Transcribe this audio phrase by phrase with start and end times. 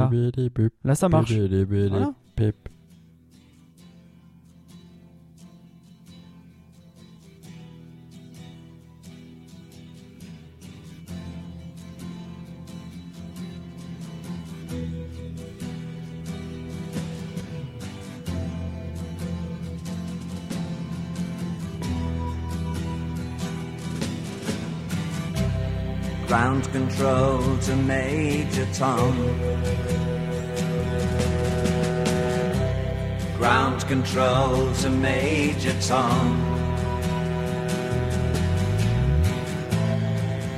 [0.00, 0.08] là.
[0.84, 1.30] Là, ça marche.
[1.90, 2.12] Voilà.
[26.28, 29.16] Ground control to Major Tom.
[33.38, 36.36] Ground control to Major Tom.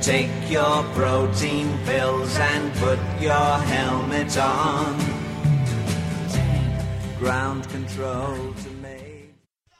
[0.01, 4.97] Take your protein pills and put your helmet on.
[7.17, 8.91] Ground control to Major.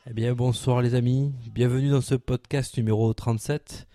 [0.09, 3.88] Eh bien, bonsoir les amis, bienvenue dans ce podcast numéro 37.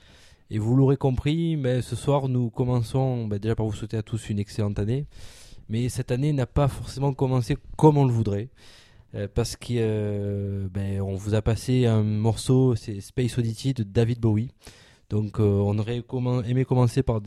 [0.51, 4.31] Et vous l'aurez compris, ce soir nous commençons bah, déjà par vous souhaiter à tous
[4.31, 5.07] une excellente année.
[5.69, 8.49] Mais cette année n'a pas forcément commencé comme on le voudrait.
[9.15, 14.21] euh, parce qu'on ben, on vous a passé un morceau, c'est Space Oddity de David
[14.21, 14.51] Bowie.
[15.11, 16.03] Donc euh, on aurait
[16.49, 17.21] aimé commencer par,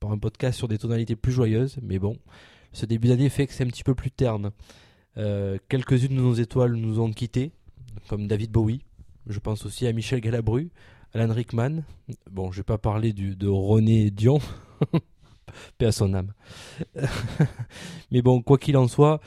[0.00, 1.76] par un podcast sur des tonalités plus joyeuses.
[1.82, 2.16] Mais bon,
[2.72, 4.50] ce début d'année fait que c'est un petit peu plus terne.
[5.16, 7.52] Euh, Quelques-unes de nos étoiles nous ont quittés,
[8.08, 8.82] comme David Bowie.
[9.26, 10.70] Je pense aussi à Michel Galabru,
[11.14, 11.82] Alan Rickman.
[12.30, 14.40] Bon, je vais pas parler de René Dion.
[15.78, 16.32] Paix à son âme.
[18.10, 19.20] Mais bon, quoi qu'il en soit,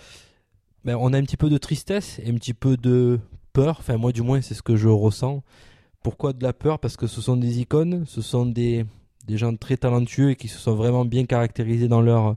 [0.84, 3.20] ben, on a un petit peu de tristesse et un petit peu de
[3.54, 3.78] peur.
[3.80, 5.44] Enfin, moi, du moins, c'est ce que je ressens.
[6.04, 6.80] Pourquoi de la peur?
[6.80, 8.86] Parce que ce sont des icônes, ce sont des,
[9.26, 12.36] des gens très talentueux et qui se sont vraiment bien caractérisés dans leur,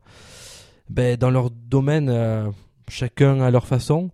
[0.88, 2.48] ben, dans leur domaine, euh,
[2.88, 4.10] chacun à leur façon.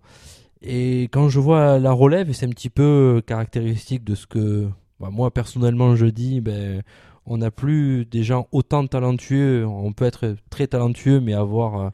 [0.61, 4.67] Et quand je vois la relève, c'est un petit peu caractéristique de ce que
[4.99, 6.83] bah, moi personnellement je dis, ben,
[7.27, 9.65] on n'a plus des gens autant talentueux.
[9.67, 11.89] On peut être très talentueux, mais avoir euh,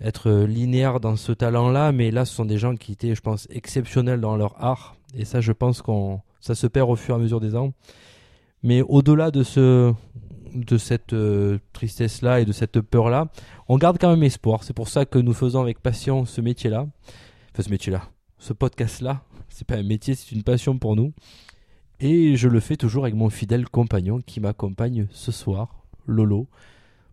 [0.00, 1.92] être linéaire dans ce talent-là.
[1.92, 4.96] Mais là, ce sont des gens qui étaient, je pense, exceptionnels dans leur art.
[5.14, 7.72] Et ça, je pense qu'on ça se perd au fur et à mesure des ans.
[8.64, 9.94] Mais au-delà de ce
[10.54, 13.28] de cette euh, tristesse-là et de cette peur-là,
[13.68, 14.64] on garde quand même espoir.
[14.64, 16.86] C'est pour ça que nous faisons avec passion ce métier-là.
[17.52, 18.02] Enfin, ce métier-là.
[18.38, 19.22] Ce podcast-là.
[19.48, 21.12] C'est pas un métier, c'est une passion pour nous.
[22.04, 26.48] Et je le fais toujours avec mon fidèle compagnon qui m'accompagne ce soir, Lolo.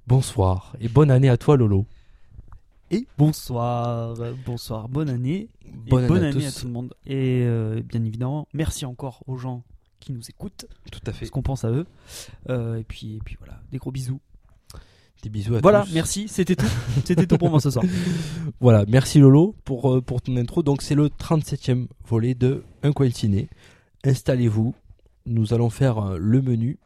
[0.08, 1.86] Bonsoir et bonne année à toi, Lolo.
[2.90, 4.16] Et bonsoir,
[4.48, 5.48] bonsoir, bonne année.
[5.88, 6.62] Bonne et bonne année à année à, tous.
[6.62, 6.96] tout le monde.
[7.06, 9.62] Et euh, bien évidemment, merci encore aux gens
[10.00, 11.20] qui nous écoutent, Tout à fait.
[11.20, 11.86] parce qu'on pense à eux.
[12.50, 14.20] Euh, et, puis, et puis voilà, des gros bisous.
[15.22, 15.94] Des bisous à Voilà, tous.
[15.94, 16.66] merci, c'était tout.
[17.06, 17.86] c'était tout pour moi ce soir.
[18.60, 20.64] Voilà, merci Lolo pour, euh, pour ton intro.
[20.64, 23.50] Donc c'est le 37e volet de Un coin ciné.
[24.06, 24.74] Installez-vous,
[25.26, 26.80] nous allons faire euh, le menu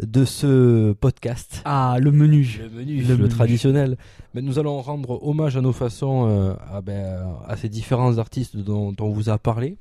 [0.00, 1.62] de ce podcast.
[1.64, 2.60] Ah, le menu.
[2.62, 3.28] Le menu, Le le, menu.
[3.28, 3.96] traditionnel.
[4.34, 8.56] Mais nous allons rendre hommage à nos façons euh, à, ben, à ces différents artistes
[8.56, 9.76] dont, dont on vous a parlé.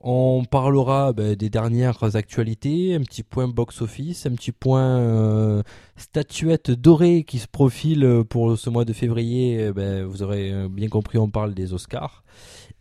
[0.00, 5.62] On parlera ben, des dernières actualités, un petit point box-office, un petit point euh,
[5.96, 9.66] statuette dorée qui se profile pour ce mois de février.
[9.68, 12.22] Eh Ben, vous aurez bien compris, on parle des Oscars.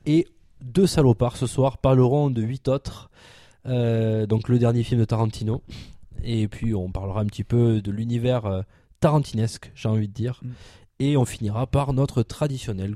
[0.05, 0.27] Et
[0.61, 3.09] deux salopards ce soir parleront de huit autres.
[3.65, 5.61] Euh, donc le dernier film de Tarantino.
[6.23, 8.61] Et puis on parlera un petit peu de l'univers euh,
[8.99, 10.39] tarantinesque, j'ai envie de dire.
[10.43, 10.49] Mm.
[10.99, 12.95] Et on finira par notre traditionnel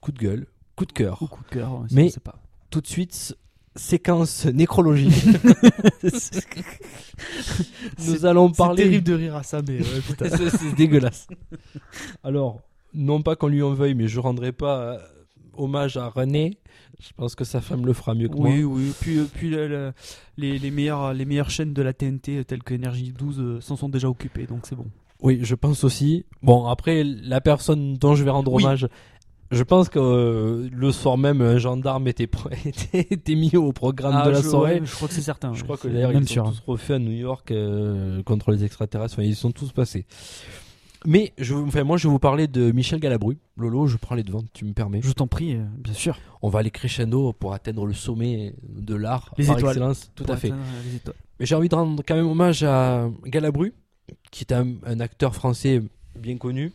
[0.00, 0.46] coup de gueule,
[0.76, 1.22] coup de cœur.
[1.22, 2.36] Ou coup de cœur, Mais- pas.
[2.70, 3.36] Tout de suite,
[3.76, 5.10] séquence nécrologie.
[6.02, 6.10] Nous
[7.98, 8.82] C'est- allons C'est parler.
[8.84, 9.86] terrible de rire à ça, mais ouais.
[10.28, 11.26] C'est c'est dégueulasse.
[12.24, 12.60] Alors,
[12.94, 14.98] non pas qu'on lui en veuille, mais je rendrai pas euh,
[15.60, 16.58] hommage à René.
[17.00, 18.74] Je pense que sa femme le fera mieux que Oui, moi.
[18.76, 18.92] oui.
[19.00, 19.92] Puis, euh, puis le-
[20.36, 23.60] les, les, meilleures, les meilleures chaînes de la TNT, euh, telles que Energy 12, euh,
[23.60, 24.86] s'en sont déjà occupées, donc c'est bon.
[25.22, 26.24] Oui, je pense aussi.
[26.42, 28.62] Bon, après, la personne dont je vais rendre Oui.
[28.64, 28.88] hommage,
[29.50, 32.28] je pense que euh, le soir même, un gendarme était,
[32.94, 34.80] était, mis au programme de la Ah, je, soirée.
[34.80, 35.52] ouais, je crois que c'est certain.
[35.54, 35.64] Je ouais.
[35.64, 36.44] crois que d'ailleurs, ils sont sûr.
[36.52, 39.14] tous refaits à New York euh, contre les extraterrestres.
[39.14, 40.06] Enfin, ils sont tous passés.
[41.06, 43.38] Mais je, enfin, moi, je vais vous parler de Michel Galabru.
[43.56, 45.00] Lolo, je prends les devants, tu me permets.
[45.02, 46.18] Je t'en prie, euh, bien sûr.
[46.42, 49.72] On va aller crescendo pour atteindre le sommet de l'art Les par étoiles.
[49.72, 50.10] excellence.
[50.14, 50.52] Tout à fait.
[50.84, 51.16] les étoiles.
[51.38, 53.72] Mais j'ai envie de rendre quand même hommage à Galabru,
[54.30, 55.82] qui est un, un acteur français
[56.18, 56.72] bien connu,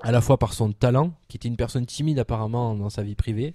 [0.00, 3.14] à la fois par son talent, qui était une personne timide apparemment dans sa vie
[3.14, 3.54] privée,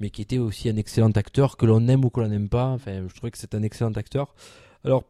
[0.00, 2.66] mais qui était aussi un excellent acteur, que l'on aime ou que l'on n'aime pas.
[2.68, 4.34] Enfin, je trouvais que c'est un excellent acteur.
[4.84, 5.04] Alors,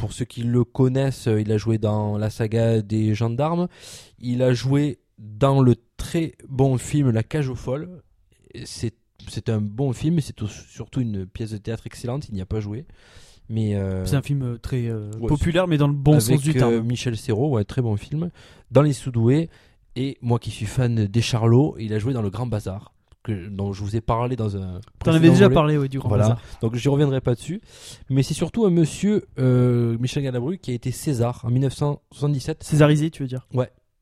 [0.00, 3.68] pour ceux qui le connaissent, euh, il a joué dans la saga des gendarmes.
[4.18, 8.02] Il a joué dans le très bon film La cage aux folles.
[8.64, 8.94] C'est
[9.28, 12.28] c'est un bon film, c'est surtout une pièce de théâtre excellente.
[12.30, 12.86] Il n'y a pas joué.
[13.50, 16.22] Mais euh, C'est un film euh, très euh, ouais, populaire, mais dans le bon avec
[16.22, 16.80] sens du terme.
[16.80, 18.30] Michel Serrault, ouais, très bon film.
[18.70, 19.50] Dans Les Soudoués.
[19.96, 22.94] Et moi qui suis fan des Charlots, il a joué dans Le Grand Bazar,
[23.34, 24.80] que, dont je vous ai parlé dans un.
[25.04, 25.54] T'en avais déjà volet.
[25.54, 26.24] parlé ouais, du Grand Voilà.
[26.24, 26.42] Bazar.
[26.62, 27.60] Donc je reviendrai pas dessus.
[28.08, 32.62] Mais c'est surtout un monsieur, euh, Michel Galabru, qui a été César en 1977.
[32.62, 33.46] Césarisé, tu veux dire?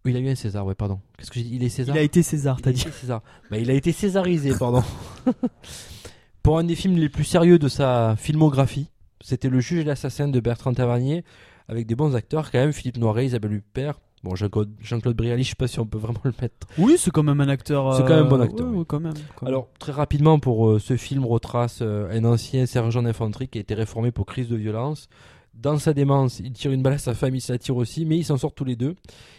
[0.04, 1.00] Il a eu un César, ouais, pardon.
[1.18, 1.56] Qu'est-ce que j'ai dit?
[1.56, 1.94] Il est César?
[1.94, 2.80] Il a été César, t'as dit.
[2.80, 3.22] César.
[3.50, 4.82] Bah, il a été césarisé, pardon.
[6.42, 8.88] Pour un des films les plus sérieux de sa filmographie,
[9.20, 11.24] c'était Le juge et l'assassin de Bertrand Tavernier,
[11.68, 14.00] avec des bons acteurs quand même, Philippe Noiret, Isabelle Huppert.
[14.22, 16.66] Bon, Jean-Claude Jean-Claude Brialy, je sais pas si on peut vraiment le mettre.
[16.78, 17.94] Oui, c'est quand même un acteur.
[17.94, 18.78] C'est quand même un bon acteur, ouais, oui.
[18.78, 19.14] ouais, quand même.
[19.36, 19.54] quand même.
[19.54, 23.60] Alors, très rapidement, pour euh, ce film retrace euh, un ancien sergent d'infanterie qui a
[23.60, 25.08] été réformé pour crise de violence.
[25.54, 28.04] Dans sa démence, il tire une balle à sa femme, il se la tire aussi,
[28.04, 28.94] mais ils s'en sortent tous les deux.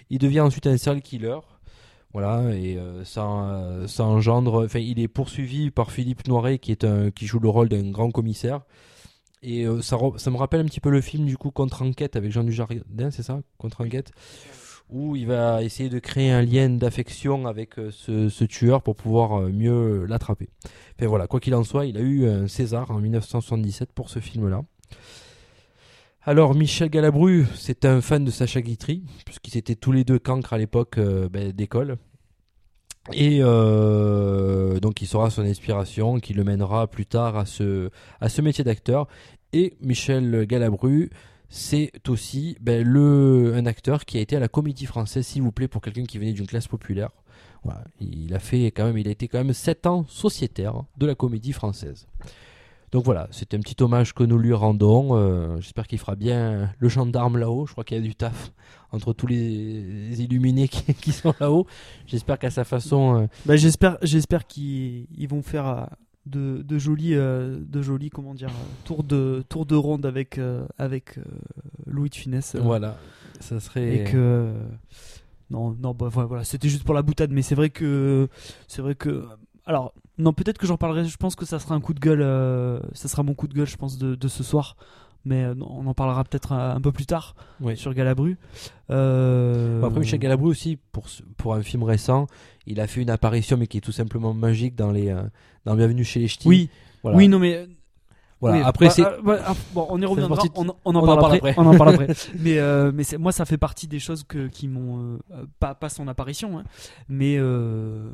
[0.10, 1.38] Il devient ensuite un serial killer.
[2.12, 4.66] Voilà, et euh, ça, euh, ça engendre.
[4.66, 7.92] Enfin, il est poursuivi par Philippe Noiret, qui, est un, qui joue le rôle d'un
[7.92, 8.62] grand commissaire.
[9.42, 12.16] Et euh, ça, ça me rappelle un petit peu le film, du coup, Contre Enquête
[12.16, 13.40] avec Jean Dujardin, c'est ça?
[13.58, 14.12] Contre Enquête
[14.90, 19.34] Où il va essayer de créer un lien d'affection avec euh, ce, tueur pour pouvoir
[19.40, 20.50] euh, mieux l'attraper.
[20.96, 24.20] Enfin voilà, quoi qu'il en soit, il a eu un César en 1977 pour ce
[24.20, 24.64] film-là.
[26.24, 30.54] Alors, Michel Galabru, c'est un fan de Sacha Guitry, puisqu'ils étaient tous les deux cancres
[30.54, 31.98] à l'époque euh, ben, d'école.
[33.14, 39.08] Et donc, il sera son inspiration qui le mènera plus tard à ce métier d'acteur.
[39.52, 41.10] Et Michel Galabru,
[41.50, 45.52] c'est aussi ben, le, un acteur qui a été à la comédie française, s'il vous
[45.52, 47.10] plaît, pour quelqu'un qui venait d'une classe populaire.
[48.00, 51.16] Il a fait quand même, il a été quand même 7 ans sociétaire de la
[51.16, 52.08] comédie française.
[52.92, 55.16] Donc voilà, c'est un petit hommage que nous lui rendons.
[55.16, 57.68] Euh, J'espère qu'il fera bien le gendarme là-haut.
[57.68, 58.52] Je crois qu'il y a du taf
[58.92, 60.68] entre tous les illuminés
[61.02, 61.68] qui, sont là-haut.
[62.08, 65.86] J'espère qu'à sa façon, euh, Bah, j'espère, qu'ils ils vont faire euh,
[66.30, 70.38] de, de jolis, euh, de jolis, comment dire, euh, tours de tours de ronde avec
[70.38, 71.24] euh, avec euh,
[71.86, 72.98] Louis de euh, voilà,
[73.40, 73.96] ça serait.
[73.96, 74.54] Et que
[75.50, 78.28] non, non, bah, voilà, c'était juste pour la boutade, mais c'est vrai que
[78.68, 79.26] c'est vrai que
[79.66, 81.06] alors non, peut-être que j'en parlerai.
[81.06, 82.22] Je pense que ça sera un coup de gueule.
[82.94, 84.76] ça sera mon coup de gueule, je pense, de, de ce soir.
[85.26, 87.76] Mais euh, on en parlera peut-être un, un peu plus tard Ouais.
[87.76, 88.38] sur Galabru.
[88.90, 91.06] Euh, Bon, Après, Michel Galabru aussi, pour,
[91.38, 92.28] pour un film récent,
[92.66, 95.22] il a fait une apparition, mais qui est tout simplement magique dans les euh,
[95.66, 96.48] dans Bienvenue chez les Ch'tis.
[96.48, 96.70] Oui,
[97.04, 97.18] Voilà.
[97.18, 97.68] oui, non, mais
[98.42, 98.58] Voilà.
[98.58, 100.42] Oui, Après, bah, c'est ah, bah, ah, bon, on y reviendra.
[100.44, 101.38] de- On, on en on en parle après.
[101.50, 101.54] après.
[101.58, 102.08] On en parle après.
[102.40, 105.90] mais euh, mais moi, ça fait partie des choses que, qui m'ont euh, pas pas
[105.90, 106.64] son apparition, hein,
[107.10, 108.10] mais euh,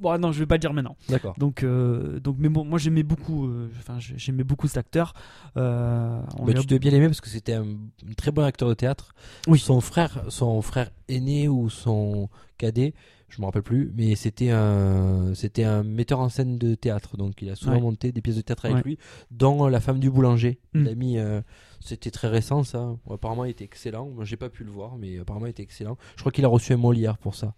[0.00, 0.96] bon, non, je vais pas le dire maintenant.
[1.08, 1.34] d'accord.
[1.38, 3.46] Donc euh, donc, mais bon, moi j'aimais beaucoup.
[3.46, 5.12] euh, Enfin, j'ai- j'aimais beaucoup cet acteur.
[5.56, 8.42] Euh, on Bah, a- tu devais bien l'aimer parce que c'était un, un très bon
[8.44, 9.12] acteur de théâtre.
[9.48, 9.58] Oui.
[9.58, 12.28] Son frère, son frère aîné ou son
[12.58, 12.94] cadet,
[13.34, 17.16] je me rappelle plus, mais c'était un, c'était un metteur en scène de théâtre.
[17.16, 17.80] Donc il a souvent Ouais.
[17.80, 18.82] monté des pièces de théâtre avec Ouais.
[18.84, 18.98] lui,
[19.30, 20.58] dont La femme du boulanger.
[20.74, 20.80] Mm.
[20.82, 21.40] Il a mis, euh,
[21.80, 22.94] c'était très récent ça.
[23.10, 24.06] Apparemment, il était excellent.
[24.14, 25.96] Moi, j'ai pas pu le voir, mais apparemment, il était excellent.
[26.16, 27.54] Je crois qu'il a reçu un Molière pour ça.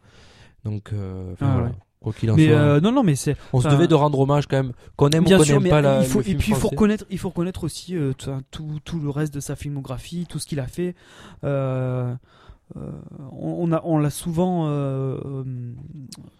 [0.64, 1.66] Donc, euh, Ah, voilà.
[1.68, 1.72] ouais.
[2.00, 4.20] Quoi qu'il en mais soit, euh, non, non, mais c'est on se devait de rendre
[4.20, 6.28] hommage quand même, qu'on aime Bien ou qu'on sûr, mais pas la, il faut, le
[6.28, 8.12] et puis il faut reconnaître, il faut reconnaître aussi euh,
[8.50, 10.94] tout, tout, le reste de sa filmographie, tout ce qu'il a fait.
[11.44, 12.14] Euh, euh,
[12.74, 15.44] on, on a, on l'a souvent, euh, euh,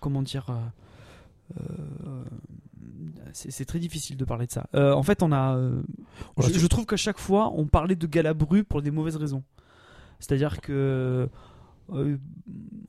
[0.00, 2.24] comment dire, euh, euh,
[3.32, 4.66] c'est très difficile de parler de ça.
[4.74, 5.82] Euh, en fait, on a, euh,
[6.36, 9.42] On je, trouve qu'à chaque fois, on parlait de Galabru pour des mauvaises raisons.
[10.20, 11.28] C'est-à-dire que
[11.92, 12.16] euh,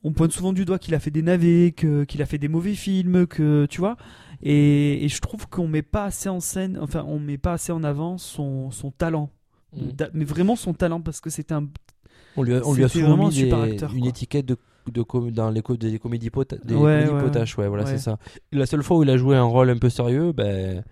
[0.03, 2.75] on pointe souvent du doigt qu'il a fait des navets, qu'il a fait des mauvais
[2.75, 3.97] films, que tu vois.
[4.41, 7.71] Et, et je trouve qu'on met pas assez en scène, enfin, on met pas assez
[7.71, 9.31] en avant son, son talent.
[9.75, 9.89] Mm.
[10.13, 11.67] Mais vraiment son talent, parce que c'était un.
[12.37, 14.57] On lui a, on lui a souvent mis des- acteur, une étiquette de,
[14.91, 17.97] de com- dans les, co- des comédies, pota- des Ouais, ouais, potaches, ouais, voilà, c'est
[17.97, 18.17] ça.
[18.51, 20.83] Et la seule fois où il a joué un rôle un peu sérieux, ben,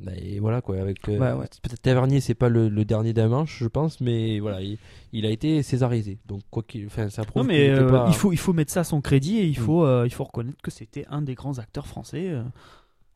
[0.00, 0.78] ben, et voilà quoi.
[0.78, 1.18] Avec euh,
[1.62, 4.78] peut-être Tavernier, c'est pas le, le dernier d'un manche, je pense, mais voilà, il,
[5.12, 6.18] il a été césarisé.
[6.26, 8.54] Donc quoi qu'il, enfin, ça prouve Non, mais était euh, pas- il, faut, il faut
[8.54, 9.62] mettre ça à son crédit et il Mm.
[9.62, 12.42] faut, euh, il faut reconnaître que c'était un des grands acteurs français, euh,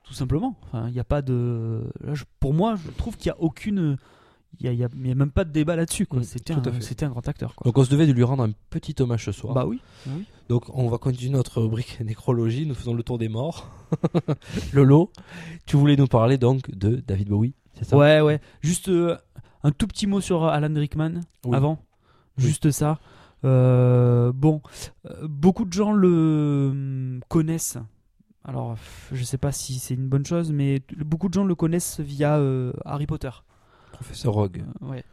[0.04, 0.54] tout simplement.
[0.64, 1.80] Enfin, il n'y a pas de.
[2.04, 3.96] là, je- pour moi, je trouve qu'il n'y a aucune.
[4.60, 6.06] Il n'y a, a- a même pas de débat là-dessus.
[6.06, 6.20] quoi.
[6.20, 7.54] Mm, C'était un, c'était un grand acteur.
[7.54, 7.64] Quoi.
[7.64, 9.54] Donc on se devait de lui rendre un petit hommage ce soir.
[9.54, 9.80] bah oui.
[10.48, 13.70] Donc on va continuer notre rubrique nécrologie, nous faisons le tour des morts.
[14.72, 15.10] Lolo,
[15.66, 17.96] tu voulais nous parler donc de David Bowie, c'est ça?
[17.96, 18.40] Ouais, ouais.
[18.60, 19.16] Juste euh,
[19.62, 21.56] un tout petit mot sur Alan Rickman Oui.
[21.56, 21.78] avant.
[22.38, 22.44] Oui.
[22.44, 22.98] Juste ça.
[23.44, 24.60] Euh, bon,
[25.06, 27.78] euh, beaucoup de gens le hum, connaissent.
[28.46, 28.76] Alors,
[29.12, 32.36] je sais pas si c'est une bonne chose, mais beaucoup de gens le connaissent via
[32.36, 33.30] euh, Harry Potter.
[33.94, 34.62] Professeur Rogue.
[34.82, 35.04] Euh, ouais.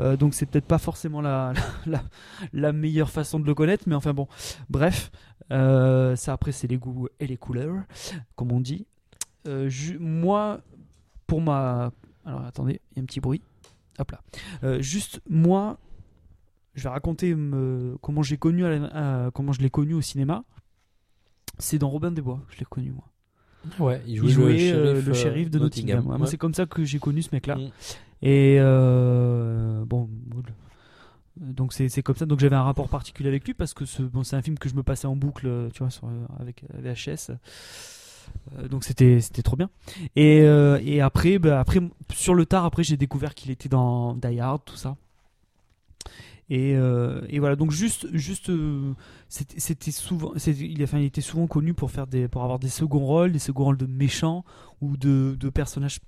[0.00, 1.52] Euh, donc c'est peut-être pas forcément la,
[1.86, 2.02] la,
[2.52, 4.28] la meilleure façon de le connaître, mais enfin bon.
[4.70, 5.10] Bref,
[5.52, 7.82] euh, ça après c'est les goûts et les couleurs,
[8.34, 8.86] comme on dit.
[9.46, 10.60] Euh, moi,
[11.26, 11.92] pour ma...
[12.24, 13.42] Alors attendez, il y a un petit bruit.
[13.98, 14.80] Hop là.
[14.80, 15.78] Juste moi,
[16.74, 19.94] je vais raconter me- comment je l'ai connu, à la- à- comment je l'ai connu
[19.94, 20.44] au cinéma.
[21.58, 23.04] C'est dans Robin des Bois, que je l'ai connu moi.
[23.80, 26.06] Ouais, il Il jouait, le, shérif de Nottingham.
[26.06, 26.26] Ouais, Ouais.
[26.26, 27.56] C'est comme ça que j'ai connu ce mec-là.
[27.56, 27.70] Mm.
[28.22, 30.08] Et euh, bon,
[31.36, 32.24] donc c'est c'est comme ça.
[32.26, 34.68] Donc j'avais un rapport particulier avec lui parce que ce- bon, c'est un film que
[34.68, 37.30] je me passais en boucle, tu vois, sur, euh, avec euh, VHS.
[38.70, 39.70] Donc c'était trop bien.
[40.16, 41.80] Et, et après, bah, après
[42.12, 44.96] sur le tard, après j'ai découvert qu'il était dans Die Hard, tout ça.
[46.48, 46.72] Et,
[47.28, 48.50] et voilà, donc juste, juste,
[49.28, 53.04] c'était souvent, il, enfin, il était souvent connu pour faire des, pour avoir des seconds
[53.04, 54.44] rôles, des seconds rôles de méchants
[54.80, 55.98] ou de, de personnages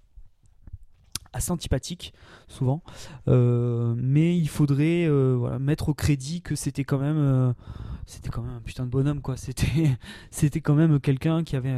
[1.33, 2.13] assez antipathiques,
[2.49, 2.83] souvent.
[3.29, 7.53] Euh, mais il faudrait, euh, voilà, mettre au crédit que c'était quand même, euh,
[8.07, 9.37] c'était quand même un putain de bonhomme, quoi.
[9.37, 9.67] C'était,
[10.31, 11.75] c'était quand même quelqu'un qui avait.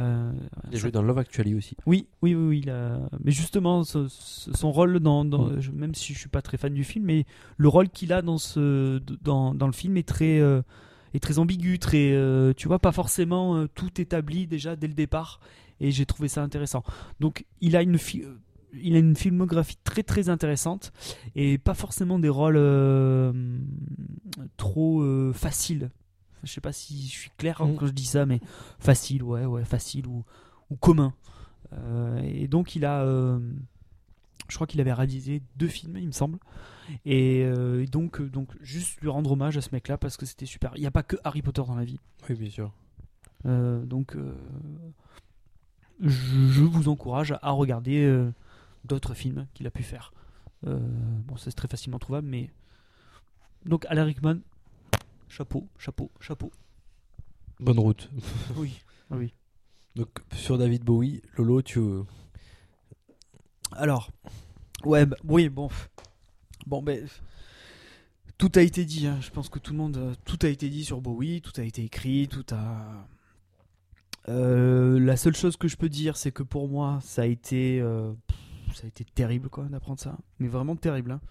[0.71, 1.75] Il a joué dans Love Actually aussi.
[1.85, 5.59] oui, oui, oui, oui, il a- mais justement, ce- ce- son rôle dans, dans- Mm.
[5.59, 7.25] je- même si je suis pas très fan du film, mais
[7.57, 10.37] le rôle qu'il a dans ce, dans, dans le film est très,
[11.13, 12.15] est très ambigu, très,
[12.55, 15.39] tu vois, pas forcément tout établi déjà dès le départ,
[15.81, 16.83] et j'ai trouvé ça intéressant.
[17.19, 18.37] Donc, il a une, fi- euh,
[18.73, 20.91] il a une filmographie très très intéressante
[21.35, 23.31] et pas forcément des rôles euh,
[24.57, 25.89] trop euh, faciles.
[26.43, 27.75] Je sais pas si je suis clair Mm.
[27.75, 28.39] quand je dis ça, mais
[28.79, 30.23] facile, ouais, ouais, facile ou,
[30.69, 31.13] ou commun.
[31.73, 33.05] Euh, et donc il a,
[34.47, 36.39] je crois qu'il avait réalisé deux films, il me semble.
[37.05, 37.45] Et
[37.91, 40.71] donc, donc juste lui rendre hommage à ce mec-là parce que c'était super.
[40.75, 41.99] Il n'y a pas que Harry Potter dans la vie.
[42.27, 42.73] Oui, bien sûr.
[43.45, 44.17] Donc
[45.99, 48.29] je, je vous encourage à regarder
[48.85, 50.13] d'autres films qu'il a pu faire.
[50.67, 50.79] Euh,
[51.25, 52.51] bon, ça c'est très facilement trouvable, mais
[53.65, 54.39] donc Alan Rickman,
[55.29, 56.51] chapeau, chapeau, chapeau.
[57.59, 58.09] Bonne route.
[58.55, 59.33] Oui, oui.
[59.95, 61.79] Donc, sur David Bowie, Lolo, tu.
[63.73, 64.09] Alors,
[64.85, 65.69] ouais, bah, oui, bon,
[66.65, 67.07] bon, ben,
[68.37, 69.05] tout a été dit.
[69.07, 69.17] hein.
[69.21, 71.63] Je pense que tout le monde, euh, tout a été dit sur Bowie, tout a
[71.63, 73.07] été écrit, tout a.
[74.29, 77.79] Euh, la seule chose que je peux dire, c'est que pour moi, ça a été,
[77.81, 78.37] euh, pff,
[78.75, 80.17] ça a été terrible, quoi, d'apprendre ça.
[80.39, 81.11] Mais vraiment terrible.
[81.11, 81.21] hein.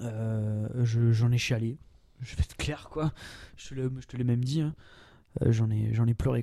[0.00, 1.78] Euh, je- j'en ai chialé.
[2.20, 3.12] Je vais être clair, quoi.
[3.56, 4.60] Je te l'ai, même dit.
[4.60, 4.74] hein.
[5.42, 6.42] Euh, j'en ai, pleuré.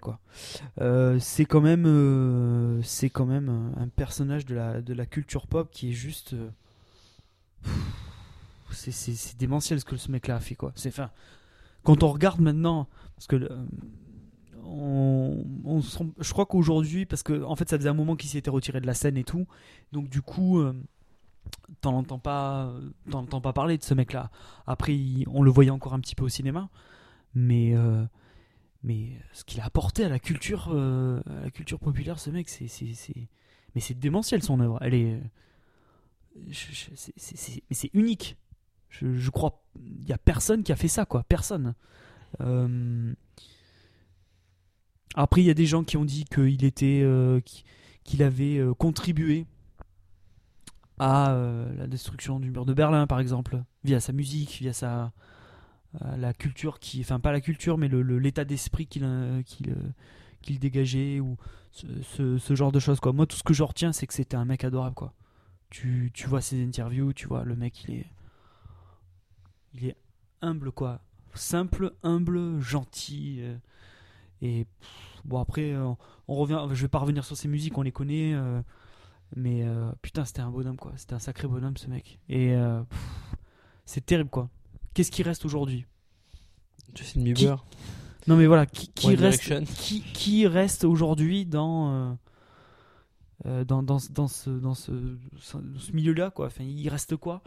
[0.79, 4.55] Euh, c'est quand même, c'est quand même un, personnage de
[4.93, 6.35] la, culture pop qui est juste.
[8.71, 10.71] c'est, c'est, démentiel ce que ce mec-là a fait, quoi.
[10.75, 11.09] C'est, enfin,
[11.83, 13.49] quand on regarde maintenant, parce que.
[14.65, 18.49] Euh, on, je crois qu'aujourd'hui, parce que en fait, ça faisait un moment qu'il s'était
[18.49, 19.47] retiré de la scène et tout,
[19.91, 20.73] donc du coup, euh,
[21.81, 22.73] t'en entends pas,
[23.09, 24.31] t'en entends pas parler de ce mec-là.
[24.67, 26.69] Après, on le voyait encore un petit peu au cinéma,
[27.33, 28.03] mais euh,
[28.83, 32.49] mais ce qu'il a apporté à la culture, euh, à la culture populaire, ce mec,
[32.49, 32.67] c'est,
[33.73, 34.77] mais c'est démentiel son œuvre.
[34.81, 35.19] Elle est,
[36.51, 38.37] c'est, unique.
[38.89, 41.23] Je, crois, il y a personne qui a fait ça, quoi.
[41.23, 41.73] Personne.
[42.41, 43.13] Euh,
[45.15, 47.63] Après, il y a des gens qui ont dit qu'il était, euh, qui-
[48.03, 49.47] qu'il avait euh, contribué
[50.99, 55.11] à euh, la destruction du mur de Berlin, par exemple, via sa musique, via sa
[56.17, 59.07] la culture qui, enfin pas la culture, mais l'état d'esprit qu'il
[60.41, 61.37] qu'il dégageait ou
[61.71, 62.99] ce, genre de choses.
[63.13, 65.13] Moi, tout ce que je retiens, c'est que c'était un mec adorable quoi.
[65.69, 68.05] Tu, tu vois ses interviews, tu vois le mec, il est
[69.73, 69.95] il est
[70.41, 71.01] humble quoi,
[71.33, 73.41] simple, humble, gentil
[74.41, 74.89] et pff,
[75.25, 75.89] bon après euh,
[76.27, 78.33] on revient, je vais pas revenir sur ses musiques, on les connaît.
[78.33, 78.61] euh,
[79.35, 80.91] mais euh, putain, c'était un bonhomme quoi.
[80.97, 82.19] C'était un sacré bonhomme ce mec.
[82.29, 82.81] Et euh,
[83.85, 84.49] c'est terrible quoi.
[84.93, 85.85] Qu'est-ce qui reste aujourd'hui?
[86.95, 87.65] Justin Bieber.
[88.27, 92.17] Non mais voilà, qui, qui reste, qui, qui reste aujourd'hui dans,
[93.45, 96.47] euh, dans, dans, ce- dans ce, dans ce milieu-là quoi?
[96.47, 97.41] Enfin, il reste quoi?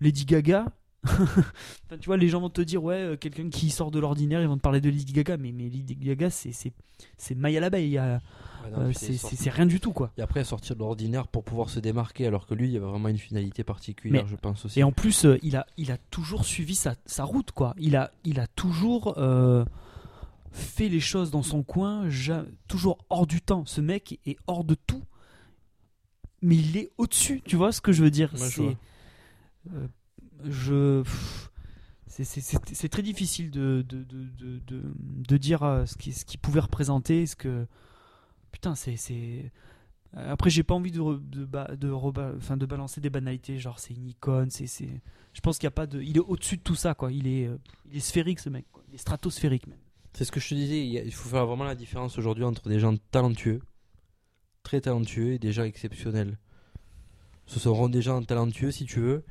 [0.00, 0.66] Lady Gaga
[1.86, 4.40] Enfin, tu vois, les gens vont te dire ouais, euh, quelqu'un qui sort de l'ordinaire,
[4.40, 6.74] ils vont te parler de Lady Gaga, mais, mais Lady Gaga, c'est
[7.34, 10.10] maille à l'abeille, Ouais, euh, c'est rien du tout quoi.
[10.18, 12.86] Et après, sortir de l'ordinaire pour pouvoir se démarquer, alors que lui, il y avait
[12.86, 14.80] vraiment une finalité particulière, Mais- je pense aussi.
[14.80, 17.74] Et en plus, euh, il, a, il a toujours suivi sa, sa route, quoi.
[17.78, 19.64] Il a, il a toujours euh,
[20.50, 22.08] fait les choses dans son coin,
[22.66, 23.64] toujours hors du temps.
[23.66, 25.04] Ce mec est hors de tout,
[26.42, 28.34] mais il est au-dessus, tu vois ce que je veux dire?
[28.34, 28.76] Ouais,
[32.24, 33.82] C'est- très difficile de,
[35.36, 37.26] dire euh, ce qu'il ce qu'il pouvait représenter.
[37.26, 37.66] Ce que.
[38.52, 38.74] Putain,
[40.14, 45.68] Après, j'ai pas envie de, balancer des banalités, genre c'est une icône, Je pense qu'il
[45.68, 47.12] est au-dessus de tout ça, quoi.
[47.12, 47.58] Il est, euh,
[47.90, 48.64] il est sphérique, ce mec.
[48.88, 49.78] Il est stratosphérique, même.
[50.14, 52.80] C'est ce que je te disais, il faut faire vraiment la différence aujourd'hui entre des
[52.80, 53.60] gens talentueux,
[54.62, 56.38] très talentueux, et des gens exceptionnels.
[57.44, 59.24] Ce seront des gens talentueux, si tu veux,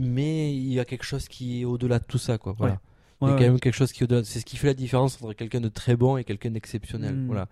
[0.00, 2.54] mais il y a quelque chose qui est au-delà de tout ça, quoi.
[2.56, 2.74] Voilà.
[2.74, 2.78] Ouais,
[3.20, 3.38] il y a ouais.
[3.38, 4.24] quand même quelque chose qui au-delà.
[4.24, 7.14] C'est ce qui fait la différence entre quelqu'un de très bon et quelqu'un d'exceptionnel.
[7.14, 7.26] Mm.
[7.26, 7.48] Voilà.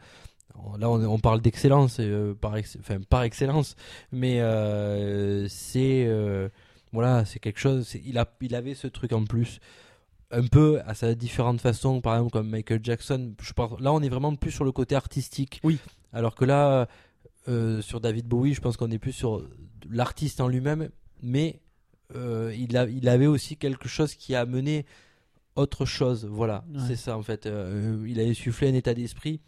[0.78, 3.76] Là, on, on parle d'excellence, euh, par, ex- enfin, par excellence,
[4.11, 6.49] mais euh, c'est euh,
[6.93, 7.95] voilà, c'est quelque chose.
[8.05, 9.61] Il a, il avait ce truc en plus,
[10.33, 13.35] un peu à sa différente façon, par exemple comme Michael Jackson.
[13.40, 15.61] Je parle, là, on est vraiment plus sur le côté artistique.
[15.62, 15.78] Oui.
[16.12, 16.88] Alors que là,
[17.81, 19.47] sur David Bowie, je pense qu'on est plus sur
[19.88, 20.88] l'artiste en lui-même,
[21.23, 21.61] mais
[22.15, 24.87] euh, il, a, il avait aussi quelque chose qui a amené
[25.57, 26.25] autre chose.
[26.25, 26.81] Voilà, Ouais.
[26.87, 27.47] c'est ça en fait.
[27.47, 29.41] Euh, il a insufflé un état d'esprit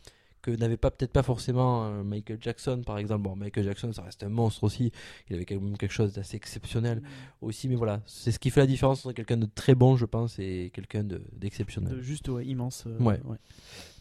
[0.42, 3.22] que n'avait pas peut-être pas forcément euh, Michael Jackson par exemple.
[3.24, 4.90] Bon, Michael Jackson, ça reste un monstre aussi.
[5.28, 7.02] Il avait quand même quelque chose d'assez exceptionnel
[7.42, 10.06] aussi, mais voilà, c'est ce qui fait la différence entre quelqu'un de très bon, je
[10.06, 11.92] pense, et quelqu'un de- d'exceptionnel.
[11.94, 12.84] De juste ouais, immense.
[12.86, 13.20] euh, Ouais.
[13.24, 13.36] ouais.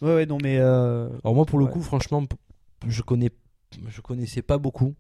[0.02, 0.58] Ouais, ouais, non, mais.
[0.60, 1.72] euh, Alors moi, pour le Ouais.
[1.72, 2.24] coup, franchement,
[2.88, 3.32] je connais,
[3.90, 4.96] je connaissais pas beaucoup.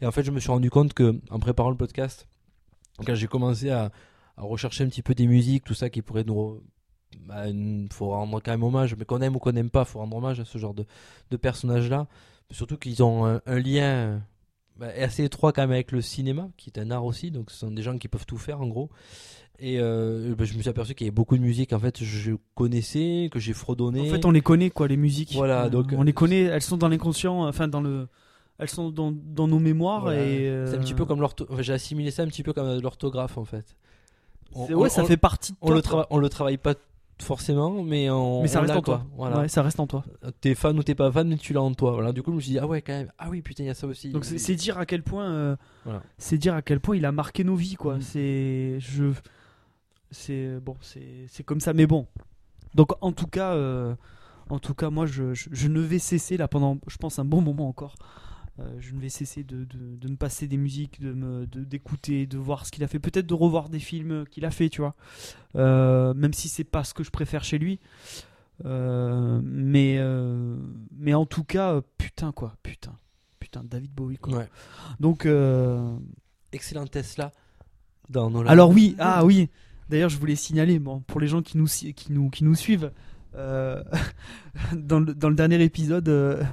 [0.00, 2.28] Et en fait, je me suis rendu compte que en préparant le podcast,
[3.04, 3.90] quand j'ai commencé à,
[4.36, 6.62] à rechercher un petit peu des musiques, tout ça qui pourrait nous,
[7.26, 7.44] bah,
[7.92, 10.40] faut rendre quand même hommage, mais qu'on aime ou qu'on n'aime pas, faut rendre hommage
[10.40, 10.84] à ce genre de,
[11.30, 12.06] de personnages-là.
[12.50, 14.22] Surtout qu'ils ont un, un lien
[14.76, 17.30] bah, assez étroit quand même avec le cinéma, qui est un art aussi.
[17.30, 18.90] Donc, ce sont des gens qui peuvent tout faire en gros.
[19.58, 22.04] Et euh, bah, je me suis aperçu qu'il y avait beaucoup de musiques en fait
[22.04, 24.08] je connaissais, que j'ai fredonné.
[24.08, 25.34] En fait, on les connaît, quoi, les musiques.
[25.34, 28.06] Voilà, Euh, donc, on les connaît, elles sont dans l'inconscient, enfin, dans le.
[28.58, 30.20] Elles sont dans, dans nos mémoires Voilà.
[30.22, 30.48] et.
[30.48, 31.46] euh, C'est un petit peu comme l'ortho...
[31.60, 33.76] j'ai assimilé ça un petit peu comme euh, l'orthographe en fait.
[34.54, 35.76] On, Ouais, ça on- fait partie de on toi.
[35.76, 36.74] le travaille, on le travaille pas
[37.20, 39.04] forcément, mais on, Mais ça on reste en toi.
[39.16, 39.40] Voilà.
[39.40, 40.04] Ouais, ça reste en toi.
[40.40, 41.92] T'es fan ou t'es pas fan, mais tu l'as en toi.
[41.92, 42.12] Voilà.
[42.12, 43.12] Du coup, je me suis dit ah ouais quand même.
[43.18, 44.10] Ah oui putain il y a ça aussi.
[44.10, 46.02] Donc c'est dire à quel point, euh, Voilà.
[46.16, 47.96] c'est dire à quel point il a marqué nos vies, quoi.
[47.96, 48.00] Mm.
[48.00, 49.12] C'est, je,
[50.10, 52.06] c'est bon, c'est, c'est comme ça, mais bon.
[52.74, 53.94] Donc en tout cas, euh,
[54.50, 57.24] en tout cas, moi, je, je, je ne vais cesser là pendant, je pense, un
[57.24, 57.94] bon moment encore.
[58.60, 61.62] Euh, je ne vais cesser de, de, de me passer des musiques, de me, de-
[61.62, 64.68] d'écouter, de voir ce qu'il a fait, peut-être de revoir des films qu'il a fait,
[64.68, 64.96] tu vois.
[65.54, 67.78] Euh, même si c'est pas ce que je préfère chez lui.
[68.64, 70.56] Euh, mais, euh,
[70.96, 72.98] mais en tout cas, putain quoi, putain,
[73.38, 74.38] putain, David Bowie quoi.
[74.38, 74.48] Ouais.
[74.98, 75.28] Donc,
[76.52, 77.30] Excellent Tesla
[78.10, 78.50] dans Nolan.
[78.50, 79.48] alors oui, ah oui.
[79.88, 82.90] D'ailleurs, je voulais signaler, bon, pour les gens qui nous, qui nous, qui nous suivent,
[83.34, 86.44] dans, le, dans le dernier épisode,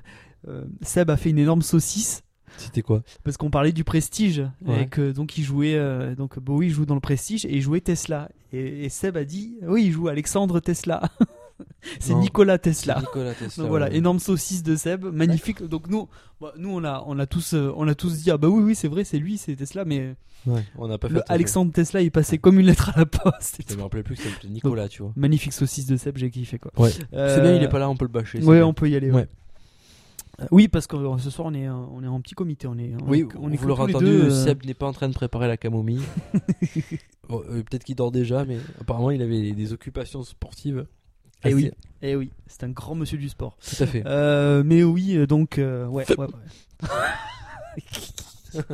[0.81, 2.21] Seb a fait une énorme saucisse
[2.57, 3.03] c'était quoi?
[3.25, 4.83] Parce qu'on parlait du Prestige Ouais.
[4.83, 7.81] et que donc il jouait, euh, donc Bowie joue dans le Prestige et il jouait
[7.81, 8.29] Tesla.
[8.53, 11.01] Et, et Seb a dit, oui, il joue Alexandre Tesla.
[11.99, 12.13] C'est.
[12.15, 12.99] Nicolas Tesla.
[13.01, 13.61] Nicolas Tesla.
[13.63, 13.97] Donc voilà, ouais.
[13.97, 15.63] énorme saucisse de Seb, magnifique.
[15.63, 16.07] Donc nous,
[16.39, 18.63] bah, nous on a, on a tous, euh, on a tous dit ah bah oui
[18.63, 20.15] oui c'est vrai c'est lui c'est Tesla, mais
[20.47, 21.15] Ouais, on n'a pas fait.
[21.15, 21.21] le.
[21.27, 23.59] Alexandre Tesla il passait comme une lettre à la poste.
[23.69, 25.11] Je me rappelais plus que c'était Nicolas, tu vois.
[25.15, 26.71] Magnifique saucisse de Seb, j'ai kiffé quoi.
[26.77, 26.91] Ouais.
[27.13, 28.41] Euh, C'est bien, il est pas là, on peut le bâcher.
[28.43, 28.65] Ouais, bien.
[28.67, 29.11] on peut y aller.
[29.11, 29.27] ouais.
[30.51, 32.77] Oui, parce que euh, ce soir on est, euh, on est en petit comité, on
[32.77, 34.93] est, on Oui, est- on est vous l'aurez entendu, deux, euh, Seb n'est pas en
[34.93, 36.01] train de préparer la camomille.
[37.29, 40.85] Bon, euh, Peut-être qu'il dort déjà, mais apparemment il avait des occupations sportives.
[41.43, 41.71] Eh assez- oui.
[42.03, 43.57] Eh oui, c'est un grand monsieur du sport.
[43.57, 44.03] Tout à fait.
[44.05, 46.89] Euh, mais oui, donc euh, ouais, ouais, ouais.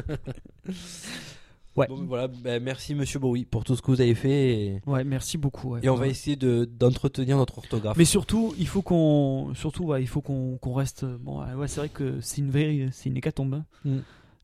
[1.78, 1.88] Ouais.
[1.90, 5.38] Voilà, ben, merci Monsieur Bowie pour tout ce que vous avez fait et, Ouais, merci
[5.38, 5.70] beaucoup.
[5.72, 5.80] ouais.
[5.84, 7.96] et on va essayer de- d'entretenir notre orthographe.
[7.98, 11.06] Mais surtout, il faut qu'on, surtout, ouais, il faut qu'on qu'on reste.
[11.06, 13.54] Bon, ouais, c'est vrai que c'est une vraie, c'est une hécatombe.
[13.54, 13.66] hein.
[13.86, 13.98] Mm.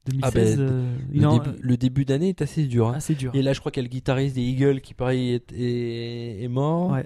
[0.05, 2.87] 2016, Ah ben, euh, il le, début, le début d'année est assez dur.
[2.87, 2.93] hein.
[2.93, 3.35] assez dur.
[3.35, 6.43] Et là, je crois qu'il y a le guitariste des Eagles qui, pareil, est, est-
[6.43, 6.91] est mort.
[6.91, 7.05] Ouais.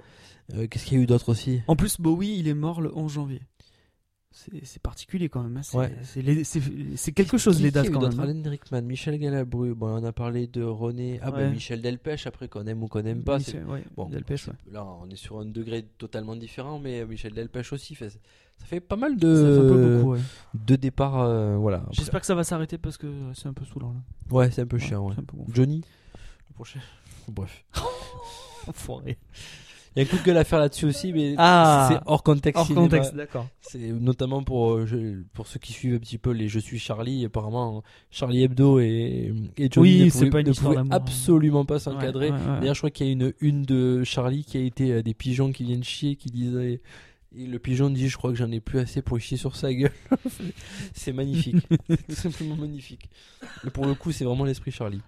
[0.54, 1.62] Euh, Qu'est-ce qu'il y a eu d'autre aussi?
[1.66, 3.40] En plus, Bowie, il est mort le 11 janvier.
[4.32, 5.58] C'est particulier quand même.
[5.58, 5.62] hein.
[5.62, 7.12] C'est Ouais.
[7.14, 8.18] quelque chose Qui- les qui dates eu quand même.
[8.18, 8.22] hein.
[8.22, 9.74] Alan Rickman, Michel Galabru.
[9.74, 11.20] Bon, on a parlé de René.
[11.22, 11.52] Ah, ben.
[11.52, 13.38] Michel Delpech, après qu'on aime ou qu'on n'aime pas.
[13.40, 17.34] c'est- Michel- ouais, Bon, Delpech, là, on est sur un degré totalement différent, mais Michel
[17.34, 17.94] Delpech aussi.
[17.94, 20.16] Fait, ça fait pas mal Ça fait un peu de, beaucoup,
[20.54, 21.20] de départs.
[21.20, 21.84] euh, voilà.
[21.90, 24.00] J'espère que ça va s'arrêter parce que c'est un peu saoulant là.
[24.34, 25.10] Ouais, c'est un peu chiant.
[25.10, 25.36] Un peu.
[25.52, 25.82] Johnny?
[26.48, 26.80] Le prochain
[27.28, 27.64] Bref.
[28.66, 29.18] Enfoiré.
[29.94, 31.88] Il y a un coup de gueule à faire là-dessus aussi, mais Ah.
[31.90, 32.58] c'est hors contexte.
[32.58, 32.82] Hors cinéma.
[32.86, 33.46] contexte, d'accord.
[33.60, 36.78] C'est notamment pour, euh, je- pour ceux qui suivent un petit peu les Je suis
[36.78, 37.24] Charlie.
[37.24, 41.64] Apparemment, Charlie Hebdo et, et Johnny Oui, ne c'est pouvaient, pas une ne pouvaient absolument
[41.64, 42.30] pas s'encadrer.
[42.30, 42.60] Ouais, ouais, ouais.
[42.60, 45.14] D'ailleurs, je crois qu'il y a une une de Charlie qui a été euh, des
[45.14, 46.80] pigeons qui viennent chier, qui disaient.
[47.36, 49.72] Et le pigeon dit Je crois que j'en ai plus assez pour chier sur sa
[49.72, 49.92] gueule.
[50.94, 51.56] c'est magnifique.
[51.88, 53.08] c'est tout simplement magnifique.
[53.64, 55.00] Mais pour le coup, c'est vraiment l'esprit Charlie.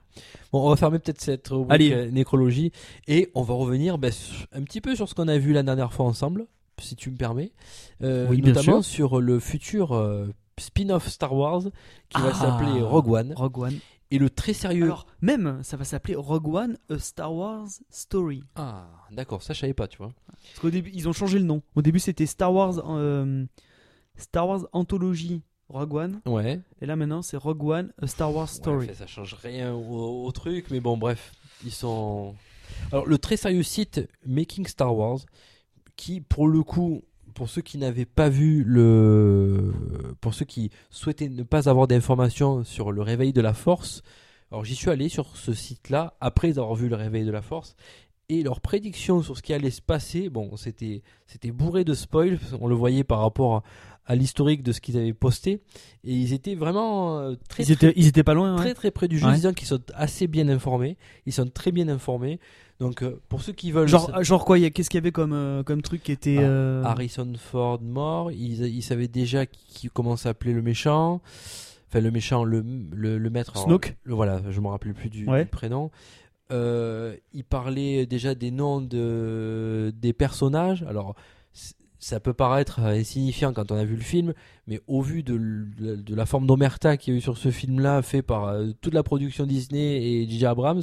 [0.52, 1.92] Bon, on va fermer peut-être cette rubrique Allez.
[1.92, 2.72] euh, nécrologie.
[3.08, 4.08] Et on va revenir bah,
[4.52, 6.46] un petit peu sur ce qu'on a vu la dernière fois ensemble,
[6.80, 7.52] si tu me permets.
[8.02, 11.62] Euh, Oui, bien notamment sur le futur euh, spin-off Star Wars
[12.08, 12.34] qui va Ah.
[12.34, 13.34] s'appeler Rogue One.
[13.36, 13.78] Rogue One.
[14.14, 14.84] Et le très sérieux.
[14.84, 18.44] Alors, même, ça va s'appeler Rogue One, A Star Wars Story.
[18.54, 20.12] Ah, d'accord, ça je savais pas, tu vois.
[20.28, 21.62] Parce qu'au début, ils ont changé le nom.
[21.74, 23.44] Au début, c'était Star Wars, euh,
[24.14, 26.20] Star Wars Anthology Rogue One.
[26.26, 26.60] Ouais.
[26.80, 28.86] Et là maintenant, c'est Rogue One, A Star Wars Story.
[28.86, 31.32] Ouais, ça change rien au, au truc, mais bon, bref,
[31.64, 32.36] ils sont.
[32.92, 35.18] Alors, le très sérieux site Making Star Wars,
[35.96, 37.02] qui, pour le coup,
[37.34, 39.72] pour ceux qui n'avaient pas vu le.
[40.20, 44.02] Pour ceux qui souhaitaient ne pas avoir d'informations sur le réveil de la Force,
[44.50, 47.76] alors j'y suis allé sur ce site-là, après avoir vu le réveil de la Force,
[48.28, 51.02] et leurs prédictions sur ce qui allait se passer, bon, c'était
[51.52, 53.62] bourré de spoil, on le voyait par rapport à,
[54.06, 55.60] à l'historique de ce qu'ils avaient posté,
[56.04, 58.52] et ils étaient vraiment euh, très, Ils étaient, ils étaient pas loin.
[58.54, 58.60] ouais.
[58.60, 59.34] très très près du jeu, Ouais.
[59.34, 62.38] disant qu'ils sont assez bien informés, ils sont très bien informés.
[62.80, 65.62] Donc euh, pour ceux qui veulent Genre, genre quoi Qu'est-ce qu'il y avait comme, euh,
[65.62, 66.38] comme truc qui était.
[66.38, 71.22] Ah, euh, Harrison Ford mort, ils, ils savaient déjà qui, comment s'appelait le méchant,
[71.88, 73.52] enfin le méchant, le, le, le maître.
[73.54, 75.44] alors, Snoke le- voilà, je me rappelle plus du, Ouais.
[75.44, 75.90] du prénom.
[76.52, 80.82] Euh, il parlait déjà des noms de, des personnages.
[80.88, 81.14] Alors,
[82.04, 84.34] ça peut paraître insignifiant quand on a vu le film,
[84.66, 88.20] mais au vu de, la forme d'omerta qu'il y a eu sur ce film-là, fait
[88.20, 90.44] par euh, toute la production Disney et J.J.
[90.44, 90.82] Abrams,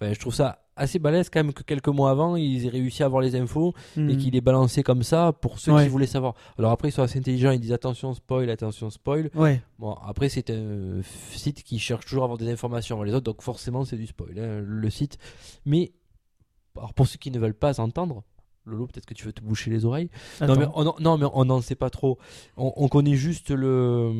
[0.00, 3.02] enfin, je trouve ça assez balèze quand même que quelques mois avant, ils aient réussi
[3.02, 4.08] à avoir les infos hmm.
[4.08, 5.82] et qu'il est balancé comme ça pour ceux Ouais.
[5.82, 6.32] qui voulaient savoir.
[6.58, 9.28] Alors après, ils sont assez intelligents, ils disent attention spoil, attention spoil.
[9.34, 9.60] Ouais.
[9.78, 11.02] Bon, après, c'est un
[11.34, 14.06] site qui cherche toujours à avoir des informations avant les autres, donc forcément, c'est du
[14.06, 15.18] spoil, hein, le site.
[15.66, 15.92] Mais,
[16.74, 18.24] alors pour ceux qui ne veulent pas entendre,
[18.64, 20.08] Lolo, peut-être que tu veux te boucher les oreilles.
[20.40, 22.18] Non mais, on, non, mais on n'en sait pas trop.
[22.56, 24.10] On, on connaît juste le,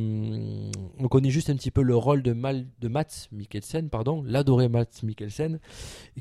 [0.98, 4.68] on connaît juste un petit peu le rôle de, Mal, de Mats Mikkelsen, pardon, l'adoré
[4.68, 5.60] Mats Mikkelsen,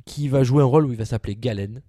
[0.05, 1.81] qui va jouer un rôle où il va s'appeler Galen.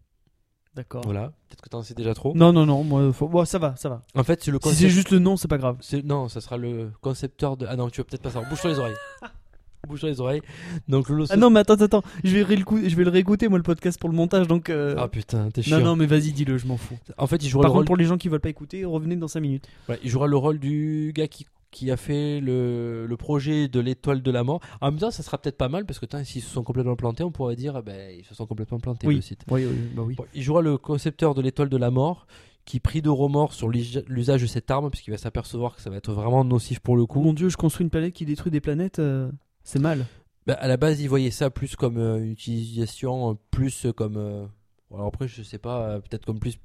[0.75, 1.03] D'accord.
[1.05, 2.33] Voilà, peut-être que tu en sais déjà trop.
[2.35, 2.83] Non, non, non.
[2.83, 4.01] Moi, faut- bon, ça va, ça va.
[4.15, 5.77] En fait, c'est le Si c'est concept- juste le nom, c'est pas grave.
[6.05, 7.67] Non, ça sera le concepteur de.
[7.69, 8.49] Ah non, tu veux peut-être pas savoir.
[8.51, 8.95] Bouge-toi les oreilles.
[9.89, 10.43] Bouge-toi les oreilles.
[10.89, 11.27] Donc Lolo.
[11.31, 12.03] Ah non, mais attends, attends.
[12.23, 14.47] Je vais, réécou- je vais le réécouter, moi, le podcast pour le montage.
[14.47, 14.71] Donc.
[14.71, 15.79] euh, Ah putain, t'es chiant.
[15.79, 16.99] non, non, mais vas-y, dis-le, je m'en fous.
[17.19, 17.87] En fait, il jouera Par le contre, rôle.
[17.87, 19.67] pour les gens qui veulent pas écouter, revenez dans 5 minutes.
[20.05, 24.23] Il jouera le rôle du gars qui, qui a fait le, le projet de l'étoile
[24.23, 24.61] de la mort.
[24.81, 27.25] En même temps, ça sera peut-être pas mal parce que s'ils se sont complètement plantés,
[27.25, 29.17] on pourrait dire, eh ben, ils se sont complètement plantés Oui.
[29.17, 29.41] le site.
[29.51, 30.15] Oui, oui, bah oui.
[30.15, 32.27] Bon, il jouera le concepteur de l'étoile de la mort
[32.65, 35.91] qui pris de remords sur l'us- l'usage de cette arme puisqu'il va s'apercevoir que ça
[35.91, 37.21] va être vraiment nocif pour le coup.
[37.21, 39.01] mon dieu, je construis une planète qui détruit des planètes.
[39.01, 39.29] euh,
[39.65, 40.07] c'est mal.
[40.47, 44.17] Bah, à la base, il voyait ça plus comme euh, une utilisation, euh, plus comme.
[44.17, 44.47] euh,
[44.93, 46.59] alors après, je sais pas, euh, peut-être comme plus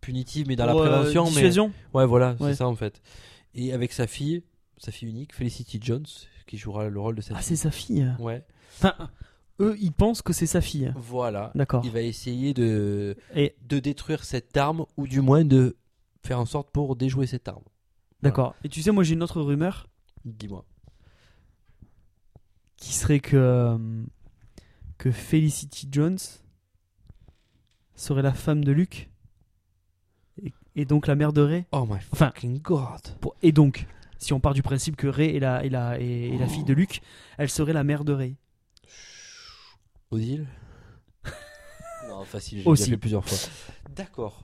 [0.00, 1.24] punitive, mais dans Pour, la euh, prévention.
[1.24, 1.30] mais...
[1.30, 2.50] dissuasion Ouais, voilà, Ouais.
[2.50, 3.02] c'est ça en fait.
[3.54, 4.42] Et avec sa fille,
[4.78, 6.06] sa fille unique, Felicity Jones,
[6.46, 8.06] qui jouera le rôle de cette Ah, c'est sa fille.
[8.20, 8.44] Ouais,
[8.78, 8.94] Enfin,
[9.60, 10.92] eux, ils pensent que c'est sa fille.
[10.96, 11.50] voilà.
[11.54, 11.82] D'accord.
[11.84, 15.76] Il va essayer de, Et de détruire cette arme, ou du moins de
[16.24, 17.64] faire en sorte pour déjouer cette arme.
[18.22, 18.54] d'accord.
[18.64, 19.88] Et tu sais, moi, j'ai une autre rumeur
[20.24, 20.64] Dis-moi.
[22.76, 23.78] Qui serait que euh,
[24.98, 26.18] que Felicity Jones
[27.94, 29.08] serait la femme de Luke
[30.42, 31.64] et, et donc la mère de Ray.
[31.72, 33.00] Oh my Enfin, fucking god.
[33.20, 33.86] Pour- et donc,
[34.18, 36.64] si on part du principe que Ray est la, est la, est- est la fille
[36.64, 37.00] de Luke,
[37.38, 38.36] elle serait la mère de Ray.
[40.10, 40.46] Odile
[42.08, 42.90] Non, facile, j'ai Aussi.
[42.90, 43.38] fait plusieurs fois.
[43.94, 44.42] D'accord.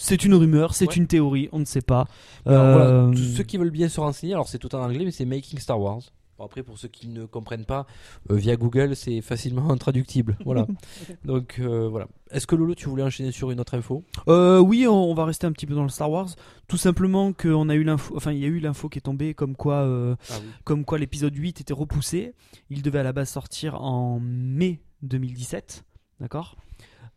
[0.00, 0.94] C'est une rumeur, c'est Ouais.
[0.94, 2.06] une théorie, on ne sait pas.
[2.46, 5.04] Alors, Euh, voilà, tous ceux qui veulent bien se renseigner, alors c'est tout en anglais,
[5.04, 6.02] mais c'est Making Star Wars.
[6.38, 7.86] Bon, après, pour ceux qui ne comprennent pas,
[8.30, 10.36] euh, via Google, c'est facilement traductible.
[10.44, 10.66] Voilà.
[11.24, 12.06] Donc euh, voilà.
[12.30, 14.04] Est-ce que Lolo, tu voulais enchaîner sur une autre info?
[14.28, 16.28] Euh, oui, on, on va rester un petit peu dans le Star Wars.
[16.68, 19.34] Tout simplement qu'on a eu l'info, enfin il y a eu l'info qui est tombée
[19.34, 20.46] comme quoi, euh, Ah oui.
[20.64, 22.34] comme quoi l'épisode 8 était repoussé.
[22.70, 25.84] Il devait à la base sortir en mai 2017,
[26.20, 26.56] d'accord?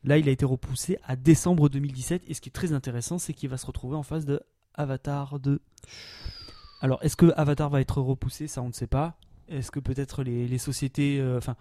[0.03, 2.23] Là, il a été repoussé à décembre 2017.
[2.27, 4.41] Et ce qui est très intéressant, c'est qu'il va se retrouver en face de
[4.73, 5.59] Avatar 2.
[6.81, 8.47] Alors, est-ce que Avatar va être repoussé?
[8.47, 9.15] Ça, on ne sait pas.
[9.47, 11.55] Est-ce que peut-être les, les sociétés, euh, enfin,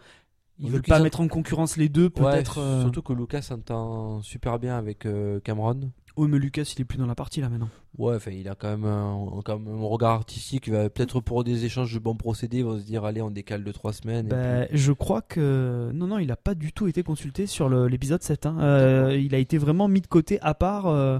[0.58, 2.58] ils Vu veulent pas ont- mettre en concurrence les deux, peut-être.
[2.58, 5.90] euh, Surtout que Lucas s'entend super bien avec euh, Cameron.
[6.16, 7.68] Oui, mais Lucas, il est plus dans la partie là maintenant.
[7.96, 10.70] Ouais, enfin, il a quand même un, quand même un regard artistique.
[10.70, 13.72] Peut-être pour des échanges de bons procédés, ils vont se dire allez, on décale de
[13.72, 14.28] trois semaines.
[14.28, 15.90] Bah, je crois que.
[15.94, 18.46] Non, non, il a pas du tout été consulté sur l'épisode 7.
[18.46, 18.56] hein.
[18.60, 20.86] Euh, il a été vraiment mis de côté à part.
[20.88, 21.18] euh,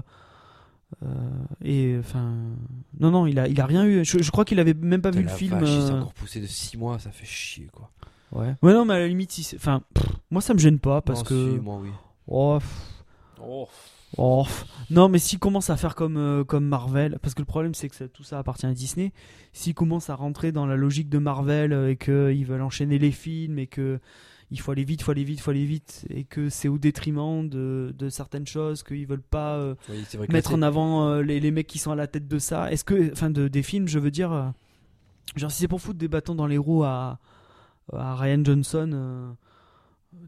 [1.03, 1.07] euh,
[1.63, 2.33] et enfin.
[2.99, 4.03] Non, non, il a, il a rien eu.
[4.05, 5.59] Je, je crois qu'il avait même pas vu le film.
[5.59, 7.89] vache, il s'est euh, encore poussé de 6 mois, ça fait chier quoi.
[8.31, 8.55] Ouais.
[8.61, 11.01] Ouais, non, mais à la limite, si c'est- enfin, pff, moi ça me gêne pas
[11.01, 11.51] parce Non, que.
[11.53, 11.89] si, moi oui.
[12.27, 13.03] Oh, pff,
[13.43, 13.67] Oh.
[14.17, 14.65] oh, pff.
[14.89, 17.89] Non, mais s'il commence à faire comme, euh, comme Marvel, parce que le problème c'est
[17.89, 19.11] que ça- tout ça appartient à Disney,
[19.53, 23.11] s'il commence à rentrer dans la logique de Marvel euh, et qu'ils veulent enchaîner les
[23.11, 23.99] films et que
[24.51, 27.47] il faut aller vite, faut aller vite, faut aller vite, et que c'est au détriment
[27.49, 31.51] de, de certaines choses, qu'ils veulent pas euh, Oui, mettre en avant euh, les, les
[31.51, 32.71] mecs qui sont à la tête de ça.
[32.71, 34.49] Est-ce que, enfin, de, des films, je veux dire, euh,
[35.37, 37.19] genre si c'est pour foutre des bâtons dans les roues à,
[37.93, 39.35] à Ryan Johnson,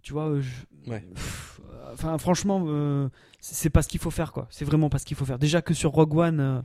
[0.02, 1.02] tu vois, je- Ouais.
[1.14, 1.62] pff,
[1.94, 3.10] enfin, franchement,
[3.40, 4.48] c'est pas ce qu'il faut faire, quoi.
[4.50, 5.40] C'est vraiment pas ce qu'il faut faire.
[5.40, 6.64] Déjà que sur Rogue One,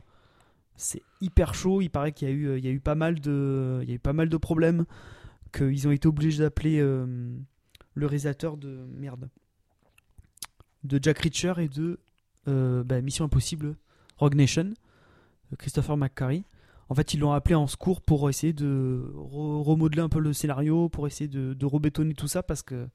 [0.81, 1.81] C'est hyper chaud.
[1.81, 3.91] Il paraît qu'il y a eu, il y a eu pas mal de, il y
[3.91, 4.85] a eu pas mal de problèmes,
[5.51, 7.05] qu'ils ont été obligés d'appeler euh,
[7.93, 9.29] le réalisateur de merde,
[10.83, 11.99] de Jack Reacher et de
[12.47, 13.75] euh, bah, Mission Impossible,
[14.17, 14.73] Rogue Nation,
[15.51, 16.43] euh, Christopher McQuarrie.
[16.89, 20.33] En fait, ils l'ont appelé en secours pour essayer de re- remodeler un peu le
[20.33, 22.87] scénario, pour essayer de, de rebétonner tout ça parce que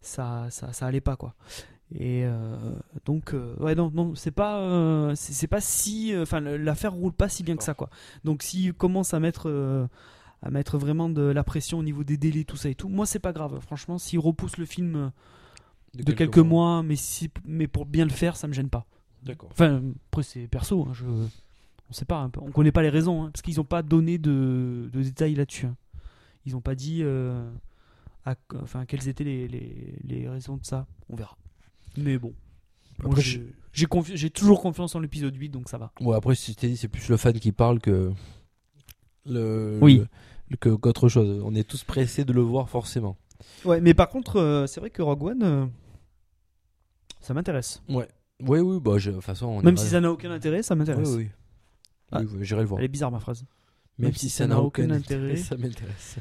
[0.00, 1.34] ça, ça, allait pas quoi.
[1.94, 2.24] Et
[3.04, 7.56] donc, ouais, non, non, c'est pas, c'est pas si, enfin, l'affaire roule pas si bien
[7.56, 7.90] que ça quoi.
[8.24, 9.88] Donc, s'ils commencent à mettre,
[10.42, 13.06] à mettre vraiment de la pression au niveau des délais, tout ça et tout, moi
[13.06, 13.58] c'est pas grave.
[13.60, 15.08] Franchement, s'ils repoussent le film euh,
[15.94, 18.86] de, quelques, mois, mais si, mais pour bien le faire, ça me gêne pas.
[19.22, 19.50] D'accord.
[19.52, 23.24] Enfin, après c'est perso, hein, je, on sait pas, hein, on connaît pas les raisons,
[23.24, 25.66] hein, parce qu'ils ont pas donné de, de détails là-dessus.
[25.66, 25.76] hein.
[26.46, 27.50] Ils ont pas dit, euh,
[28.24, 30.86] à- enfin, quelles étaient les, les, les raisons de ça.
[31.10, 31.36] On verra.
[31.98, 32.32] Mais bon,
[33.04, 35.92] Après, j'ai j'ai confi- j'ai toujours confiance en l'épisode 8, donc ça va.
[36.00, 38.10] Ouais, après, si c'est plus le fan qui parle que.
[39.26, 40.02] Le, Oui.
[40.50, 41.40] le- que qu'autre chose.
[41.44, 43.16] On est tous pressés de le voir, forcément.
[43.64, 45.66] Ouais, mais par contre, euh, c'est vrai que Rogue One, euh,
[47.20, 47.82] ça m'intéresse.
[47.88, 48.08] Ouais.
[48.42, 49.46] Oui, oui, bah, je- de toute façon.
[49.46, 51.08] on Même si ça n'a aucun intérêt, ça Oui, m'intéresse.
[51.16, 51.28] oui.
[52.12, 52.20] Ah.
[52.20, 52.80] Oui, oui, j'irai le voir.
[52.80, 53.44] Elle est bizarre ma phrase.
[53.98, 55.36] Même, si, ça n'a aucun intérêt, intérêt.
[55.36, 56.16] ça m'intéresse.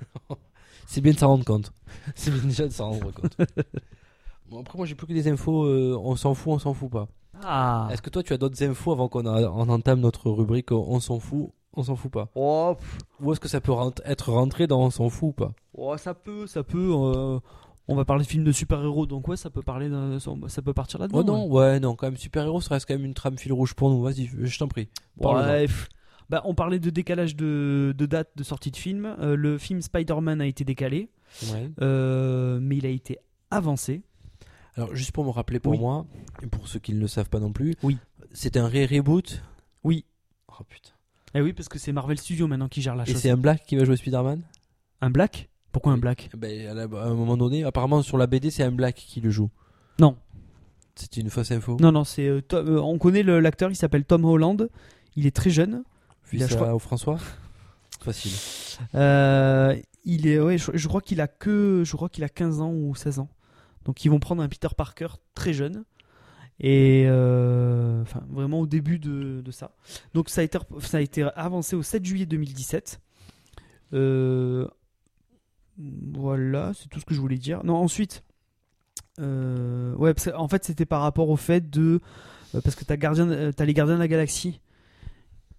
[0.86, 1.70] c'est bien de s'en rendre compte.
[2.14, 3.36] C'est bien déjà de s'en rendre compte.
[4.50, 5.64] bon, après, moi, j'ai plus que des infos.
[5.64, 7.08] euh, on s'en fout, on s'en fout pas.
[7.42, 7.88] Ah.
[7.92, 10.98] Est-ce que toi, tu as d'autres infos avant qu'on a- on entame notre rubrique on
[11.00, 12.76] s'en fout, on s'en fout pas Oh,
[13.20, 15.52] Ou est-ce que ça peut rent- être rentré dans On s'en fout ou pas?
[15.76, 16.90] Oh, ça peut, ça peut.
[16.92, 17.38] euh,
[17.88, 19.90] on va parler de films de super-héros, donc ouais, ça peut parler,
[20.48, 21.18] ça peut partir là-dedans.
[21.18, 23.74] Oh non, ouais, non, quand même, super-héros, ça reste quand même une trame fil rouge
[23.74, 24.00] pour nous.
[24.02, 24.88] Vas-y, je t'en prie.
[25.20, 25.88] pff.
[26.30, 29.14] Bah, on parlait de décalage de, de date de sortie de film.
[29.20, 31.10] Euh, le film Spider-Man a été décalé,
[31.52, 31.70] Ouais.
[31.82, 33.18] euh, mais il a été
[33.50, 34.00] avancé.
[34.76, 35.78] Alors, juste pour me rappeler pour Oui.
[35.78, 36.06] moi,
[36.42, 37.98] et pour ceux qui ne le savent pas non plus, Oui.
[38.32, 39.42] c'est un ré-reboot?
[39.84, 40.06] Oui.
[40.48, 40.92] Oh putain.
[41.34, 43.20] Eh oui, parce que c'est Marvel Studios maintenant qui gère la Et chose.
[43.20, 44.40] c'est un black qui va jouer Spider-Man?
[45.00, 45.48] Un black?
[45.72, 46.30] Pourquoi un black?
[46.36, 49.20] Ben, à, la- à un moment donné, apparemment sur la BD, c'est un black qui
[49.20, 49.50] le joue.
[49.98, 50.16] Non,
[50.94, 51.76] C'est une fausse info.
[51.80, 52.28] non, non, c'est.
[52.28, 54.68] euh, Tom- euh, on connaît le- l'acteur, il s'appelle Tom Holland.
[55.16, 55.82] Il est très jeune.
[56.22, 57.18] Fils il a- je à- crois- au François?
[58.00, 58.32] Facile.
[58.94, 62.60] Euh, il est, ouais, je, je crois qu'il a que, je crois qu'il a 15
[62.60, 63.28] ans ou 16 ans.
[63.84, 65.84] Donc ils vont prendre un Peter Parker très jeune
[66.60, 69.72] et euh, enfin vraiment au début de, de ça.
[70.14, 73.00] Donc ça a été, ça a été avancé au 7 juillet 2017.
[73.92, 74.66] Euh,
[75.76, 77.64] voilà, c'est tout ce que je voulais dire.
[77.64, 78.22] Non, ensuite,
[79.20, 79.94] euh,
[80.34, 82.00] en fait c'était par rapport au fait de,
[82.54, 84.60] euh, parce que t'as Gardien, t'as les Gardiens de la Galaxie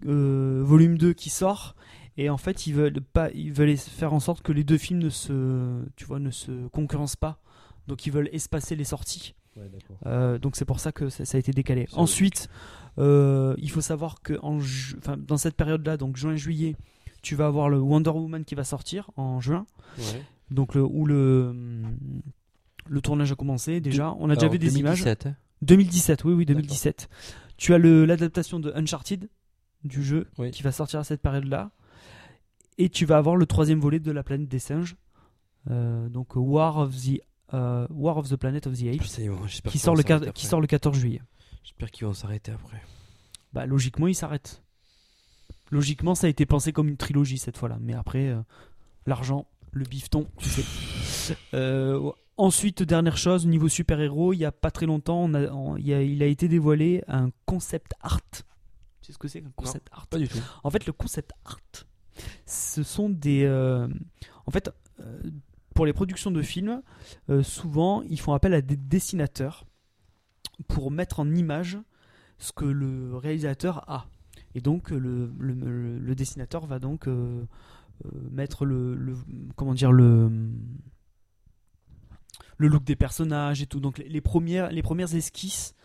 [0.01, 1.75] volume 2 qui sort
[2.17, 4.99] et en fait ils veulent pas ils veulent faire en sorte que les deux films
[4.99, 7.39] ne se concurrencent pas
[7.87, 9.69] donc ils veulent espacer les sorties Ouais.
[10.05, 12.49] Euh, donc c'est pour ça que ça, ça a été décalé ensuite
[12.97, 16.75] euh, il faut savoir que en ju- enfin, dans cette période là donc juin juillet
[17.21, 19.65] tu vas avoir le Wonder Woman qui va sortir en juin
[19.97, 20.21] Ouais.
[20.51, 21.55] donc le où le
[22.87, 25.35] le tournage a commencé déjà on a déjà Alors, vu des images 2017, hein.
[25.61, 27.09] 2017, oui, oui, 2017.
[27.57, 29.29] Tu as l'adaptation de Uncharted
[29.85, 30.51] du jeu Oui.
[30.51, 31.71] qui va sortir à cette période-là.
[32.77, 34.97] Et tu vas avoir le troisième volet de la planète des singes.
[35.71, 37.21] Euh, donc War of the
[37.53, 40.45] euh, War of the Planet of the Apes Putain, bon, j'espère qui sort, le qui
[40.45, 41.21] sort le 14 juillet.
[41.63, 42.81] J'espère qu'ils vont s'arrêter après.
[43.53, 44.61] Bah logiquement, il s'arrête.
[45.71, 48.41] Logiquement, ça a été pensé comme une trilogie cette fois-là, mais après euh,
[49.05, 50.63] l'argent, le bifton, tu sais.
[51.55, 55.75] Euh, ensuite, dernière chose, niveau super-héros, il y a pas très longtemps, on a- on-
[55.77, 58.21] il, a, il a été dévoilé un concept art.
[59.01, 60.05] Tu sais ce que c'est qu'un concept art?
[60.05, 60.37] Pas du tout.
[60.63, 61.59] En fait, le concept art,
[62.45, 63.47] ce sont des.
[64.45, 64.69] en fait,
[65.75, 66.81] pour les productions de films,
[67.29, 69.65] euh, souvent, ils font appel à des dessinateurs
[70.69, 71.77] pour mettre en image
[72.39, 74.07] ce que le réalisateur a.
[74.55, 77.45] Et donc, le, dessinateur va donc euh,
[78.05, 79.15] euh, mettre le,
[79.57, 80.31] Comment dire Le.
[82.57, 83.81] Le look des personnages et tout.
[83.81, 85.75] Donc, les, les premières, les premières esquisses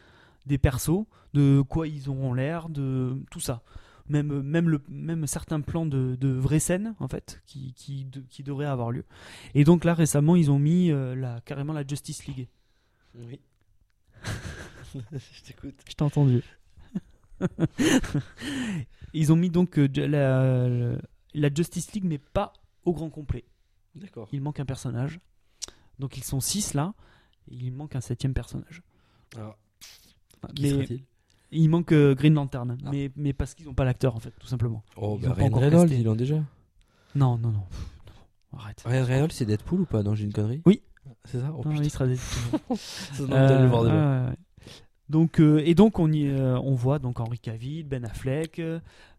[0.46, 3.62] des persos, de quoi ils auront l'air, de tout ça
[4.10, 8.20] même, même, le, même certains plans de, de vraies scènes en fait qui, qui, de-
[8.20, 9.04] qui devraient avoir lieu.
[9.54, 12.48] Et donc là récemment ils ont mis euh, la, carrément la Justice League.
[13.14, 13.40] Oui.
[14.94, 15.74] je t'écoute.
[15.88, 16.42] Je t'ai entendu.
[19.14, 20.98] ils ont mis donc euh, la,
[21.34, 22.52] la Justice League mais pas
[22.84, 23.44] au grand complet.
[23.94, 24.28] D'accord.
[24.32, 25.20] Il manque un personnage.
[25.98, 26.94] Donc ils sont 6 là.
[27.50, 28.82] Et il manque un septième personnage.
[29.36, 29.58] Alors,
[30.54, 30.86] qui Mais
[31.52, 32.76] il manque euh, Green Lantern.
[32.84, 32.88] Ah.
[32.90, 34.82] Mais, mais parce qu'ils n'ont pas l'acteur en fait, tout simplement.
[34.96, 36.36] Oh, Ils bah, ont pas Ryan encore Reynolds, ils l'ont déjà.
[37.14, 37.62] Non, non, non.
[37.70, 37.88] Pff,
[38.52, 38.82] non, Arrête.
[38.86, 40.82] Ryan Reynolds, c'est Deadpool ou pas Non, j'ai une connerie Oui.
[41.24, 41.52] C'est ça?
[41.56, 42.16] Oh Non, putain, il sera des-
[42.76, 43.94] ça donne envie d'aller le voir déjà.
[43.94, 44.36] Euh, ouais, ouais.
[45.08, 48.62] Donc, euh, et donc on, y, euh, on voit donc Henry Cavill, Ben Affleck,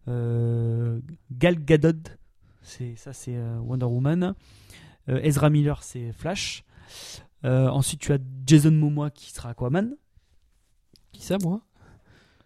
[0.08, 1.92] euh, Gal Gadot,
[2.62, 4.34] c'est ça c'est euh, Wonder Woman,
[5.08, 6.64] Euh, Ezra Miller c'est Flash.
[7.44, 9.96] Euh, ensuite tu as Jason Momoa qui sera Aquaman.
[11.12, 11.60] Qui ça, moi?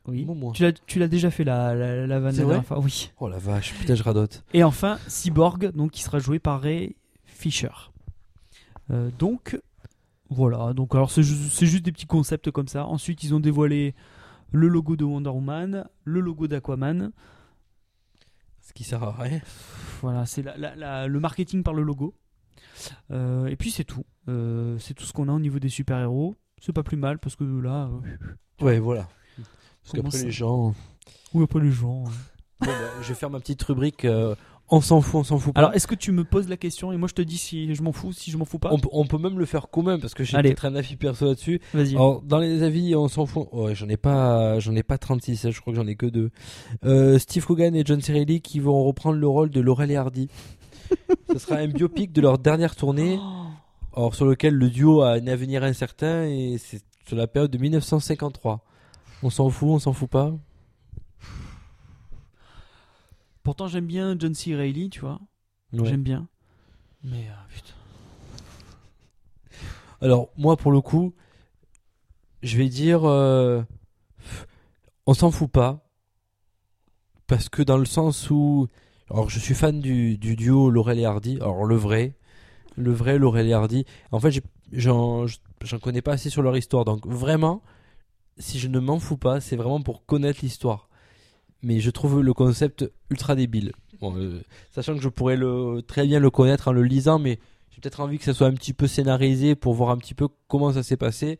[0.08, 0.26] Oui.
[0.54, 2.78] Tu l'as, tu l'as déjà fait la, la, la vanne C'est la vrai dernière fois.
[2.80, 3.10] Oui.
[3.20, 4.44] Oh la vache, putain, je radote.
[4.54, 7.68] Et enfin Cyborg donc qui sera joué par Ray Fisher.
[8.90, 9.60] Euh, donc
[10.30, 10.72] voilà.
[10.74, 12.86] Donc alors c'est, ju- c'est juste des petits concepts comme ça.
[12.86, 13.94] Ensuite ils ont dévoilé
[14.52, 17.10] le logo de Wonder Woman, le logo d'Aquaman.
[18.60, 19.40] Ce qui sert à rien.
[20.02, 22.14] Voilà, c'est la- la- la- le marketing par le logo.
[23.10, 24.04] Euh, et puis c'est tout.
[24.28, 26.36] Euh, c'est tout ce qu'on a au niveau des super-héros.
[26.60, 27.88] C'est pas plus mal parce que là,
[28.60, 29.08] euh, Ouais, voilà.
[29.92, 30.74] Parce qu'après les gens.
[31.34, 32.04] oui après les gens.
[32.06, 32.10] hein.
[32.60, 32.72] Bon, bah,
[33.02, 34.04] je vais faire ma petite rubrique.
[34.06, 34.34] euh,
[34.70, 35.60] on s'en fout, on s'en fout pas.
[35.60, 37.82] Alors est-ce que tu me poses la question et moi je te dis si je
[37.82, 39.98] m'en fous, si je m'en fous pas on, peut- on peut même le faire commun
[39.98, 40.48] parce que j'ai Allez.
[40.48, 41.60] peut-être un avis perso là-dessus.
[41.74, 41.94] Vas-y.
[41.94, 43.46] Alors, dans les avis, on s'en fout.
[43.52, 46.30] Ouais, j'en ai pas, j'en ai pas 36, je crois que j'en ai que deux.
[46.86, 48.12] Euh, Steve Coogan et John C.
[48.14, 50.28] Reilly qui vont reprendre le rôle de Laurel et Hardy.
[51.32, 53.20] Ce sera un biopic de leur dernière tournée,
[53.92, 57.58] or sur lequel le duo a un avenir incertain et c'est sur la période de
[57.58, 58.64] 1953.
[59.22, 60.32] On s'en fout, on s'en fout pas.
[63.42, 64.54] Pourtant j'aime bien John C.
[64.54, 65.20] Reilly, tu vois.
[65.72, 65.88] Ouais.
[65.88, 66.28] J'aime bien.
[67.02, 67.74] Mais euh, putain.
[70.00, 71.14] Alors moi pour le coup,
[72.42, 73.62] je vais dire, euh,
[75.06, 75.88] on s'en fout pas,
[77.26, 78.68] parce que dans le sens où,
[79.10, 82.14] alors je suis fan du, du duo Laurel et Hardy, alors le vrai,
[82.76, 83.84] le vrai Laurel et Hardy.
[84.12, 85.26] En fait, j'en
[85.82, 87.62] connais pas assez sur leur histoire, donc vraiment,
[88.38, 90.88] si je ne m'en fous pas, c'est vraiment pour connaître l'histoire.
[91.62, 93.72] Mais je trouve le concept ultra débile.
[94.02, 95.38] Euh, sachant que je pourrais
[95.86, 97.38] très bien le connaître en le lisant, mais
[97.70, 100.28] j'ai peut-être envie que ça soit un petit peu scénarisé pour voir un petit peu
[100.48, 101.38] comment ça s'est passé.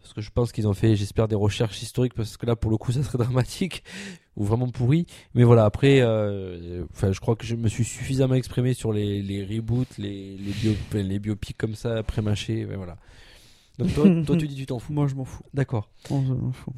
[0.00, 2.72] Parce que je pense qu'ils ont fait, j'espère, des recherches historiques, parce que là, pour
[2.72, 3.84] le coup, ça serait dramatique
[4.36, 5.06] ou vraiment pourri.
[5.34, 9.46] Mais voilà, après, euh, enfin, je crois que je me suis suffisamment exprimé sur les,
[9.48, 12.64] reboots, les, biopics comme ça, pré-mâchés.
[12.64, 12.96] ben voilà.
[13.78, 14.92] Donc toi, toi, tu dis tu t'en fous.
[14.92, 15.42] Moi je m'en fous.
[15.54, 15.88] D'accord.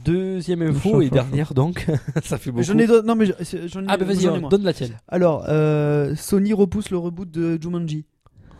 [0.04, 1.86] Deuxième info et dernière donc,
[2.22, 2.62] ça fait beaucoup.
[2.62, 3.06] J'en ai d'autres.
[3.06, 3.86] Non mais je- j'en ai.
[3.88, 4.48] Ah bah vas-y, j'en ai alors, moins.
[4.50, 4.92] donne la tienne.
[5.08, 8.04] Alors euh, Sony repousse le reboot de Jumanji.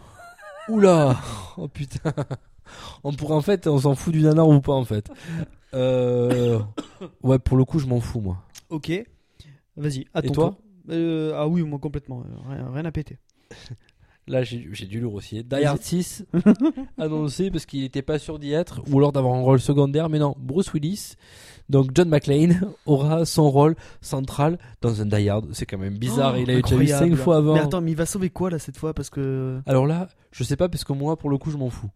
[0.69, 1.17] Oula
[1.57, 2.13] Oh putain
[3.05, 5.11] On pourrait en fait, on s'en fout du nanar ou pas en fait.
[5.75, 6.59] Euh...
[7.23, 8.39] Ouais, pour le coup, je m'en fous moi.
[8.71, 8.91] Ok.
[9.77, 10.07] Vas-y.
[10.15, 10.59] À Et ton toi tour.
[10.91, 12.21] Euh, Ah oui, moi complètement.
[12.23, 13.19] euh, Rien, rien à péter.
[14.27, 15.43] Là, j'ai dû le rossier.
[15.43, 16.25] Die Hard 6
[16.99, 20.19] annoncé parce qu'il n'était pas sûr d'y être ou alors d'avoir un rôle secondaire, mais
[20.19, 21.17] non, Bruce Willis.
[21.69, 25.49] Donc John McClane aura son rôle central dans un Die Hard.
[25.53, 27.17] C'est quand même bizarre, Oh, il a déjà eu incroyable.
[27.17, 27.55] 5 fois avant.
[27.55, 28.95] Mais attends, mais il va sauver quoi là cette fois?
[28.95, 29.61] Parce que.
[29.67, 31.91] Alors là, je sais pas parce que moi, pour le coup, je m'en fous.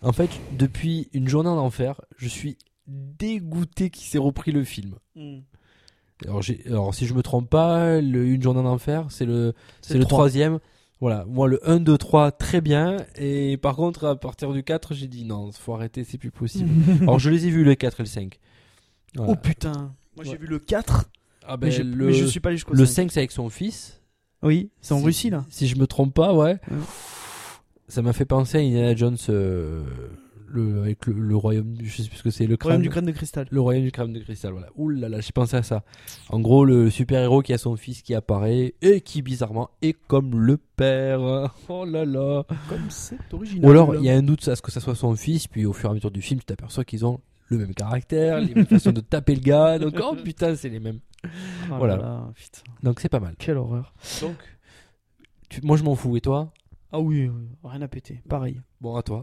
[0.00, 2.56] En fait, depuis une journée en enfer, je suis
[2.88, 4.94] dégoûté qu'il s'est repris le film.
[6.24, 9.52] Alors, j'ai- alors, si je me trompe pas, le Une journée en enfer, c'est le,
[9.82, 10.18] c'est le trois.
[10.20, 10.58] troisième.
[11.02, 12.96] Voilà, moi le 1, 2, 3, très bien.
[13.16, 16.70] Et par contre, à partir du 4, j'ai dit non, faut arrêter, c'est plus possible.
[17.02, 18.38] alors, je les ai vus, le 4 et le 5.
[19.16, 19.32] Voilà.
[19.32, 19.94] Oh putain.
[20.14, 21.10] Moi j'ai vu le 4.
[21.44, 22.94] Ah ben, mais, le, mais je suis pas allé jusqu'au le 5.
[23.06, 24.00] 5, c'est avec son fils.
[24.44, 25.44] Oui, c'est en Si- Russie là.
[25.50, 26.60] Si je me trompe pas, ouais.
[26.70, 26.76] Ouais.
[27.88, 29.82] Ça m'a fait penser à Indiana Jones, euh,
[30.52, 32.68] le, avec le, le royaume, du- je sais plus ce que c'est, le crâne.
[32.72, 33.46] Royaume du crâne de cristal.
[33.50, 34.68] Le royaume du crâne de cristal, voilà.
[34.76, 35.82] Ouh là là, j'ai pensé à ça.
[36.28, 40.38] En gros, le super-héros qui a son fils qui apparaît et qui bizarrement est comme
[40.38, 41.52] le père.
[41.68, 42.44] Oh là là.
[42.68, 43.64] Comme c'est original.
[43.66, 45.64] Ou alors, il y a un doute à ce que ça soit son fils, puis
[45.64, 48.54] au fur et à mesure du film, tu t'aperçois qu'ils ont le même caractère, les
[48.54, 49.78] mêmes façons de taper le gars.
[49.78, 51.00] Donc, oh putain, c'est les mêmes.
[51.24, 51.28] Oh
[51.72, 51.96] là voilà.
[51.96, 52.30] là.
[52.82, 53.34] Donc, c'est pas mal.
[53.38, 53.94] Quelle horreur.
[54.20, 54.36] Donc,
[55.48, 56.16] tu- moi, je m'en fous.
[56.16, 56.52] Et toi?
[56.90, 58.22] Ah oui, oui, rien à péter.
[58.28, 58.60] Pareil.
[58.80, 59.22] Bon, à toi.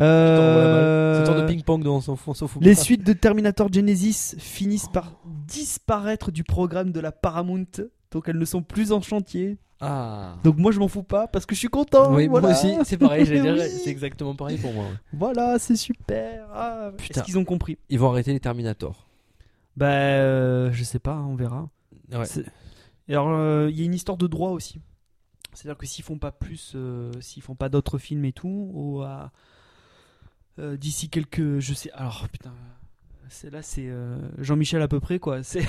[0.00, 1.24] Euh...
[1.24, 2.28] C'est de ping-pong dont on s'en fout.
[2.30, 2.80] on s'en fout Les pas.
[2.80, 5.12] suites de Terminator Genesis finissent par
[5.46, 7.66] disparaître du programme de la Paramount.
[8.10, 9.58] Donc elles ne sont plus en chantier.
[9.80, 10.36] Ah.
[10.44, 12.14] Donc moi je m'en fous pas parce que je suis content.
[12.14, 12.48] oui, voilà.
[12.48, 13.60] moi aussi, c'est pareil, Oui.
[13.82, 14.86] c'est exactement pareil pour moi.
[15.12, 16.46] Voilà, c'est super.
[16.52, 17.20] Ah, Putain.
[17.20, 17.78] Est-ce qu'ils ont compris?
[17.88, 19.06] Ils vont arrêter les Terminator.
[19.76, 21.68] Bah, euh, je sais pas, on verra.
[22.12, 22.24] Ouais.
[23.08, 24.80] Alors, euh, il y a une histoire de droit aussi.
[25.52, 26.76] C'est-à-dire que s'ils font pas plus,
[27.20, 29.30] s'ils font pas d'autres films et tout, ou à-
[30.58, 32.52] euh, d'ici quelques, je sais, alors putain,
[33.28, 35.42] c'est là c'est euh, Jean-Michel à peu près quoi.
[35.42, 35.66] C'est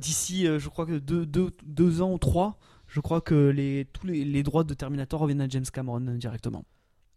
[0.00, 2.58] d'ici, euh, je crois que deux, deux, deux ans ou trois,
[2.88, 6.64] je crois que les tous les, les droits de Terminator reviennent à James Cameron directement.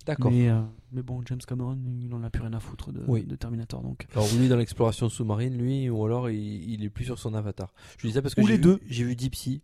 [0.05, 0.31] D'accord.
[0.31, 0.61] Mais, euh,
[0.91, 3.23] mais bon, James Cameron, il en a plus rien à foutre de, Oui.
[3.25, 4.07] de Terminator donc.
[4.13, 7.73] Alors lui dans l'exploration sous-marine, lui, ou alors il, il est plus sur son avatar.
[7.97, 8.79] Je dis ça parce que Ou j'ai les vu- deux.
[8.87, 9.61] J'ai vu Deep Sea.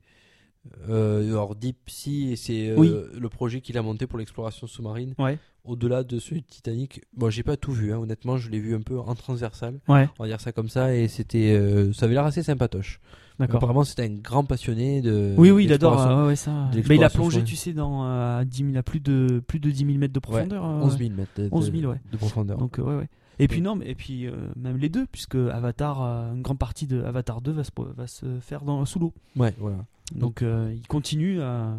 [0.90, 2.92] Euh, alors Deep Sea, c'est euh, Oui.
[3.20, 5.14] le projet qu'il a monté pour l'exploration sous-marine.
[5.20, 5.38] Ouais.
[5.64, 8.76] Au-delà de celui de Titanic, bon, j'ai pas tout vu, hein, honnêtement, je l'ai vu
[8.76, 12.06] un peu en transversal, Ouais, on va dire ça comme ça, et c'était, euh, ça
[12.06, 13.00] avait l'air assez sympatoche.
[13.40, 13.56] d'accord.
[13.58, 15.34] Apparemment, c'était un grand passionné de.
[15.38, 16.28] Oui, oui, il adore.
[16.28, 16.70] ouais, ça.
[16.88, 19.60] Mais il a plongé, tu sais, dans euh, à 10 000, à plus de plus
[19.60, 20.64] de 10 000 mètres de profondeur.
[20.64, 21.00] euh, 11 ouais.
[21.08, 22.00] 000 mètres de, 11 000, ouais.
[22.12, 22.58] de profondeur.
[22.60, 23.10] Donc ouais, ouais.
[23.40, 26.00] Et puis non, mais et puis même les deux, puisque Avatar,
[26.34, 29.14] une grande partie de Avatar 2 va se va se faire dans sous l'eau.
[29.36, 29.78] ouais, voilà.
[30.14, 31.78] Donc euh, il continue à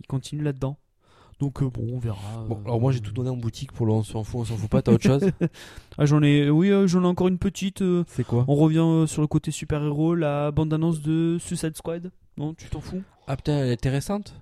[0.00, 0.78] il continue là-dedans.
[1.38, 2.44] Donc euh, bon, on verra.
[2.48, 4.44] Bon, euh, alors moi j'ai tout donné en boutique pour le on s'en fout, on
[4.46, 5.30] s'en fout pas, t'as autre chose
[5.98, 9.28] Ah, j'en ai oui, j'en ai encore une petite C'est quoi on revient sur le
[9.28, 12.10] côté super-héros, la bande-annonce de Suicide Squad.
[12.38, 14.34] Non, tu t'en fous Ah putain, elle est intéressante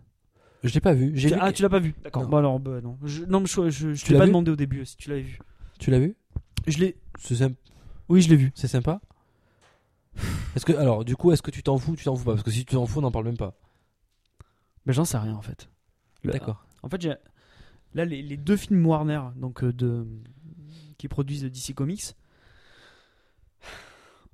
[0.63, 1.13] Je l'ai pas vue.
[1.15, 2.23] J'ai Ah, que- tu l'as pas vu D'accord.
[2.25, 2.29] Non.
[2.29, 2.97] Bon alors bah, non.
[3.05, 5.39] Je, non, mais je, je, je t'ai pas demandé au début si tu l'avais vu.
[5.81, 6.15] Tu l'as vu
[6.69, 7.57] Je l'ai C'est sympa.
[8.09, 8.53] Oui, je l'ai vu.
[8.55, 9.01] C'est sympa
[10.55, 12.33] Est-ce que alors du coup est-ce que tu t'en fous tu t'en fous pas?
[12.33, 13.55] Parce que si tu t'en fous on n'en parle même pas.
[14.87, 15.69] Mais j'en sais rien en fait.
[16.23, 16.65] Le- D'accord.
[16.83, 17.15] En fait, j'ai-
[17.95, 20.07] là, les, les deux films Warner donc, euh, de...
[20.99, 22.15] qui produisent DC Comics,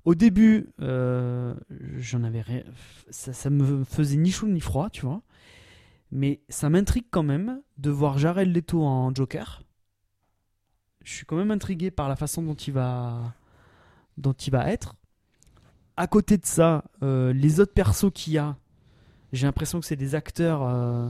[0.03, 1.53] au début, euh,
[1.97, 2.63] j'en avais rien.
[3.09, 5.21] Ça, ça me faisait ni chaud ni froid, tu vois.
[6.11, 9.63] Mais ça m'intrigue quand même de voir Jared Leto en Joker.
[11.03, 13.33] Je suis quand même intrigué par la façon dont il va,
[14.17, 14.95] dont il va être.
[16.01, 18.57] À côté de ça, euh, les autres persos qu'il y a,
[19.33, 20.63] j'ai l'impression que c'est des acteurs.
[20.63, 21.09] euh,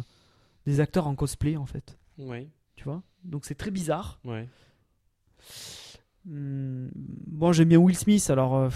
[0.65, 2.49] des acteurs en cosplay en fait, Oui.
[2.75, 3.01] tu vois?
[3.23, 4.19] Donc c'est très bizarre.
[4.25, 4.47] Ouais.
[6.25, 8.69] Hmm, bon, j'aime bien Will Smith, alors euh,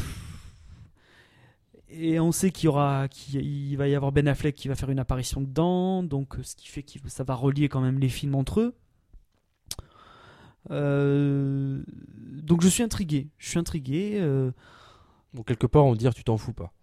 [1.89, 4.75] et on sait qu'il y aura, qu'il il va y avoir Ben Affleck qui va
[4.75, 8.09] faire une apparition dedans, donc ce qui fait que ça va relier quand même les
[8.09, 8.73] films entre eux.
[10.71, 11.83] Euh,
[12.31, 14.17] donc je suis intrigué, je suis intrigué.
[14.21, 14.51] euh,
[15.35, 16.73] Bon quelque part on va dire tu t'en fous pas.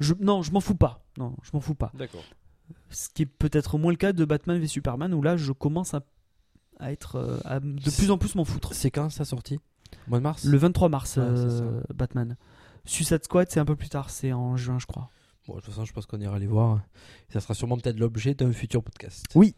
[0.00, 1.04] je, non, je m'en fous pas.
[1.18, 1.90] Non, je m'en fous pas.
[1.94, 2.22] D'accord.
[2.90, 5.94] Ce qui est peut-être moins le cas de Batman v Superman où là je commence
[5.94, 6.02] à,
[6.78, 8.72] à être euh, à de plus en plus m'en foutre.
[8.74, 9.58] C'est quand ça sorti
[10.06, 10.44] Mois de mars?
[10.44, 12.36] Le 23 mars, Ouais, euh, Batman.
[12.84, 15.10] Suicide Squad, c'est un peu plus tard, c'est en juin, je crois.
[15.46, 16.80] Bon de toute façon je pense qu'on ira les voir.
[17.30, 19.24] Ça sera sûrement peut-être l'objet d'un futur podcast.
[19.34, 19.54] Oui.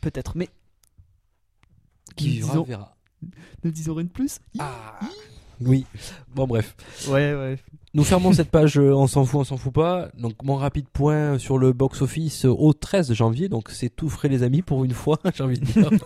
[0.00, 0.48] Peut-être, mais.
[2.16, 2.96] Qui Nous vivra disons- verra.
[3.64, 4.98] Ne disons rien de plus Ah
[5.60, 5.86] Oui.
[6.34, 6.74] Bon bref.
[7.08, 7.58] Ouais, ouais.
[7.94, 10.08] Nous fermons cette page euh, on s'en fout, on s'en fout pas.
[10.16, 13.50] Donc mon rapide point sur le box-office euh, au 13 janvier.
[13.50, 15.90] Donc c'est tout frais les amis pour une fois, j'ai envie de dire.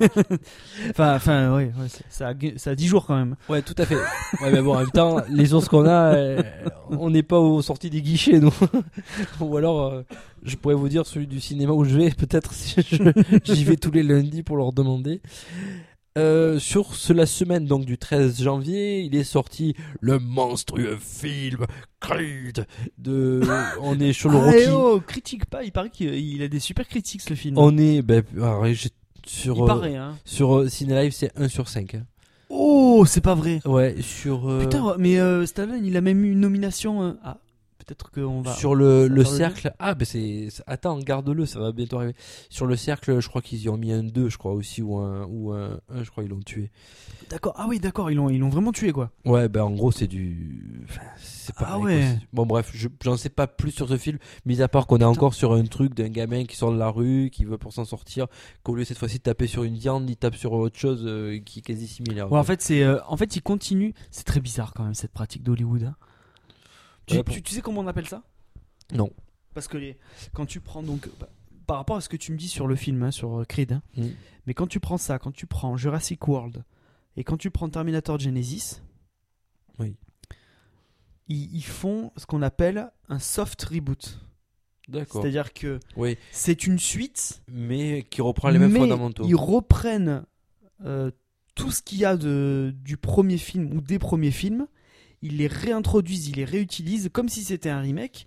[0.90, 3.36] Enfin, enfin ouais, ouais, ça, a, ça a 10 jours quand même.
[3.48, 3.96] Ouais, tout à fait.
[4.42, 6.42] Ouais, mais bon, en même temps, les ours qu'on a, euh,
[6.90, 8.54] on n'est pas aux sorties des guichets, nous.
[9.40, 10.02] Ou alors, euh,
[10.42, 12.74] je pourrais vous dire celui du cinéma où je vais, peut-être si
[13.44, 15.20] j'y vais tous les lundis pour leur demander.
[16.16, 21.66] Euh, sur la semaine donc du 13 janvier, il est sorti le monstrueux film
[22.00, 22.66] Creed
[22.98, 23.40] de.
[23.82, 24.68] On est sur le Ah, Rocky.
[24.72, 27.58] oh, critique pas, il paraît qu'il il a des super critiques ce film.
[27.58, 28.90] On est ben, alors, j'ai-
[29.26, 30.16] sur il euh, paraît, hein.
[30.24, 31.96] sur euh, Ciné Live, c'est 1 sur 5.
[31.96, 32.02] hein.
[32.48, 33.60] Oh, c'est pas vrai.
[33.64, 37.02] Ouais, sur euh, Putain, mais euh, Stallone, il a même eu une nomination.
[37.02, 37.38] euh, Ah,
[37.86, 38.54] peut-être qu'on va.
[38.54, 39.72] Sur le, le cercle.
[39.78, 40.48] Ah, ben c'est.
[40.66, 42.14] Attends, garde-le, ça va bientôt arriver.
[42.50, 44.98] Sur le cercle, je crois qu'ils y ont mis un 2, je crois aussi, ou
[44.98, 46.70] un, ou un 1, je crois ils l'ont tué.
[47.30, 47.54] D'accord.
[47.56, 49.10] Ah oui, d'accord, ils l'ont, ils l'ont vraiment tué quoi.
[49.24, 50.82] Ouais, ben en gros, c'est du.
[50.88, 51.66] Enfin, c'est pas.
[51.70, 52.18] Ah ouais.
[52.32, 55.04] Bon, bref, je- j'en sais pas plus sur ce film, mis à part qu'on est
[55.04, 57.84] encore sur un truc d'un gamin qui sort de la rue, qui veut pour s'en
[57.84, 58.26] sortir,
[58.62, 61.38] qu'au lieu cette fois-ci de taper sur une viande, il tape sur autre chose euh,
[61.44, 62.30] qui est quasi similaire.
[62.30, 63.94] Ouais, en fait, c'est, euh, en fait, il continue.
[64.10, 65.84] C'est très bizarre quand même cette pratique d'Hollywood.
[65.84, 65.94] hein.
[67.06, 68.22] Tu, tu- tu sais comment on appelle ça?
[68.92, 69.10] Non.
[69.54, 69.96] Parce que les,
[70.32, 71.28] quand tu prends donc bah,
[71.66, 73.72] par rapport à ce que tu me dis sur le film, hein, sur euh, Creed,
[73.72, 74.08] hein, Mm.
[74.46, 76.64] mais quand tu prends ça, quand tu prends Jurassic World
[77.16, 78.82] et quand tu prends Terminator Genesis,
[79.78, 79.96] Oui.
[81.28, 84.20] ils, ils font ce qu'on appelle un soft reboot.
[84.88, 85.20] D'accord.
[85.22, 89.24] C'est-à-dire que Oui, c'est une suite, mais qui reprend les mêmes mais fondamentaux.
[89.26, 90.24] ils reprennent
[90.84, 91.10] euh,
[91.56, 94.68] tout ce qu'il y a de, du premier film ou des premiers films,
[95.22, 98.26] ils les réintroduisent, ils les réutilisent comme si c'était un remake,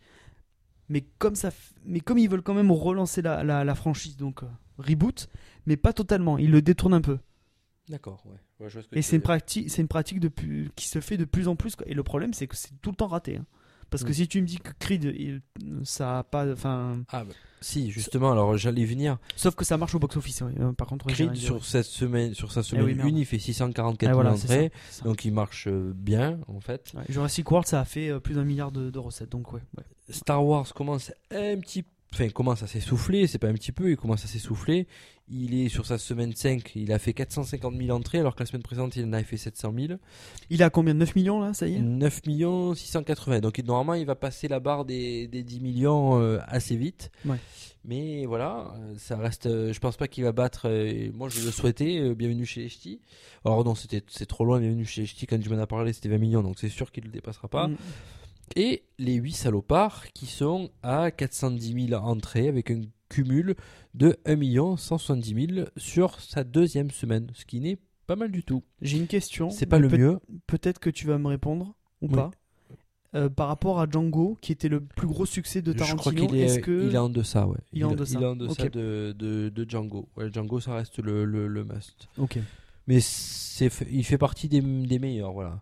[0.89, 4.17] mais comme, ça, f- mais comme ils veulent quand même relancer la, la- la franchise,
[4.17, 5.29] donc euh, reboot,
[5.65, 7.19] mais pas totalement, ils le détournent un peu.
[7.89, 8.37] D'accord, ouais.
[8.59, 10.19] Ouais, je vois ce que Et c'est une pratique, c'est une pratique
[10.75, 11.75] qui se fait de plus en plus.
[11.75, 11.87] quoi.
[11.87, 13.37] Et le problème, c'est que c'est tout le temps raté.
[13.37, 13.45] hein.
[13.89, 15.41] Parce que si tu me dis que Creed,
[15.83, 19.17] ça a pas, enfin, Ah, bah, si, justement, alors j'allais venir.
[19.35, 20.41] sauf que ça marche au box-office.
[20.41, 20.53] ouais.
[20.59, 23.09] Euh, Par contre, Creed sur cette semaine, sur sa semaine oui, merde.
[23.09, 25.03] 1, il fait 644 Ah, 000 voilà, entrées, ça.
[25.03, 26.91] donc il marche euh, bien en fait.
[26.95, 29.61] Ouais, Jurassic World, ça a fait euh, plus d'un milliard de, de recettes, donc ouais.
[29.77, 29.83] ouais.
[30.09, 31.83] Star Wars commence un petit
[32.13, 34.87] enfin, il commence à s'essouffler, c'est pas un petit peu, il commence à s'essouffler.
[35.31, 38.47] Il est sur sa semaine 5, il a fait 450 000 entrées, alors que la
[38.47, 39.99] semaine précédente, il en avait fait 700 000.
[40.49, 41.79] Il a combien 9 millions là, ça y est?
[41.79, 43.39] 9 millions 680.
[43.41, 47.11] Donc, normalement, il va passer la barre des, des 10 millions euh, assez vite.
[47.25, 47.37] Ouais.
[47.85, 49.45] Mais voilà, euh, ça reste.
[49.45, 50.67] euh, je pense pas qu'il va battre.
[50.67, 52.15] euh, moi, je le souhaitais.
[52.15, 52.99] bienvenue chez les Ch'tis.
[53.45, 54.59] Alors, non, c'était c'est trop loin.
[54.59, 55.27] Bienvenue chez les Ch'tis.
[55.27, 56.41] Quand tu m'en as parlé, c'était 20 millions.
[56.41, 57.67] Donc, c'est sûr qu'il le dépassera pas.
[57.67, 57.77] Mm.
[58.55, 63.55] Et les 8 salopards qui sont à 410 000 entrées avec un cumul
[63.93, 67.77] de 1 170 000 sur sa deuxième semaine, ce qui n'est
[68.07, 68.63] pas mal du tout.
[68.81, 69.49] J'ai une question.
[69.49, 70.19] C'est pas le peut- mieux.
[70.47, 72.13] Peut-être que tu vas me répondre ou Oui.
[72.15, 72.31] pas.
[73.15, 76.27] Euh, par rapport à Django, qui était le plus gros succès de Je crois Tarantino,
[76.27, 77.57] qu'il est, est-ce que il est en deçà, ouais.
[77.73, 78.19] Il est en deçà.
[78.19, 78.71] Il est en deçà Ok.
[78.71, 80.07] de, de, de Django.
[80.15, 82.07] Ouais, Django, ça reste le, le, le must.
[82.19, 82.37] Ok.
[82.85, 82.99] Mais
[83.91, 85.61] il fait partie des, des meilleurs, voilà.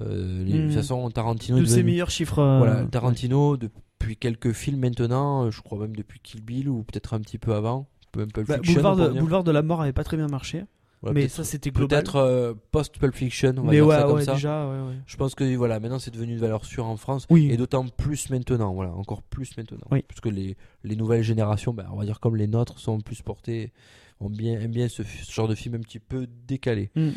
[0.00, 0.72] Euh, les- De toute Hmm.
[0.72, 2.38] façon, Tarantino de est ses devenu- meilleurs chiffres.
[2.38, 6.82] euh, Voilà, Tarantino, depuis quelques films maintenant, euh, je crois même depuis Kill Bill ou
[6.84, 7.86] peut-être un petit peu avant.
[8.16, 9.18] Même Pulp Bah, Fiction, Boulevard, de.
[9.20, 10.64] Boulevard de la mort avait pas très bien marché,
[11.02, 11.88] Voilà, mais ça c'était global.
[12.02, 14.34] Peut-être euh, post-Pulp Fiction, on va mais dire ouais, ça comme ouais, ça.
[14.34, 14.94] déjà, ouais, ouais.
[15.06, 17.26] Je pense que voilà, maintenant c'est devenu une valeur sûre en France.
[17.30, 17.50] Oui.
[17.52, 19.78] Et d'autant plus maintenant, voilà, encore plus maintenant.
[19.90, 20.02] Oui.
[20.08, 23.20] Parce que les, les nouvelles générations, ben, on va dire comme les nôtres, sont plus
[23.22, 23.72] portées,
[24.20, 26.90] ont bien, aiment bien ce, ce genre de film un petit peu décalé.
[26.94, 27.10] Mm.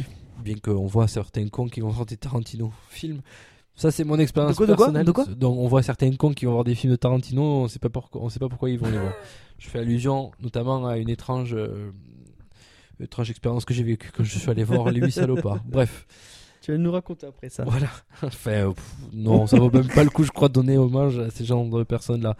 [0.43, 3.21] Bien qu'on voit certains cons qui vont voir des Tarantino films.
[3.75, 5.05] Ça, c'est mon expérience De quoi, de quoi personnelle.
[5.05, 7.67] De quoi Donc, on voit certains cons qui vont voir des films de Tarantino, on
[7.67, 9.13] sait pas pourquoi, on sait pas pourquoi ils vont les voir.
[9.57, 11.91] Je fais allusion notamment à une étrange, euh,
[12.99, 15.63] étrange expérience que j'ai vécue quand je suis allé voir Les Huit Salopards.
[15.65, 16.07] Bref.
[16.61, 17.63] Tu vas nous raconter après ça.
[17.63, 17.89] Voilà.
[18.23, 21.29] Enfin, pff, non, ça vaut même pas le coup, je crois, de donner hommage à
[21.29, 22.35] ces genres de personnes-là.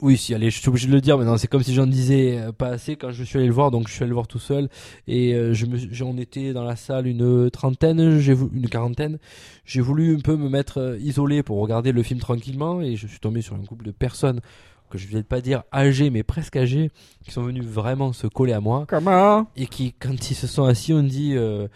[0.00, 1.86] Oui, si, allez, je suis obligé de le dire, mais non, c'est comme si j'en
[1.86, 4.14] disais euh, pas assez quand je suis allé le voir, donc je suis allé le
[4.14, 4.68] voir tout seul.
[5.08, 9.18] Et euh, je me, j'en étais dans la salle une trentaine, j'ai voulu, une quarantaine.
[9.64, 13.08] J'ai voulu un peu me mettre euh, isolé pour regarder le film tranquillement, et je
[13.08, 14.40] suis tombé sur un couple de personnes
[14.88, 16.90] que je vais pas dire âgées, mais presque âgées,
[17.24, 20.62] qui sont venus vraiment se coller à moi Comment et qui, quand ils se sont
[20.64, 21.32] assis, on dit.
[21.36, 21.66] euh,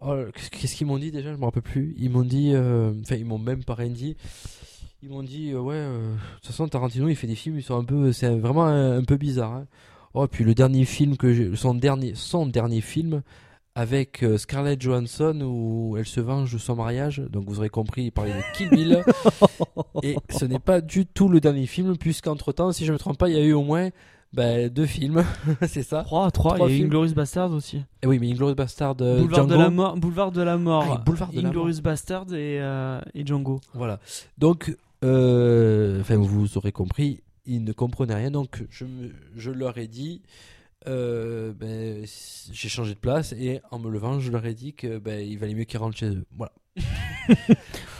[0.00, 0.16] oh,
[0.52, 1.32] qu'est-ce qu'ils m'ont dit déjà?
[1.34, 1.94] Je me rappelle plus.
[1.98, 2.52] Ils m'ont dit.
[2.54, 4.16] euh, Enfin, ils m'ont même pas rien dit.
[5.02, 5.74] Ils m'ont dit euh, ouais.
[5.76, 8.12] euh, de toute façon, Tarantino, il fait des films, ils sont un peu.
[8.12, 9.52] C'est vraiment un, un peu bizarre.
[9.52, 9.66] hein.
[10.14, 11.54] Oh, puis le dernier film que j'ai.
[11.54, 13.22] Son dernier, son dernier film
[13.74, 17.22] avec euh, Scarlett Johansson où elle se venge de son mariage.
[17.30, 19.04] Donc vous aurez compris, il parlait de Kill Bill.
[20.02, 23.18] et ce n'est pas du tout le dernier film, puisqu'entre temps, si je me trompe
[23.18, 23.90] pas, il y a eu au moins
[24.32, 25.22] bah, deux films.
[25.68, 26.02] c'est ça.
[26.02, 26.86] 3, 3, Trois il y a films.
[26.88, 27.84] Inglorious Bastard aussi.
[28.02, 29.54] Eh oui, mais Inglourious Bastard euh, Boulevard, Django.
[29.54, 32.58] de la mort, Boulevard de la mort, Ah, et Boulevard de la Inglorious Bastard et,
[32.60, 33.60] euh, et Django.
[33.74, 34.00] Voilà.
[34.38, 38.30] Donc, euh, enfin, vous aurez compris, ils ne comprenaient rien.
[38.30, 40.22] Donc, je, me- je leur ai dit,
[40.86, 42.04] euh, ben,
[42.52, 45.38] j'ai changé de place et en me levant, je leur ai dit que ben, il
[45.38, 46.24] valait mieux qu'ils rentrent chez eux.
[46.36, 46.52] Voilà.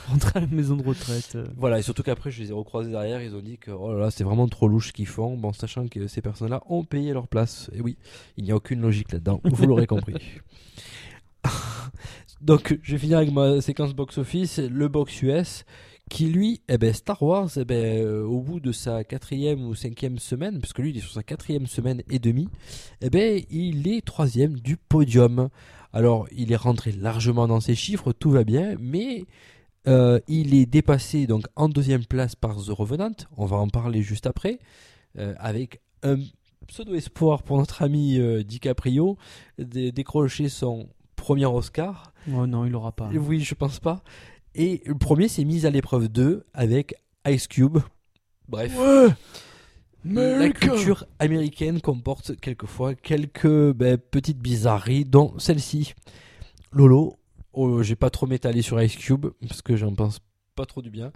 [0.08, 1.32] Rentrer à la maison de retraite.
[1.34, 1.46] euh.
[1.56, 1.78] Voilà.
[1.78, 3.20] Et surtout qu'après, je les ai recroisés derrière.
[3.22, 5.36] Ils ont dit que oh là là, c'est vraiment trop louche ce qu'ils font.
[5.36, 7.70] Bon, sachant que ces personnes-là ont payé leur place.
[7.74, 7.98] Et oui,
[8.38, 9.40] il n'y a aucune logique là-dedans.
[9.44, 10.14] Vous l'aurez compris.
[12.40, 15.64] Donc, je vais finir avec ma séquence box-office, le box US,
[16.08, 19.74] qui lui, eh ben, Star Wars, eh ben, euh, au bout de sa quatrième ou
[19.74, 22.48] cinquième semaine, puisque lui, il est sur sa quatrième semaine et demie,
[23.00, 25.48] eh ben, il est troisième du podium.
[25.92, 29.24] Alors, il est rentré largement dans ses chiffres, tout va bien, mais
[29.86, 33.14] euh, il est dépassé donc en deuxième place par The Revenant.
[33.36, 34.58] On va en parler juste après,
[35.18, 36.16] euh, avec un
[36.66, 39.16] pseudo espoir pour notre ami DiCaprio
[39.58, 42.12] de décrocher son premier Oscar.
[42.34, 43.08] Oh non, il aura pas.
[43.12, 44.02] Oui, je pense pas.
[44.60, 46.96] Et le premier, c'est mise à l'épreuve 2 avec
[47.28, 47.78] Ice Cube.
[48.48, 48.76] Bref.
[50.04, 55.94] La culture américaine comporte quelquefois quelques ben, petites bizarreries, dont celle-ci.
[56.72, 57.18] Lolo,
[57.52, 60.18] oh, j'ai pas trop m'étaler sur Ice Cube, parce que j'en pense
[60.56, 61.12] pas trop du bien.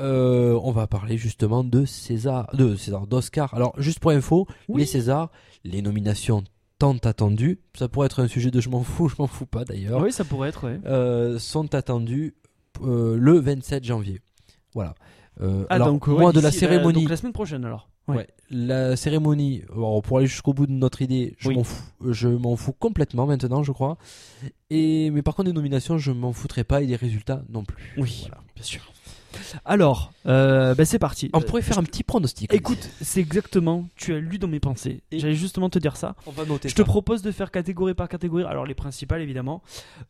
[0.00, 3.52] Euh, on va parler justement de César, de César, d'Oscar.
[3.54, 4.80] Alors, juste pour info, Oui.
[4.80, 5.30] les Césars,
[5.64, 6.42] les nominations
[6.78, 9.64] tant attendues, ça pourrait être un sujet de je m'en fous, je m'en fous pas
[9.64, 10.80] d'ailleurs Oui, ça pourrait être, ouais.
[10.86, 12.34] euh, sont attendus
[12.82, 14.20] euh, le 27 janvier.
[14.74, 14.94] Voilà.
[15.40, 17.88] Euh, Ah, alors, donc, ouais, moi, de la cérémonie, donc la semaine prochaine alors.
[18.08, 18.16] Ouais.
[18.16, 21.54] ouais, la cérémonie, alors, pour aller jusqu'au bout de notre idée, je Oui.
[21.56, 23.96] m'en fous, je m'en fous complètement maintenant, je crois.
[24.70, 27.94] Et mais par contre, des nominations, je m'en foutrais pas et des résultats non plus.
[27.98, 28.42] Oui, Voilà.
[28.56, 28.82] bien sûr.
[29.64, 31.30] Alors, euh, bah, c'est parti.
[31.32, 32.52] On pourrait faire un petit pronostic.
[32.52, 35.02] Écoute, c'est exactement, tu as lu dans mes pensées.
[35.10, 36.14] Et- J'allais justement te dire ça.
[36.26, 36.68] on va noter.
[36.68, 38.44] Je te propose de faire catégorie par catégorie.
[38.44, 39.62] Alors les principales évidemment.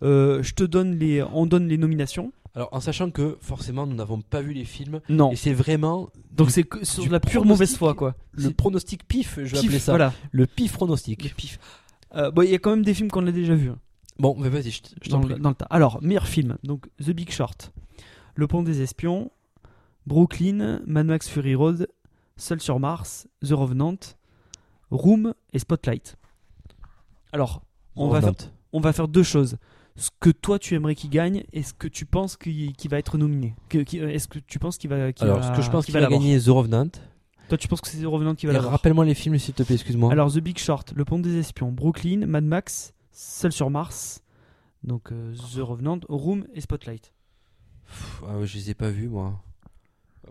[0.03, 2.33] Euh, je te donne les, on donne les nominations.
[2.55, 5.33] Alors, en sachant que forcément, nous n'avons pas vu les films, Non.
[5.33, 8.15] et c'est vraiment Donc du- c'est que sur du la pure mauvaise foi quoi.
[8.33, 9.93] le C'est- pronostic pif, je vais Pif, appeler ça.
[9.93, 10.13] Voilà.
[10.33, 11.25] Le pif pronostic.
[11.25, 11.59] Le pif.
[12.15, 13.71] Euh, bon, il y a quand même des films qu'on a déjà vus.
[13.71, 13.79] hein,
[14.19, 15.43] Bon, mais vas-y, je, t- je dans, t'en le, prie.
[15.43, 15.67] dans le tas.
[15.71, 16.59] Alors meilleur film.
[16.63, 17.73] Donc The Big Short,
[18.35, 19.31] Le Pont des Espions,
[20.07, 21.89] Brooklyn, Mad Max Fury Road,
[22.37, 23.97] Seul sur Mars, The Revenant,
[24.91, 26.17] Room et Spotlight.
[27.33, 27.63] Alors,
[27.97, 28.51] on va, faire, Revenant.
[28.73, 29.57] on va faire deux choses.
[29.97, 33.19] Ce que toi tu aimerais qu'il gagne et ce que tu penses qu'il va être
[33.19, 33.55] nominé.
[33.75, 35.93] Euh, Est-ce que tu penses qu'il va, qu'il Alors, va- ce que je pense qu'il
[35.95, 36.89] va gagner The Revenant.
[37.49, 39.63] Toi tu penses que c'est The Revenant qui va l'avoir Rappelle-moi les films, s'il te
[39.63, 40.11] plaît, excuse-moi.
[40.11, 44.23] Alors The Big Short, Le Pont des Espions, Brooklyn, Mad Max, Seul sur Mars,
[44.83, 47.13] donc euh, The Revenant, Room et Spotlight.
[47.93, 49.41] Pff, ah je les ai pas vus, moi.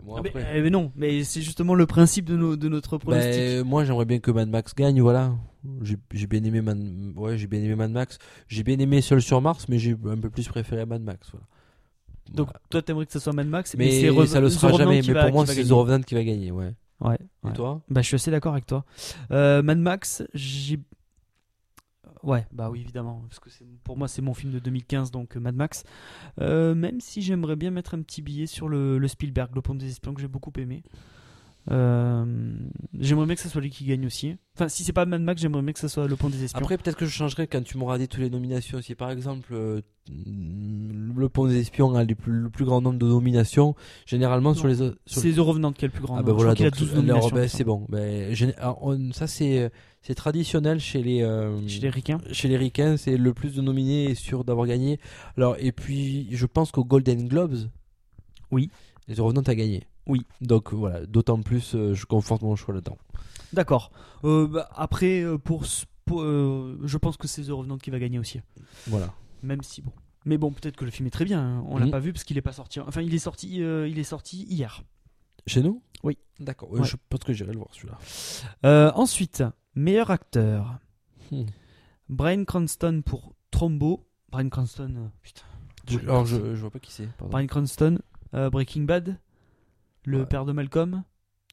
[0.04, 2.98] Moi, Ah, mais, eh, mais non, mais c'est justement le principe de, nos- de notre
[2.98, 3.32] pronostic.
[3.32, 5.32] Ben, moi, j'aimerais bien que Mad Max gagne, voilà.
[6.12, 6.78] J'ai bien aimé Mad...
[7.14, 8.18] ouais, j'ai bien aimé Mad Max.
[8.48, 11.28] J'ai bien aimé Seul sur Mars, mais j'ai un peu plus préféré Mad Max.
[11.30, 11.46] Voilà.
[12.32, 12.60] Donc Voilà.
[12.70, 15.02] toi t'aimerais que ce soit Mad Max, mais Re- ça le sera jamais.
[15.06, 15.70] Mais va- pour moi, c'est The.
[15.70, 16.72] Revenant qui va gagner, ouais.
[17.00, 17.18] Ouais.
[17.44, 17.52] Et ouais.
[17.52, 17.82] toi?
[17.88, 18.84] Bah je suis assez d'accord avec toi.
[19.30, 20.80] Euh, Mad Max, j'ai
[22.22, 23.22] Ouais, bah oui, évidemment.
[23.28, 23.50] Parce que
[23.84, 25.84] pour moi, c'est mon film de 2015, donc euh, Mad Max.
[26.40, 29.74] Euh, même si j'aimerais bien mettre un petit billet sur le, le Spielberg, Le Pont
[29.74, 30.82] des Espions, que j'ai beaucoup aimé.
[31.70, 32.24] Euh,
[32.98, 34.34] j'aimerais bien que ce soit lui qui gagne aussi.
[34.56, 36.58] Enfin, si c'est pas Mad Max, j'aimerais bien que ce soit Le Pont des Espions.
[36.60, 38.82] Après, peut-être que je changerai quand tu m'auras dit toutes les nominations.
[38.82, 42.98] Si par exemple, euh, Le Pont des Espions a les plus- le plus grand nombre
[42.98, 44.70] de nominations, généralement sur Non.
[44.70, 44.98] les autres.
[45.06, 46.14] sur- c'est The Revenant qui est le plus grand.
[46.16, 46.32] Ah nombre.
[46.32, 47.28] bah Je voilà, a donc, 12 alors, nominations.
[47.30, 47.86] ben, il me c'est bon.
[47.88, 48.34] Ben,
[48.80, 51.56] on- ça c'est c'est traditionnel chez les euh.
[51.68, 52.18] Chez les Ricains.
[52.32, 54.98] chez les Ricains, c'est le plus de nominés est sûr d'avoir gagné.
[55.36, 57.56] Alors et puis je pense qu'au Golden Globes,
[58.50, 58.68] Oui.
[59.06, 59.84] les Revenants a gagné.
[60.06, 60.26] Oui.
[60.40, 62.98] Donc voilà, d'autant plus euh, je conforte mon choix là-dedans.
[63.52, 63.92] D'accord.
[64.24, 65.64] Euh, bah, après, euh, pour,
[66.10, 68.40] euh, je pense que c'est The Revenant qui va gagner aussi.
[68.88, 69.12] Voilà.
[69.42, 69.92] Même si bon.
[70.24, 71.40] Mais bon, peut-être que le film est très bien.
[71.40, 71.64] hein.
[71.68, 71.90] On l'a Mhm.
[71.90, 72.78] pas vu parce qu'il est pas sorti.
[72.80, 74.82] Enfin, il est sorti, euh, il est sorti hier.
[75.46, 75.82] Chez nous?
[76.04, 76.16] Oui.
[76.38, 76.70] D'accord.
[76.70, 76.84] Ouais.
[76.84, 77.98] Je pense que j'irai le voir celui-là.
[78.64, 79.42] Euh, ensuite,
[79.74, 80.78] meilleur acteur.
[81.32, 81.42] Hmm.
[82.08, 84.06] Brian Cranston pour Trombo.
[84.30, 84.94] Brian Cranston.
[84.96, 85.42] euh, putain.
[85.88, 87.08] Je- alors je, je vois pas qui c'est.
[87.28, 87.98] Brian Cranston,
[88.34, 89.18] euh, Breaking Bad.
[90.04, 90.26] Le Ouais.
[90.26, 91.04] père de Malcolm.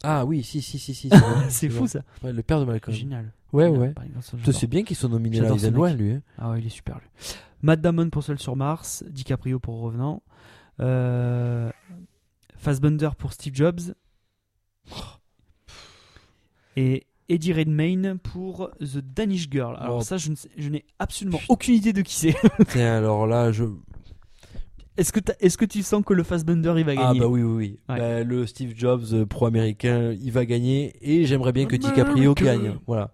[0.04, 1.10] Ah oui, si si si si.
[1.50, 2.02] c'est fou ça.
[2.24, 2.96] Ouais, le père de Malcolm.
[2.96, 3.34] Génial.
[3.52, 3.94] Ouais ouais.
[4.32, 4.54] J'adore.
[4.60, 5.62] C'est bien qu'ils soient nominés là, mec.
[5.74, 6.12] loin lui.
[6.14, 6.22] hein.
[6.38, 7.08] Ah ouais, il est super lui.
[7.62, 10.24] Matt Damon pour Seul sur Mars, DiCaprio pour Revenant,
[10.80, 11.70] euh,
[12.56, 13.80] Fassbender pour Steve Jobs
[16.76, 19.76] et Eddie Redmayne pour The Danish Girl.
[19.80, 20.02] Alors Oh.
[20.02, 22.36] ça, je sais- je n'ai absolument aucune idée de qui c'est.
[22.70, 23.66] Tiens, alors là je
[25.00, 27.42] Est-ce que, est-ce que tu sens que le Fassbender il va Ah gagner bah oui
[27.42, 27.80] oui oui.
[27.88, 27.98] Ouais.
[27.98, 32.44] Bah, le Steve Jobs euh, pro-américain, il va gagner et j'aimerais bien que DiCaprio America.
[32.44, 32.78] gagne.
[32.86, 33.14] Voilà.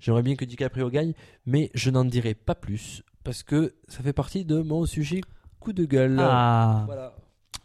[0.00, 1.14] J'aimerais bien que DiCaprio gagne,
[1.46, 5.22] mais je n'en dirai pas plus parce que ça fait partie de mon sujet
[5.60, 6.18] coup de gueule.
[6.20, 6.82] Ah.
[6.84, 7.14] Voilà.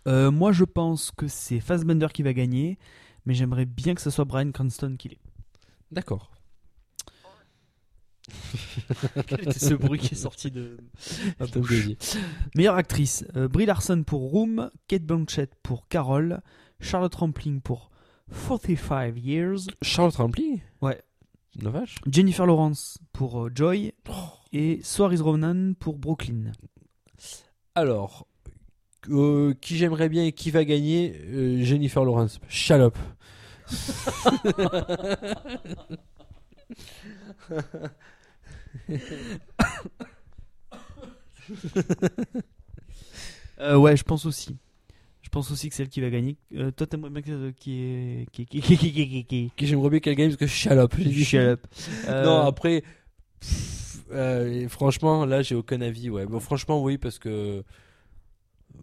[0.08, 2.78] Euh, moi, je pense que c'est Fassbender qui va gagner,
[3.26, 5.20] mais j'aimerais bien que ce soit Brian Cranston qui l'ait.
[5.92, 6.32] D'accord.
[9.28, 10.78] Quel était ce bruit qui est sorti de.
[12.56, 16.42] Meilleure actrice, euh, Brie Larson pour Room, Kate Blanchett pour Carol,
[16.80, 17.90] Charlotte Rampling pour
[18.48, 20.62] 45 Years, Charles Rampling?
[20.82, 21.02] Ouais.
[21.62, 21.96] La vache.
[22.10, 23.94] Jennifer Lawrence pour euh, Joy
[24.54, 26.52] et Saoirse Ronan pour Brooklyn.
[27.76, 28.28] Alors,
[29.10, 31.20] euh, qui j'aimerais bien et qui va gagner?
[31.64, 32.40] Jennifer Lawrence.
[32.72, 32.98] Up.
[43.60, 44.56] Euh, ouais, je pense aussi.
[45.22, 46.38] Je pense aussi que c'est elle qui va gagner.
[46.56, 50.16] Euh, toi, t'aimerais bien que qui est qui qui qui qui qui j'aimerais bien qu'elle
[50.16, 50.48] gagne parce que.
[50.48, 50.94] Shut up.
[52.08, 52.84] Euh, Non, après,
[53.42, 56.10] pff, euh, franchement, là, j'ai aucun avis.
[56.10, 57.64] Ouais, bon, franchement, oui, parce que.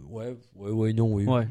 [0.08, 1.24] Ouais, ouais, ouais, non, oui.
[1.24, 1.48] Ouais.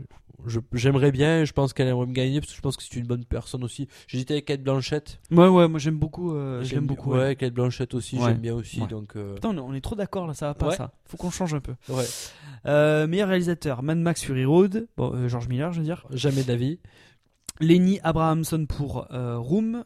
[0.73, 3.05] J'aimerais bien, je pense qu'elle aimerait me gagner parce que je pense que c'est une
[3.07, 3.87] bonne personne aussi.
[4.07, 5.19] J'hésitais avec Kate Blanchett.
[5.31, 6.33] Ouais, ouais, moi j'aime beaucoup.
[6.33, 7.11] euh, J'aime beaucoup.
[7.11, 7.35] Ouais, ouais.
[7.35, 8.25] Kate Blanchett aussi, Ouais.
[8.29, 8.81] j'aime bien aussi.
[8.81, 8.87] Ouais.
[8.87, 10.91] Donc, euh, Putain, on est- trop d'accord là, ça va pas ça.
[11.05, 11.73] Faut qu'on change un peu.
[11.89, 12.05] ouais,
[12.65, 14.87] Euh, meilleur réalisateur, Mad Max Fury Road.
[14.97, 16.05] Bon, euh, George Miller, je veux dire.
[16.11, 16.79] jamais d'avis.
[17.61, 19.85] Lenny Abrahamson pour euh, Room,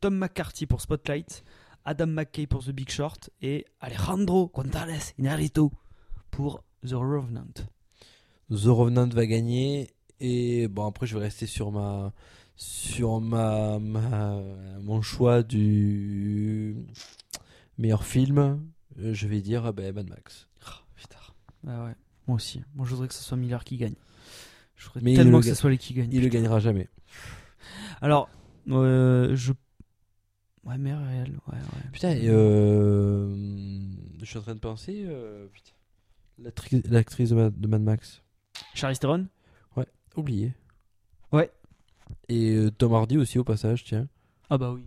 [0.00, 1.42] Tom McCarthy pour Spotlight,
[1.84, 5.62] Adam McKay pour The Big Short et Alejandro González Inarritu
[6.30, 7.42] pour The Revenant.
[8.52, 9.90] The Revenant va gagner.
[10.20, 12.12] Et bon, après, je vais rester sur ma.
[12.56, 14.40] Sur ma, ma-
[14.82, 16.76] mon choix du
[17.78, 18.62] meilleur film.
[18.98, 20.46] Euh, Je vais dire ben, Mad Max.
[20.94, 21.16] putain.
[21.66, 21.94] Ah ouais,
[22.28, 22.62] moi aussi.
[22.74, 23.94] Moi je voudrais que ce soit Miller qui gagne.
[24.76, 26.10] Je voudrais Mais tellement le que ce soit lui qui gagne.
[26.12, 26.88] Il le gagnera jamais.
[28.02, 28.28] Alors,
[28.68, 29.52] euh, je.
[30.64, 31.38] Ouais, meilleur réel.
[31.48, 31.90] Ouais, ouais.
[31.92, 33.34] Putain, euh,
[34.20, 35.04] je suis en train de penser.
[35.06, 35.48] euh,
[36.38, 38.22] L'actrice de Mad Max.
[38.74, 39.26] Charlize Theron
[40.14, 40.52] Oublié.
[41.32, 41.50] Ouais.
[42.28, 44.08] Et euh, Tom Hardy aussi au passage, tiens.
[44.50, 44.84] Ah bah oui.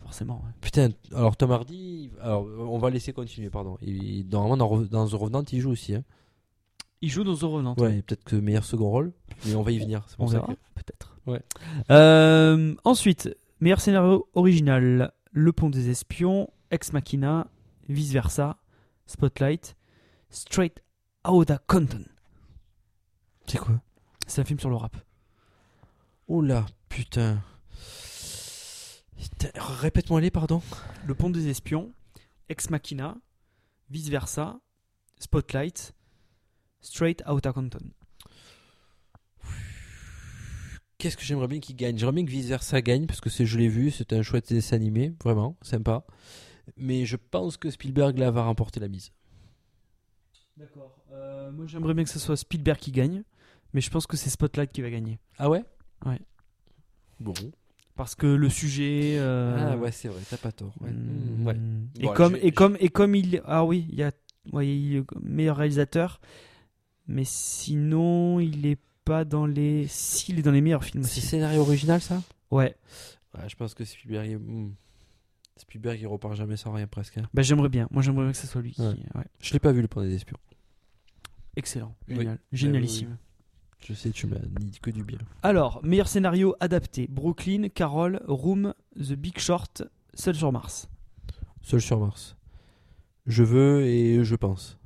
[0.00, 0.50] Forcément, ouais.
[0.60, 3.78] Putain, alors Tom Hardy, alors on va laisser continuer, pardon.
[3.82, 5.94] Il, normalement, dans, dans The Revenant, il joue aussi.
[5.94, 6.02] Hein.
[7.02, 7.76] Il joue dans The Revenant.
[7.78, 9.12] Ouais, peut-être que meilleur second rôle.
[9.46, 10.02] Mais on va y venir.
[10.08, 11.16] C'est On pour ça verra, que- peut-être.
[11.28, 11.40] Ouais.
[11.92, 13.28] Euh, ensuite,
[13.60, 17.46] meilleur scénario original Le Pont des Espions, Ex Machina,
[17.88, 18.56] Vice Versa,
[19.06, 19.76] Spotlight,
[20.30, 20.82] Straight
[21.28, 22.02] Outta Compton.
[23.48, 23.80] C'est quoi?
[24.26, 24.94] C'est un film sur le rap.
[26.26, 27.42] Oh là, putain.
[29.16, 30.60] Putain, Répète-moi les, pardon.
[31.06, 31.94] Le Pont des Espions,
[32.50, 33.16] Ex Machina,
[33.88, 34.60] Vice Versa,
[35.18, 35.94] Spotlight,
[36.82, 37.90] Straight Outta Compton.
[40.98, 41.96] Qu'est-ce que j'aimerais bien qu'il gagne?
[41.96, 44.52] J'aimerais bien que Vice Versa gagne parce que c'est, je l'ai vu, c'était un chouette
[44.52, 46.04] dessin animé, vraiment, sympa.
[46.76, 49.10] Mais je pense que Spielberg là va remporter la mise.
[50.58, 51.02] D'accord.
[51.12, 53.22] Euh, moi j'aimerais bien que ce soit Spielberg qui gagne,
[53.74, 55.18] mais je pense que c'est Spotlight qui va gagner.
[55.38, 55.64] Ah ouais?
[56.06, 56.20] Ouais.
[57.20, 57.34] Bon.
[57.96, 59.16] Parce que le sujet.
[59.18, 60.72] euh, Ah ouais, c'est vrai, t'as pas tort.
[60.80, 60.90] Ouais.
[60.92, 61.56] Mm, Mm, ouais.
[61.98, 63.42] Et, Bon, comme, et, comme, et comme il.
[63.44, 64.12] Ah oui, il y a.
[64.52, 66.20] Ouais, il est meilleur réalisateur.
[67.06, 69.86] Mais sinon, il est pas dans les.
[69.88, 71.26] S'il est dans les meilleurs films C'est aussi.
[71.26, 72.22] scénario original ça?
[72.50, 72.76] Ouais.
[73.36, 74.36] Ouais, je pense que Spielberg, il...
[74.38, 74.74] hmm.
[75.56, 77.18] Spielberg il repart jamais sans rien presque.
[77.18, 77.28] hein.
[77.34, 77.88] Bah, j'aimerais bien.
[77.90, 78.80] Moi, j'aimerais bien que ce soit lui qui.
[78.82, 78.94] Ouais.
[79.16, 79.24] ouais.
[79.40, 80.38] Je l'ai pas vu le Pont des Espions.
[81.56, 81.94] Excellent.
[82.08, 82.14] Oui.
[82.16, 82.34] Génial.
[82.36, 83.16] Bah, Génialissime.
[83.86, 85.18] Je sais, tu m'as dit que du bien.
[85.42, 89.82] Alors, meilleur scénario adapté Brooklyn, Carol, Room, The Big Short,
[90.14, 90.88] Seul sur Mars.
[91.62, 92.36] Seul sur Mars.
[93.26, 94.78] Je veux et je pense.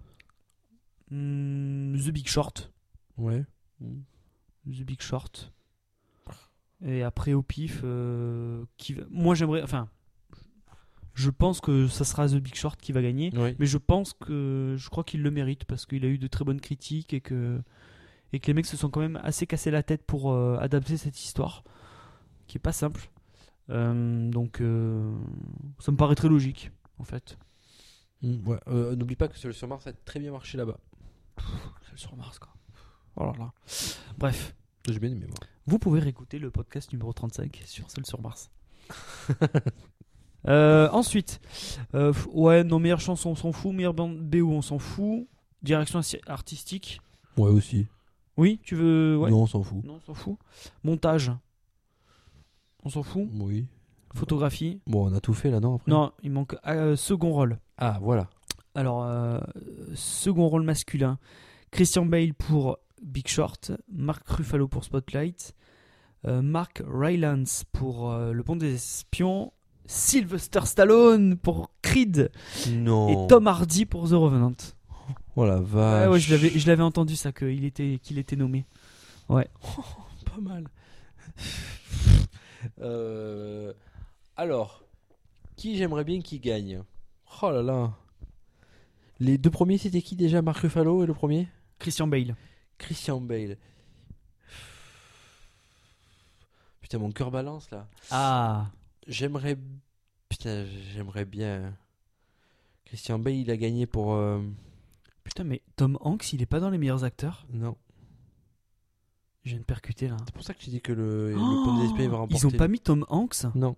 [1.11, 2.71] Hmm, The Big Short.
[3.17, 3.45] Ouais.
[3.81, 5.53] The Big Short.
[6.85, 9.89] Et après au pif, euh, qui va- moi j'aimerais, enfin,
[11.15, 14.75] je pense que ça sera The Big Short qui va gagner, mais je pense que
[14.79, 17.61] je crois qu'il le mérite parce qu'il a eu de très bonnes critiques et que
[18.33, 20.97] et que les mecs se sont quand même assez cassé la tête pour euh, adapter
[20.97, 21.65] cette histoire,
[22.47, 23.11] qui est pas simple.
[23.71, 25.15] Euh, donc euh,
[25.79, 27.39] ça me paraît très logique en fait.
[28.23, 28.59] Mm, ouais.
[28.97, 30.79] N'oublie pas que Seul sur Mars a très bien marché là-bas.
[31.89, 32.53] Seul sur Mars quoi.
[33.17, 33.53] Oh là là.
[34.19, 34.55] Bref.
[34.89, 35.39] J'ai bien aimé moi.
[35.67, 38.51] Vous pouvez réécouter le podcast numéro 35 sur Seul sur Mars.
[40.49, 41.41] Euh, ensuite,
[41.95, 43.73] euh, ouais, non, meilleure chanson, on s'en fout.
[43.73, 45.29] Meilleure bande BO, on s'en fout.
[45.63, 47.01] Direction artistique.
[47.37, 47.87] Ouais aussi.
[48.37, 49.17] Oui, tu veux.
[49.19, 49.31] Ouais.
[49.31, 49.85] Non, on s'en fout.
[49.85, 50.37] Non, on s'en fout.
[50.85, 51.31] Montage.
[52.85, 53.29] On s'en fout.
[53.41, 53.67] Oui.
[54.15, 54.81] Photographie.
[54.87, 55.91] Bon, on a tout fait là, non après?
[55.91, 57.59] Non, il manque euh, second rôle.
[57.79, 58.29] Ah, voilà.
[58.75, 59.39] Alors, euh,
[59.95, 61.19] second rôle masculin.
[61.71, 63.73] Christian Bale pour Big Short.
[63.91, 65.55] Mark Ruffalo pour Spotlight.
[66.27, 69.53] euh, Mark Rylance pour Le Pont des Espions.
[69.87, 72.31] Sylvester Stallone pour Creed.
[72.71, 73.09] Non.
[73.25, 74.53] Et Tom Hardy pour The Revenant.
[75.37, 76.11] Oh la Ouais, vache.
[76.11, 78.65] ouais, je l'avais, je l'avais entendu ça, qu'il était, qu'il était nommé.
[79.29, 79.43] Pas
[80.41, 80.67] mal.
[82.81, 83.73] Euh,
[84.37, 84.85] Alors,
[85.57, 86.85] qui j'aimerais bien qu'il gagne?
[87.43, 87.93] Oh là là.
[89.19, 90.43] Les deux premiers, c'était qui déjà?
[90.43, 91.49] Marc Ruffalo et le premier?
[91.81, 92.37] Christian Bale.
[92.79, 93.57] Christian Bale.
[96.81, 97.89] Putain, mon cœur balance là.
[98.13, 98.67] Ah.
[99.09, 99.57] J'aimerais.
[100.29, 101.77] Putain, j'aimerais bien.
[102.85, 104.15] Christian Bale, il a gagné pour.
[104.15, 104.41] euh,
[105.25, 107.47] Putain, mais Tom Hanks, il est pas dans les meilleurs acteurs?
[107.53, 107.77] Non.
[109.45, 110.17] Je viens de percuter là.
[110.25, 112.45] C'est pour ça que je dis que le, le Pont des Espions va remporter.
[112.45, 113.45] ils ont pas mis Tom Hanks?
[113.55, 113.77] Non.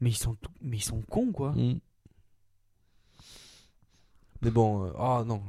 [0.00, 1.52] Mais ils sont, tout- mais ils sont cons quoi.
[1.52, 1.80] Mm.
[4.42, 5.42] Mais bon, euh, ah non,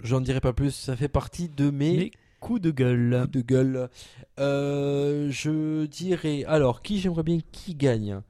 [0.00, 0.70] j'en dirai pas plus.
[0.70, 2.10] Ça fait partie de mes Mais
[2.40, 3.18] coup de gueule.
[3.22, 3.90] coups de gueule.
[4.38, 6.44] Euh, je dirais.
[6.44, 8.20] Alors, qui j'aimerais bien qui gagne?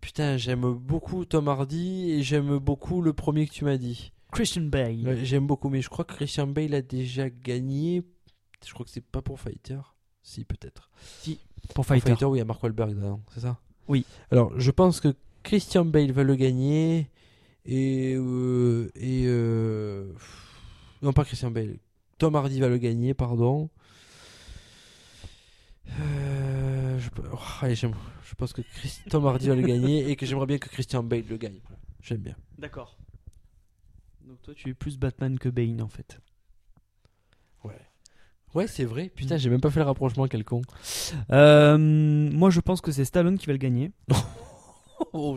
[0.00, 4.12] Putain, j'aime beaucoup Tom Hardy et j'aime beaucoup le premier que tu m'as dit.
[4.32, 5.06] Christian Bale.
[5.06, 8.02] Ouais, j'aime beaucoup, mais je crois que Christian Bale a déjà gagné.
[8.66, 9.78] Je crois que c'est pas pour Fighter.
[10.22, 10.90] Si, peut-être.
[11.66, 12.10] Pour Pour Fighter.
[12.10, 13.58] Fighter, oui, il y a Mark Wahlberg dedans, c'est ça?
[13.88, 14.04] Oui.
[14.30, 17.08] Alors, je pense que Christian Bale va le gagner.
[17.66, 18.14] Et.
[18.16, 20.12] euh, et euh,
[21.02, 21.76] non, pas Christian Bale.
[22.18, 23.68] Tom Hardy va le gagner, pardon.
[26.00, 27.86] Euh, je, oh, allez, je
[28.36, 31.24] pense que Chris- Tom Hardy va le gagner et que j'aimerais bien que Christian Bale
[31.28, 31.58] le gagne.
[32.00, 32.36] J'aime bien.
[32.58, 32.96] D'accord.
[34.26, 36.20] Donc toi, tu es plus Batman que Bane en fait.
[37.64, 37.80] Ouais.
[38.54, 39.08] Ouais, c'est vrai.
[39.14, 40.60] Putain, j'ai même pas fait le rapprochement, quel con.
[41.30, 43.92] Euh, moi, je pense que c'est Stallone qui va le gagner.
[45.14, 45.36] Oh,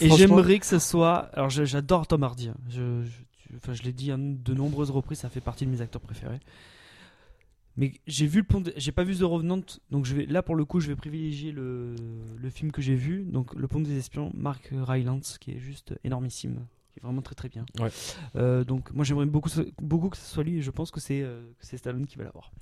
[0.00, 1.30] Et j'aimerais que ce soit.
[1.34, 2.48] Alors, j'adore Tom Hardy.
[2.48, 2.56] hein.
[2.68, 6.02] Je, je- enfin, je l'ai dit de nombreuses reprises, ça fait partie de mes acteurs
[6.02, 6.40] préférés.
[7.76, 8.60] Mais j'ai vu le pont.
[8.60, 9.60] de- J'ai pas vu The Revenant,
[9.92, 11.94] donc je vais là pour le coup, je vais privilégier le,
[12.36, 15.94] le film que j'ai vu, donc Le Pont des Espions, Mark Rylance, qui est juste
[16.02, 17.66] énormissime, qui est vraiment très très bien.
[17.80, 17.90] Ouais.
[18.36, 19.50] Euh, donc moi j'aimerais beaucoup,
[19.82, 22.52] beaucoup que ce soit lui, et je pense que c'est euh, Stallone qui va l'avoir.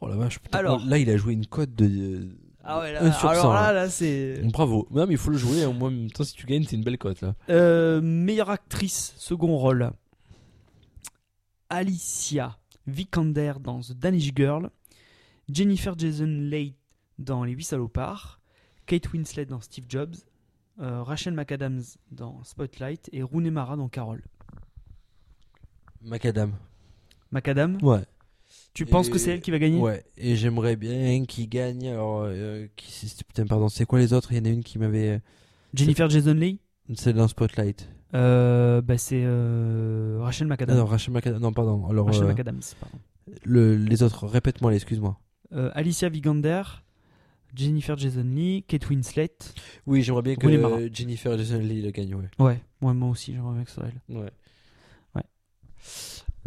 [0.00, 0.38] Oh la vache.
[0.38, 0.58] putain.
[0.58, 0.84] Alors.
[0.84, 2.28] Là, il a joué une cote de.
[2.62, 4.42] Ah ouais, là, Un sur alors 100, là, là c'est.
[4.52, 4.86] Bravo.
[4.90, 5.64] Non, mais il faut le jouer.
[5.64, 7.34] Au moins, en même temps, si tu gagnes, c'est une belle cote là.
[7.48, 9.90] Euh, meilleure actrice, second rôle.
[11.70, 14.70] Alicia Vikander dans The Danish Girl.
[15.48, 16.74] Jennifer Jason Leigh
[17.18, 18.40] dans Les 8 salopards,
[18.86, 20.16] Kate Winslet dans Steve Jobs,
[20.80, 24.22] euh, Rachel McAdams dans Spotlight et Rooney Mara dans Carol.
[26.02, 26.52] Macadam.
[27.32, 28.04] McAdam, Ouais.
[28.74, 29.80] tu penses que c'est elle qui va gagner?
[29.80, 30.04] Ouais.
[30.16, 31.88] Et j'aimerais bien qu'il gagne.
[31.88, 34.32] Alors, euh, qui, putain, pardon, c'est quoi les autres?
[34.32, 35.20] Il y en a une qui m'avait.
[35.74, 36.60] Jennifer Jason Leigh?
[36.94, 37.88] C'est dans Spotlight.
[38.14, 40.76] euh, bah, C'est euh, Rachel Ah McAdams.
[40.76, 41.40] non, Rachel McAdams.
[41.42, 41.88] Non, pardon.
[41.88, 42.98] Alors, Rachel euh, McAdams, pardon.
[43.44, 45.18] le- les autres, répète-moi, les, excuse-moi.
[45.52, 46.62] Euh, Alicia Vikander,
[47.56, 49.36] Jennifer Jason Leigh, Kate Winslet.
[49.86, 52.30] Oui, j'aimerais bien que euh, Jennifer Jason Leigh le gagne, ouais.
[52.38, 54.16] Ouais, ouais, moi aussi, j'aimerais bien que ce soit elle.
[54.16, 54.30] Ouais.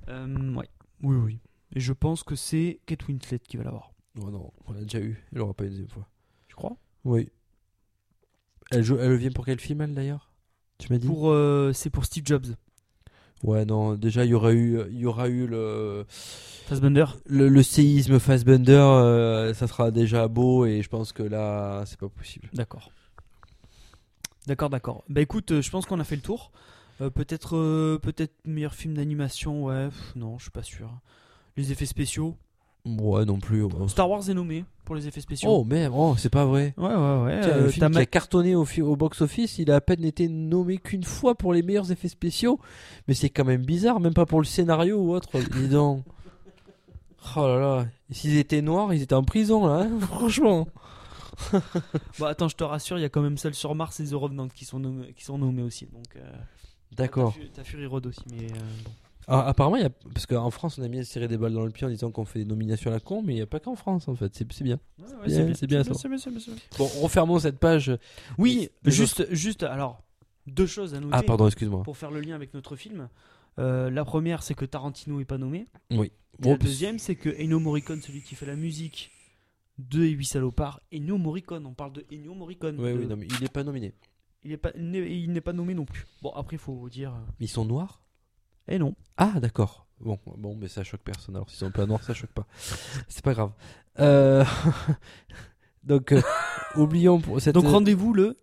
[0.09, 0.69] Euh, ouais,
[1.03, 1.39] oui, oui.
[1.75, 3.93] Et je pense que c'est Kate Winslet qui va l'avoir.
[4.19, 5.23] Oh non, on l'a déjà eu.
[5.33, 6.07] Elle aura pas une deuxième fois.
[6.47, 6.77] Tu crois?
[7.05, 7.29] Oui.
[8.71, 10.31] Elle, joue, elle vient pour quel film, elle, d'ailleurs?
[10.79, 11.07] Tu m'as dit?
[11.07, 12.47] Pour, euh, C'est pour Steve Jobs.
[13.43, 17.63] Ouais, non, déjà, il y aura eu, il y aura eu le, Fassbender le, le
[17.63, 22.49] séisme Fassbender, euh, ça sera déjà beau, et je pense que là, c'est pas possible.
[22.53, 22.91] D'accord.
[24.45, 25.03] D'accord, d'accord.
[25.09, 26.51] Bah écoute, euh, je pense qu'on a fait le tour.
[27.01, 30.91] Euh, peut-être euh, peut-être meilleur film d'animation, ouais, pff, non, je suis pas sûr.
[31.55, 32.35] Les effets spéciaux.
[32.99, 33.63] Ouais, non plus.
[33.63, 33.87] ouais.
[33.87, 35.49] Star Wars est nommé pour les effets spéciaux.
[35.51, 36.73] Oh, merde, oh, c'est pas vrai.
[36.77, 37.39] Ouais, ouais, ouais.
[37.41, 39.75] Tiens, euh, le film t'as qui ma- a cartonné au, fi- au box-office, il a
[39.75, 42.59] à peine été nommé qu'une fois pour les meilleurs effets spéciaux.
[43.07, 45.29] Mais c'est quand même bizarre, même pas pour le scénario ou autre.
[45.53, 46.03] Dis donc.
[47.35, 47.85] Oh là là.
[48.09, 50.67] Et S'ils étaient noirs, ils étaient en prison là, hein, franchement.
[52.19, 54.13] Bon, attends, je te rassure, il y a quand même Seul sur Mars et The
[54.13, 55.85] Revenant qui sont nommés, qui sont nommés aussi.
[55.85, 56.21] Donc, euh,
[56.97, 57.33] D'accord.
[57.33, 58.91] T'as Fu- T'as Fury Road aussi, mais euh, bon.
[59.31, 59.89] Ah, apparemment, il y a...
[59.89, 61.89] parce qu'en France, on a mis à se tirer des balles dans le pied en
[61.89, 64.07] disant qu'on fait des nominations à la con, mais il n'y a pas qu'en France
[64.07, 64.33] en fait.
[64.35, 64.79] C'est bien.
[65.25, 65.93] bien, c'est bien, ça.
[65.93, 66.55] c'est bien, bien, bien.
[66.77, 67.91] Bon, refermons cette page.
[68.37, 70.01] Oui, juste, juste, alors,
[70.47, 71.83] deux choses à noter Ah, pardon, excuse-moi.
[71.83, 73.07] pour faire le lien avec notre film.
[73.59, 75.67] Euh, la première, c'est que Tarantino est pas nommé.
[75.91, 76.11] Oui.
[76.39, 79.11] Bon, la deuxième, c'est que Ennio Morricone, celui qui fait la musique
[79.77, 82.79] de Et 8 salopards, Ennio Morricone, on parle de Ennio Morricone.
[82.79, 83.93] Ouais, de- oui, non, mais il n'est pas nominé.
[84.43, 86.05] Il n'est pas, il n'est- pas nommé non plus.
[86.21, 87.11] Bon, après, il faut dire.
[87.13, 88.01] euh, ils sont noirs?
[88.69, 88.95] Eh non.
[89.17, 89.87] Ah, d'accord.
[89.99, 91.35] Bon, bon, mais ça choque personne.
[91.35, 92.45] Alors, s'ils sont pas noirs, ça choque pas.
[93.07, 93.51] C'est pas grave.
[93.99, 94.45] Euh,
[95.83, 96.21] Donc, euh,
[96.75, 97.55] oublions pour cette.
[97.55, 98.37] Donc rendez-vous le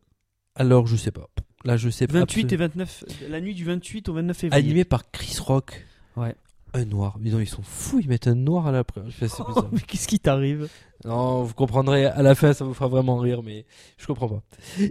[0.55, 1.29] Alors, je sais pas.
[1.65, 2.21] Là, je sais pas.
[2.21, 2.69] 28 et absolument.
[2.69, 4.65] 29, la nuit du 28 au 29 février.
[4.65, 5.87] Animé par Chris Rock.
[6.17, 6.35] Ouais.
[6.75, 7.19] Un noir.
[7.21, 8.01] Dis donc, ils sont fous.
[8.01, 8.85] Ils mettent un noir à la.
[9.19, 10.69] c'est Oh, mais qu'est-ce qui t'arrive?
[11.05, 13.65] Non, vous comprendrez à la fin, ça vous fera vraiment rire, mais
[13.97, 14.43] je comprends pas.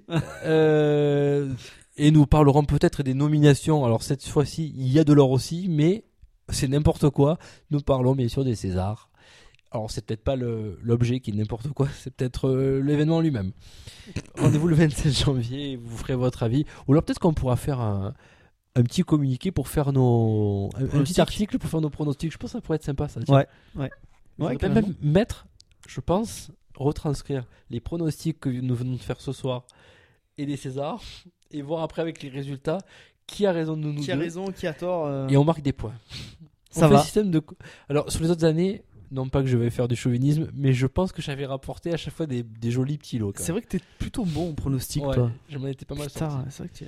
[0.46, 1.52] Euh,
[1.98, 3.86] et nous parlerons peut-être des nominations.
[3.86, 6.04] Alors cette fois-ci, il y a de l'or aussi, mais
[6.50, 7.38] c'est n'importe quoi.
[7.72, 9.10] Nous parlons bien sûr des Césars.
[9.72, 13.52] Alors c'est peut-être pas l'objet qui est n'importe quoi, c'est peut-être euh, l'événement lui-même.
[14.38, 16.66] Rendez-vous le 27 janvier, vous ferez votre avis.
[16.88, 18.14] Ou alors peut-être qu'on pourra faire un,
[18.76, 20.70] un petit communiqué pour faire nos...
[20.76, 22.32] Un, un petit article pour faire nos pronostics.
[22.32, 23.22] Je pense que ça pourrait être sympa ça.
[23.22, 23.36] tiens.
[23.36, 23.90] Ouais, ouais.
[24.38, 24.82] Ouais, carrément.
[24.88, 25.48] même mettre,
[25.88, 29.66] je pense, retranscrire les pronostics que nous venons de faire ce soir
[30.38, 31.02] et des Césars
[31.58, 32.78] et voir après avec les résultats
[33.28, 34.22] qui a raison de nous Qui a deux.
[34.22, 35.94] raison, qui a tort euh, et on marque des points.
[36.70, 37.00] Ça on fait va.
[37.00, 37.42] un système de
[37.90, 40.88] alors sur les autres années non pas que je vais faire du chauvinisme mais je
[40.88, 43.68] pense que j'avais rapporté à chaque fois des, des jolis petits lots C'est vrai que
[43.68, 45.04] t'es plutôt bon en pronostic.
[45.06, 45.32] Ouais, toi.
[45.50, 46.86] je m'en étais pas mal Putain, c'est vrai que tu-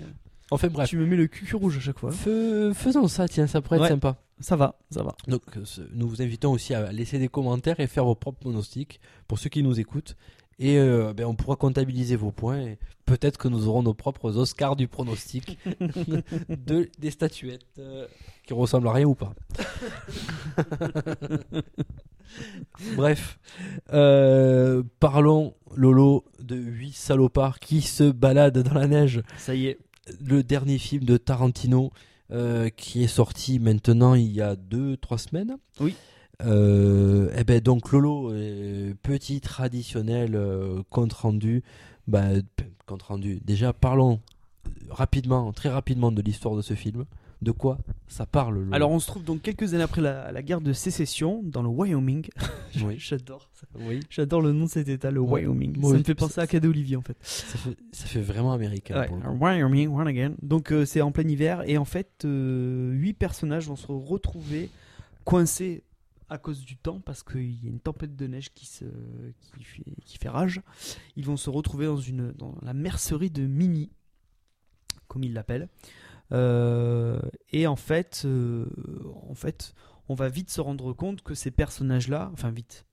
[0.51, 2.11] enfin bref tu me mets le cul rouge à chaque fois.
[2.11, 5.15] Fais- faisons ça tiens ça pourrait être sympa Ça va, ça va.
[5.27, 5.63] Donc, euh,
[5.95, 9.49] nous vous invitons aussi à laisser des commentaires et faire vos propres pronostics pour ceux
[9.49, 10.15] qui nous écoutent.
[10.59, 12.59] Et euh, ben, on pourra comptabiliser vos points.
[12.59, 15.57] et Peut-être que nous aurons nos propres Oscars du pronostic
[16.49, 18.07] de, des statuettes euh,
[18.45, 19.33] qui ressemblent à rien ou pas.
[22.95, 23.39] Bref,
[23.93, 29.79] euh, parlons, Lolo, de 8 salopards qui se baladent dans la neige Ça y est.
[30.19, 31.91] le dernier film de Tarantino
[32.75, 35.57] qui est sorti maintenant il y a 2-3 semaines.
[35.79, 35.95] Oui.
[36.45, 41.63] Euh, et ben donc Lolo, euh, petit traditionnel euh, compte rendu.
[42.07, 42.27] Bah,
[42.85, 43.39] compte rendu.
[43.43, 44.19] Déjà parlons
[44.89, 47.05] rapidement, très rapidement de l'histoire de ce film.
[47.41, 47.77] De quoi
[48.07, 48.73] ça parle Lolo?
[48.73, 51.69] Alors on se trouve donc quelques années après la, la guerre de sécession dans le
[51.69, 52.27] Wyoming.
[52.83, 52.95] oui.
[52.97, 53.67] J'adore ça.
[53.79, 55.41] oui, J'adore le nom de cet état, le Ouais.
[55.41, 55.77] Wyoming.
[55.79, 57.15] Moi ça me fait penser à Cadet Olivier en fait.
[57.21, 58.99] ça fait, ça fait vraiment américain.
[58.99, 59.37] Ouais, pour le coup.
[59.43, 60.33] Wyoming, one again.
[60.41, 64.69] Donc euh, c'est en plein hiver et en fait euh, huit personnages vont se retrouver
[65.23, 65.83] coincés
[66.29, 68.65] à cause du temps parce qu'il y a une tempête de neige qui
[70.19, 70.61] fait, rage.
[71.15, 71.87] Ils vont se retrouver
[72.35, 73.91] dans la mercerie de Mini,
[75.07, 75.69] comme ils l'appellent.
[76.31, 77.19] Euh,
[77.51, 78.65] et en fait, euh,
[79.29, 79.73] en fait,
[80.09, 82.85] on va vite se rendre compte que ces personnages-là, enfin vite,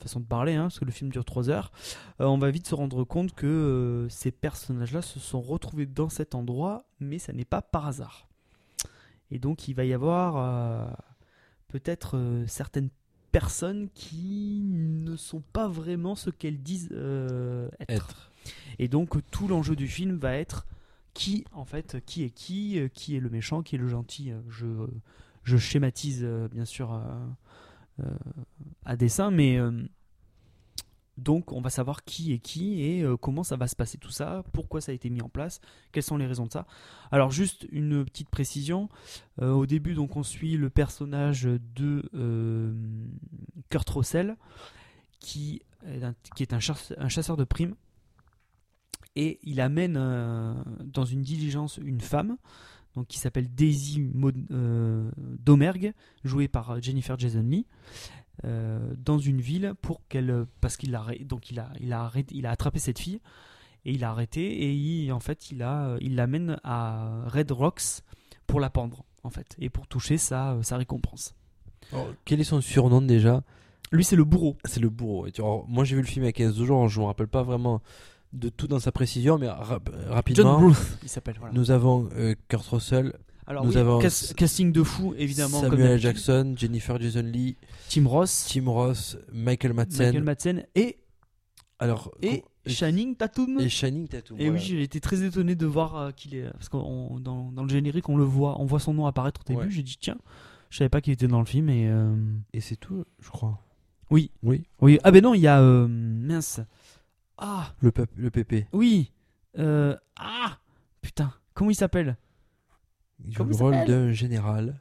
[0.00, 1.72] façon de parler, hein, parce que le film dure 3 heures,
[2.20, 6.34] euh, on va vite se rendre compte que ces personnages-là se sont retrouvés dans cet
[6.34, 8.28] endroit, mais ça n'est pas par hasard.
[9.30, 10.94] Et donc il va y avoir
[11.74, 12.90] peut-être euh, certaines
[13.32, 17.90] personnes qui ne sont pas vraiment ce qu'elles disent euh, être.
[17.90, 18.30] Être.
[18.78, 20.68] Et donc tout l'enjeu du film va être
[21.14, 24.32] qui en fait qui est qui, euh, qui est le méchant, qui est le gentil.
[24.48, 24.86] Je,
[25.42, 27.02] je schématise bien sûr
[28.84, 29.58] à dessein, mais
[31.16, 34.10] donc on va savoir qui est qui et euh, comment ça va se passer tout
[34.10, 35.60] ça, pourquoi ça a été mis en place,
[35.92, 36.66] quelles sont les raisons de ça.
[37.10, 38.88] Alors juste une petite précision,
[39.40, 42.74] euh, au début donc on suit le personnage de euh,
[43.70, 44.36] Kurt Russell
[45.20, 45.62] qui
[46.38, 47.76] est un, chasseur de primes
[49.16, 52.36] et il amène dans une diligence une femme
[53.08, 54.06] qui s'appelle Daisy
[55.38, 55.94] Domergue
[56.24, 57.66] jouée par Jennifer Jason Lee
[58.42, 62.46] dans une ville pour qu'elle parce qu'il a donc il a il a arrêté, il
[62.46, 63.20] a attrapé cette fille
[63.86, 68.02] et il a arrêté et il, en fait il a il l'amène à Red Rocks
[68.46, 71.34] pour la pendre en fait et pour toucher sa sa récompense.
[71.92, 73.42] Alors, quel est son surnom déjà?
[73.92, 74.56] Lui c'est le bourreau.
[74.64, 75.26] C'est le bourreau.
[75.38, 77.42] Alors, moi j'ai vu le film il y a 15 jours, je me rappelle pas
[77.42, 77.80] vraiment
[78.32, 80.58] de tout dans sa précision, mais rap- rapidement.
[80.58, 81.54] John Bluth il s'appelle voilà.
[81.54, 83.12] Nous avons euh, Kurt Russell,
[83.46, 86.02] Alors nous oui, avons cas- casting de fou évidemment comme Samuel d'habitude.
[86.02, 87.56] Jackson, Jennifer Jason Lee,
[87.88, 90.06] Tim Ross, Tim Ross, Michael Madsen.
[90.06, 90.98] Michael Madsen et
[91.78, 93.60] Alors, et Channing Tatum.
[93.60, 94.38] et Channing Tatum.
[94.40, 94.58] Et voilà.
[94.58, 96.76] oui, j'ai été très étonné de voir euh, qu'il est parce que
[97.20, 99.60] dans, dans le générique on le voit, on voit son nom apparaître au début.
[99.66, 99.70] Ouais.
[99.70, 100.16] J'ai dit tiens,
[100.70, 102.14] je savais pas qu'il était dans le film et euh,
[102.52, 103.60] Et c'est tout, je crois.
[104.10, 104.30] Oui.
[104.42, 104.64] Oui.
[104.80, 104.98] oui.
[105.04, 106.60] Ah ben non, il y a euh, mince.
[107.38, 108.66] Ah Le, pep- le PP.
[108.72, 109.10] oui.
[109.58, 110.58] Euh, ah
[111.00, 112.16] putain, comment il s'appelle?
[113.24, 114.80] Il joue le rôle d'un général.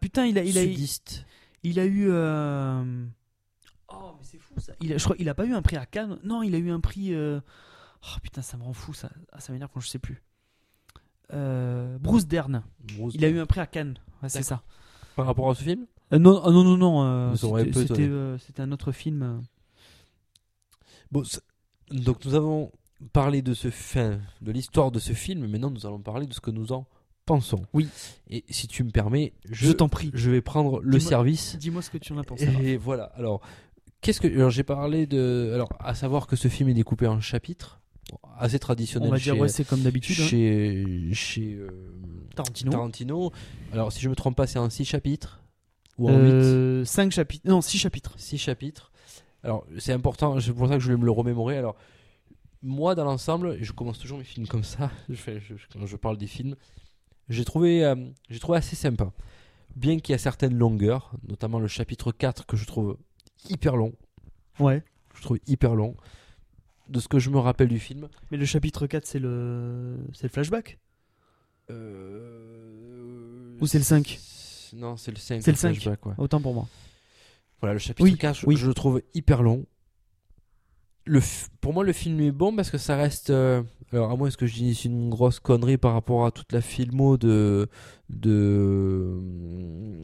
[0.00, 1.24] Putain, il a il a sudiste.
[1.26, 1.37] il
[1.78, 3.04] a eu euh,
[3.92, 4.72] oh mais c'est fou ça.
[4.80, 6.18] Il a, je crois il a pas eu un prix à Cannes.
[6.24, 7.14] Non, il a eu un prix.
[7.14, 7.40] euh,
[8.04, 9.10] Oh putain, ça me rend fou ça.
[9.32, 10.22] Ah, ça m'énerve quand je sais plus.
[11.32, 12.62] Euh, Bruce Dern.
[12.96, 13.98] Bruce Il a eu un prix à Cannes.
[14.22, 14.62] Ouais, c'est ça.
[15.16, 15.86] Par rapport à ce film?
[16.12, 17.32] Non, ah, non, non, non.
[17.42, 19.42] aurez c'était- un autre film.
[21.10, 21.22] Bon,
[21.90, 22.70] donc nous avons
[23.12, 25.46] parlé de ce fin, de l'histoire de ce film.
[25.46, 26.86] Maintenant, nous allons parler de ce que nous en
[27.28, 27.62] pensons.
[27.72, 27.88] Oui.
[28.28, 30.10] Et si tu me permets, je, Je t'en prie.
[30.14, 31.56] je vais prendre le Dis-moi- service.
[31.58, 32.48] Dis-moi ce que tu en as pensé.
[32.62, 33.04] Et voilà.
[33.16, 33.40] Alors,
[34.00, 37.20] qu'est-ce que alors j'ai parlé de alors à savoir que ce film est découpé en
[37.20, 37.80] chapitres,
[38.38, 40.16] assez traditionnel On va chez dire ouais, c'est comme d'habitude.
[40.20, 40.26] hein.
[40.26, 41.68] chez chez euh,
[42.34, 42.70] Tarantino.
[42.72, 43.32] Tarantino.
[43.72, 45.40] Alors, si je me trompe pas, c'est en 6 chapitres
[45.98, 47.46] ou en 8 Euh, 5 chapitres.
[47.48, 48.14] Non, 6 chapitres.
[48.18, 48.90] 6 chapitres.
[49.44, 51.56] Alors, c'est important, c'est pour ça que je voulais me le remémorer.
[51.56, 51.76] Alors,
[52.62, 55.96] moi, dans l'ensemble, je commence toujours mes films comme ça, je fais, je- quand je
[55.96, 56.56] parle des films,
[57.28, 57.94] j'ai trouvé, euh,
[58.30, 59.12] j'ai trouvé assez sympa.
[59.76, 62.96] Bien qu'il y a certaines longueurs, notamment le chapitre 4 que je trouve
[63.48, 63.92] hyper long.
[64.58, 64.82] Ouais.
[65.14, 65.94] Je trouve hyper long.
[66.88, 68.08] De ce que je me rappelle du film.
[68.30, 70.78] Mais le chapitre 4, c'est le c'est le flashback?
[71.70, 74.18] Euh, Ou c'est le 5
[74.74, 75.42] Non, c'est le 5.
[75.42, 75.72] C'est le 5.
[75.74, 76.14] flashback, ouais.
[76.18, 76.66] Autant pour moi.
[77.60, 78.56] Voilà, le chapitre Oui, 4, je, oui.
[78.56, 79.66] je le trouve hyper long.
[81.08, 81.20] Le
[81.60, 83.30] pour moi, le film est bon parce que ça reste.
[83.30, 86.60] euh, alors, à moins que je dise une grosse connerie par rapport à toute la
[86.60, 87.68] filmo de.
[88.10, 89.18] de.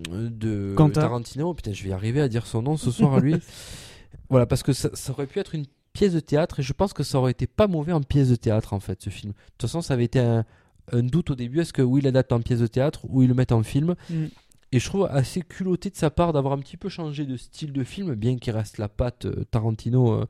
[0.09, 1.03] de Quentin.
[1.03, 1.53] Tarantino.
[1.55, 3.37] Putain, je vais arriver à dire son nom ce soir à lui.
[4.31, 6.93] voilà, parce que ça, ça aurait pu être une pièce de théâtre et je pense
[6.93, 9.33] que ça aurait été pas mauvais en pièce de théâtre en fait, ce film.
[9.33, 10.45] De toute façon, ça avait été un,
[10.93, 13.29] un doute au début est-ce que oui, il l'adapte en pièce de théâtre ou ils
[13.29, 14.25] le mettent en film Mm.
[14.73, 17.73] et je trouve assez culotté de sa part d'avoir un petit peu changé de style
[17.73, 20.27] de film, bien qu'il reste la patte euh, Tarantino euh,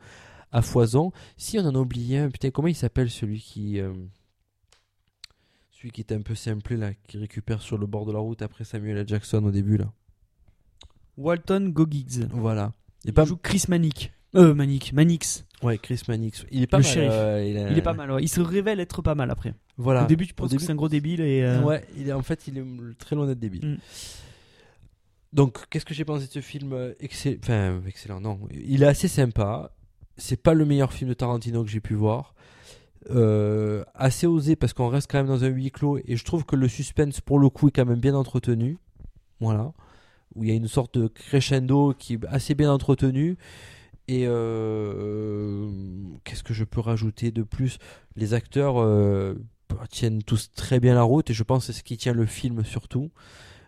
[0.55, 1.13] à foison.
[1.37, 3.81] Si on en a oublié un, putain, comment il s'appelle celui qui.
[3.81, 3.93] euh,
[5.73, 8.41] celui qui était un peu simplé là, qui récupère sur le bord de la route
[8.43, 9.09] après Samuel L.
[9.09, 9.93] Jackson au début là?
[11.17, 12.29] Walton Goggins.
[12.33, 12.73] Voilà.
[13.05, 13.25] Il est Il pas.
[13.25, 14.13] joue Chris Manic.
[14.35, 14.93] Euh, Manic.
[14.93, 15.45] Manix.
[15.63, 16.45] Ouais, Chris Mannix.
[16.51, 16.93] Il est pas Le mal.
[16.93, 17.11] shérif.
[17.13, 18.23] euh, il, a- Il est pas mal, ouais.
[18.23, 19.55] Il se révèle être pas mal après.
[19.77, 20.05] Voilà.
[20.05, 21.43] Au début, tu penses début- que c'est un gros débile et.
[21.43, 22.65] euh, Ouais, il est, en fait, il est
[22.99, 23.65] très loin d'être débile.
[23.67, 23.79] Mm.
[25.33, 28.41] Donc, qu'est-ce que j'ai pensé de ce film euh, excellent Enfin, excellent, non.
[28.53, 29.71] Il est assez sympa.
[30.17, 32.35] C'est pas le meilleur film de Tarantino que j'ai pu voir.
[33.11, 36.45] Euh, assez osé parce qu'on reste quand même dans un huis clos et je trouve
[36.45, 38.79] que le suspense, pour le coup, est quand même bien entretenu.
[39.41, 39.73] Voilà.
[40.35, 43.37] Où il y a une sorte de crescendo qui est assez bien entretenu.
[44.09, 45.71] Et euh,
[46.25, 47.79] qu'est-ce que je peux rajouter de plus?
[48.17, 49.35] Les acteurs euh,
[49.91, 52.27] tiennent tous très bien la route et je pense que c'est ce qui tient le
[52.27, 53.11] film surtout.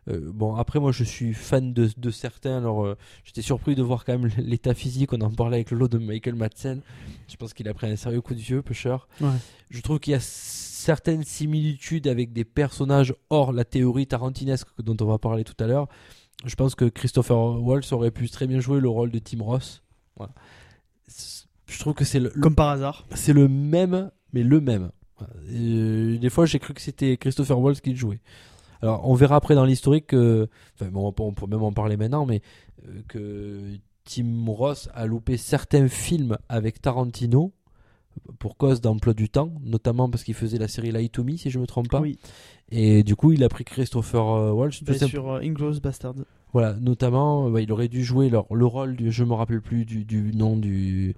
[0.08, 2.58] Euh, bon, après, moi je suis fan de, de certains.
[2.58, 5.12] Alors, euh, j'étais surpris de voir quand même l'état physique.
[5.12, 6.80] On en parlait avec le lot de Michael Madsen.
[7.28, 8.96] Je pense qu'il a pris un sérieux coup de vieux, Pusher.
[9.20, 9.28] Ouais.
[9.70, 14.96] Je trouve qu'il y a certaines similitudes avec des personnages hors la théorie tarantinesque dont
[15.00, 15.88] on va parler tout à l'heure.
[16.44, 19.82] Je pense que Christopher Waltz aurait pu très bien jouer le rôle de Tim Ross.
[20.16, 20.32] Voilà.
[21.66, 23.06] Je trouve que c'est le, Comme par hasard.
[23.14, 24.90] c'est le même, mais le même.
[25.50, 28.20] Euh, des fois, j'ai cru que c'était Christopher Waltz qui le jouait.
[28.82, 30.48] Alors, on verra après dans l'historique que.
[30.74, 32.42] Enfin, bon, on peut- même en parler maintenant, mais
[32.86, 33.60] euh, que
[34.04, 37.52] Tim Ross a loupé certains films avec Tarantino
[38.38, 41.50] pour cause d'emploi du temps, notamment parce qu'il faisait la série Lie to Me, si
[41.50, 42.00] je me trompe pas.
[42.00, 42.18] Oui,
[42.70, 44.82] Et du coup, il a pris Christopher euh, Walsh.
[44.84, 46.14] tout simple- sur euh, Inglourious Bastard.
[46.52, 50.04] Voilà, notamment, il aurait dû jouer leur- le rôle, du, je me rappelle plus du,
[50.06, 51.14] du nom du,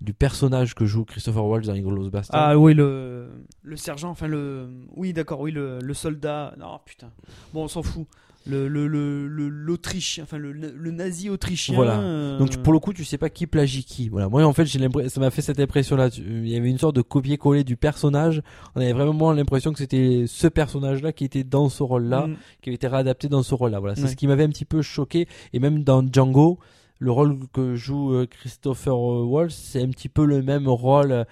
[0.00, 2.40] du personnage que joue Christopher Walsh dans Inglourious Bastard.
[2.40, 3.28] Ah oui, le,
[3.62, 4.68] le sergent, enfin le...
[4.96, 6.54] Oui, d'accord, oui, le, le soldat...
[6.58, 7.10] Non, putain.
[7.52, 8.06] Bon, on s'en fout.
[8.46, 8.86] Le, le,
[9.28, 11.74] l'Autriche, enfin le, le nazi autrichien.
[11.74, 12.00] Voilà.
[12.00, 14.08] euh, Donc tu- pour le coup, tu sais pas qui plagie qui.
[14.08, 14.30] Voilà.
[14.30, 16.08] Moi, en fait, j'ai l'impression, ça m'a fait cette impression-là.
[16.16, 18.40] Il y avait une sorte de copier-coller du personnage.
[18.74, 22.70] On avait vraiment l'impression que c'était ce personnage-là qui était dans ce rôle-là, mm, qui
[22.70, 23.78] avait été réadapté dans ce rôle-là.
[23.78, 23.94] Voilà.
[23.94, 24.08] C'est Ouais.
[24.08, 25.28] ce qui m'avait un petit peu choqué.
[25.52, 26.58] Et même dans Django,
[27.00, 31.12] le rôle que joue euh, Christopher euh, Walsh, c'est un petit peu le même rôle,
[31.12, 31.24] euh,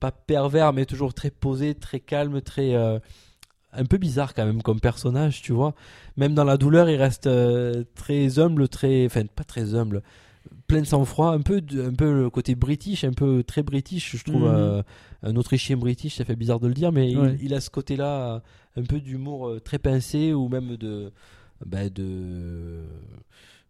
[0.00, 2.98] pas pervers, mais toujours très posé, très calme, très euh,
[3.72, 5.74] un peu bizarre quand même comme personnage, tu vois.
[6.16, 10.02] Même dans la douleur, il reste euh, très humble, très, enfin pas très humble,
[10.68, 14.24] plein de sang-froid, un peu, un peu le côté british, un peu très british, je
[14.24, 14.48] trouve.
[14.48, 14.82] Mhm.
[15.24, 17.36] un Autrichien british, ça fait bizarre de le dire, mais il- Ouais.
[17.42, 18.40] il, a ce côté-là,
[18.76, 21.12] un peu d'humour très pincé ou même de,
[21.66, 22.84] bah, de,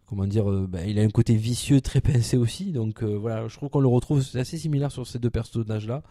[0.09, 2.72] comment dire, euh, bah, il a un côté vicieux très pincé aussi.
[2.72, 6.02] Donc euh, voilà, je trouve qu'on le retrouve assez similaire sur ces deux personnages-là.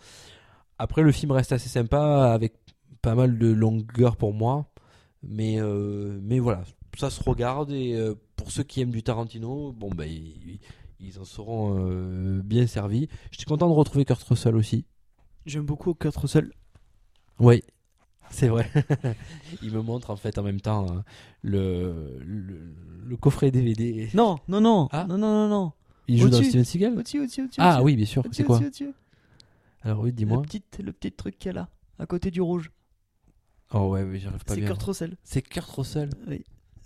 [0.77, 2.53] Après, le film reste assez sympa avec
[3.01, 4.69] pas mal de longueur pour moi,
[5.23, 6.63] mais euh, mais voilà,
[6.97, 7.97] ça se regarde et
[8.35, 10.59] pour ceux qui aiment du Tarantino, bon ben ils,
[10.99, 11.75] ils en seront
[12.43, 13.07] bien servis.
[13.31, 14.85] J'étais content de retrouver Kurt Russell aussi.
[15.45, 16.51] J'aime beaucoup Kurt Russell.
[17.39, 17.63] Oui,
[18.29, 18.69] c'est vrai.
[19.61, 20.99] il me montre en fait en même temps euh,
[21.41, 22.59] le, le,
[23.05, 24.09] le coffret DVD.
[24.13, 25.05] Non, non, non, Ah.
[25.07, 25.71] non, non, non, non.
[26.07, 26.41] Il joue dans.
[26.41, 26.93] Steven Seagal?
[26.97, 27.59] Au-dessus, au-dessus, au-dessus.
[27.61, 28.23] Ah oui, bien sûr.
[28.31, 28.59] C'est quoi?
[29.81, 30.37] Alors oui, dis-moi.
[30.37, 31.69] Le petit, le petit truc qu'il y a là,
[31.99, 32.71] à côté du rouge.
[33.73, 34.61] Oh ouais, mais j'arrive pas C'est.
[34.61, 35.17] Kurt Russell.
[35.23, 36.09] C'est Kurt Russell.
[36.27, 36.43] Oui.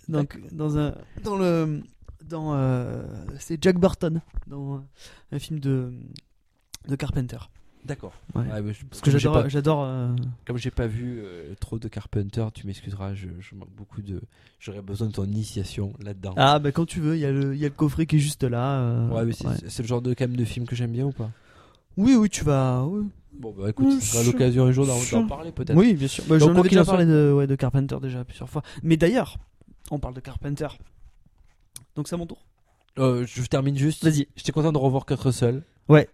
[0.08, 0.94] Donc, dans un.
[1.22, 1.82] Dans le.
[2.24, 2.54] Dans.
[2.54, 3.04] euh,
[3.38, 4.20] c'est Jack Burton.
[4.48, 4.82] Dans
[5.30, 5.92] un film de.
[6.88, 7.38] De Carpenter.
[7.84, 8.12] D'accord.
[8.34, 8.42] Ouais.
[8.42, 9.10] Ouais, mais je- Parce que
[9.48, 9.82] j'adore.
[9.84, 10.14] euh,
[10.46, 14.20] Comme j'ai pas vu euh, trop de Carpenter, tu m'excuseras, je, je manque beaucoup de.
[14.60, 16.34] J'aurais besoin de ton initiation là-dedans.
[16.36, 18.16] Ah, bah quand tu veux, il y, a le- il y a le coffret qui
[18.16, 18.80] est juste là.
[18.82, 19.32] euh, ouais, mais
[19.68, 21.30] c'est le genre de quand même de film que j'aime bien ou pas?
[21.96, 22.84] Oui, oui, tu vas.
[22.84, 25.76] Oui, Bon, bah écoute, ce sera l'occasion un jour d'en parler peut-être.
[25.76, 26.22] oui bien sûr.
[26.28, 28.62] Bah, J'en avais déjà parlé de, ouais, de Carpenter déjà plusieurs fois.
[28.84, 29.38] Mais d'ailleurs,
[29.90, 30.68] on parle de Carpenter.
[31.96, 32.38] Donc c'est à mon tour.
[32.98, 34.04] Euh, je termine juste.
[34.04, 34.28] Vas-y.
[34.36, 35.62] J'étais content de revoir Kurt Russell.
[35.88, 36.08] Ouais.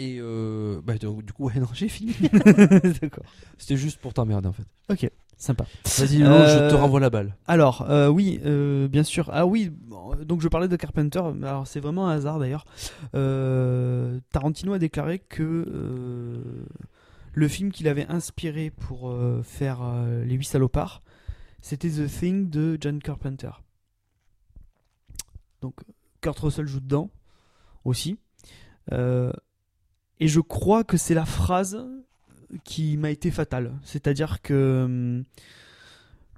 [0.00, 2.14] Et euh, bah, donc, du coup, ouais, non, j'ai fini.
[3.02, 3.24] D'accord.
[3.58, 4.62] C'était juste pour t'emmerder en fait.
[4.90, 5.66] Ok, sympa.
[5.98, 7.34] Vas-y, Lolo, Euh, je te renvoie la balle.
[7.48, 9.28] Alors, euh, oui, euh, bien sûr.
[9.32, 11.20] Ah oui, bon, donc je parlais de Carpenter.
[11.34, 12.64] mais Alors c'est vraiment un hasard d'ailleurs.
[13.16, 16.40] Euh, Tarantino a déclaré que euh,
[17.32, 21.02] le film qu'il avait inspiré pour euh, faire euh, Les Huit Salopards,
[21.60, 23.50] c'était The Thing de John Carpenter.
[25.60, 25.74] Donc
[26.20, 27.10] Kurt Russell joue dedans
[27.84, 28.16] aussi.
[28.92, 29.32] Euh,
[30.20, 31.78] et je crois que c'est la phrase
[32.64, 33.72] qui m'a été fatale.
[33.82, 35.24] C'est-à-dire que hum,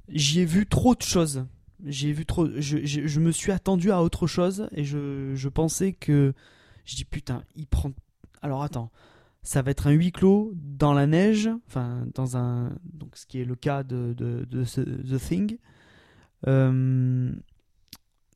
[0.09, 1.47] j'y ai vu trop de choses.
[1.85, 2.47] J'ai vu trop.
[2.59, 6.35] Je, me suis attendu à autre chose et je, je pensais que.
[6.85, 7.93] Je dis putain, il prend.
[8.43, 8.91] Alors attends,
[9.43, 12.73] ça va être un huis clos dans la neige, enfin dans un.
[12.85, 15.59] Donc ce qui est le cas de, de, The Thing.
[16.47, 17.33] Euh,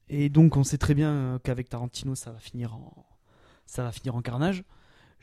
[0.08, 3.06] et donc on sait très bien qu'avec Tarantino ça va finir en.
[3.66, 4.64] Ça va finir en carnage.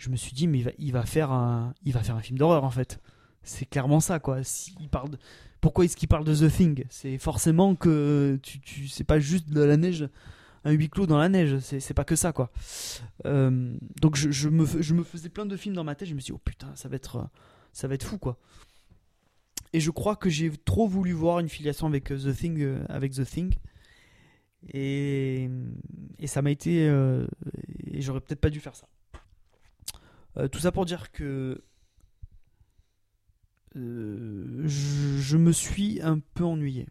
[0.01, 1.75] Je me suis dit mais il va, faire un.
[1.85, 2.99] Il va faire un film d'horreur en fait.
[3.43, 4.43] C'est clairement ça quoi.
[4.43, 5.17] S'il parle de-
[5.61, 6.85] pourquoi est-ce qu'il parle de The Thing?
[6.89, 10.09] C'est forcément que tu, tu c'est pas juste de la neige,
[10.63, 12.51] un huis clos dans la neige, c'est pas que ça quoi.
[13.27, 16.15] Euh, donc je, je me, je me faisais plein de films dans ma tête, je
[16.15, 17.29] me suis dit oh putain ça va être
[17.71, 18.39] ça va être fou quoi.
[19.71, 22.83] Et je crois que j'ai trop voulu voir une filiation avec euh, The Thing euh,
[22.89, 23.53] avec The Thing
[24.73, 25.47] et,
[26.17, 28.87] et ça m'a été et j'aurais peut-être pas dû faire ça.
[30.37, 31.63] Euh, tout ça pour dire que
[33.75, 36.87] euh, je, me suis un peu ennuyé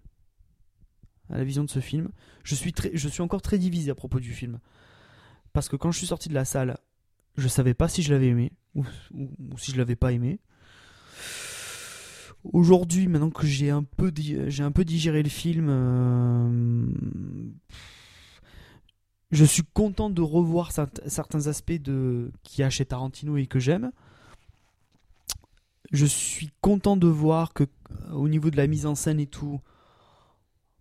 [1.29, 2.11] à la vision de ce film.
[2.43, 4.59] Je suis, je suis encore très divisé à propos du film.
[5.53, 6.79] Parce que quand je suis sorti de la salle,
[7.37, 8.85] je savais pas si je l'avais aimé ou,
[9.57, 10.39] si je l'avais pas aimé.
[12.45, 14.12] Aujourd'hui, maintenant que j'ai un peu
[14.61, 16.87] un peu digéré le film, euh,
[19.31, 23.47] je suis content de revoir cert- certains aspects de qu'il y a chez Tarantino et
[23.47, 23.93] que j'aime.
[25.93, 29.27] Je suis content de voir que euh, au niveau de la mise en scène et
[29.27, 29.61] tout,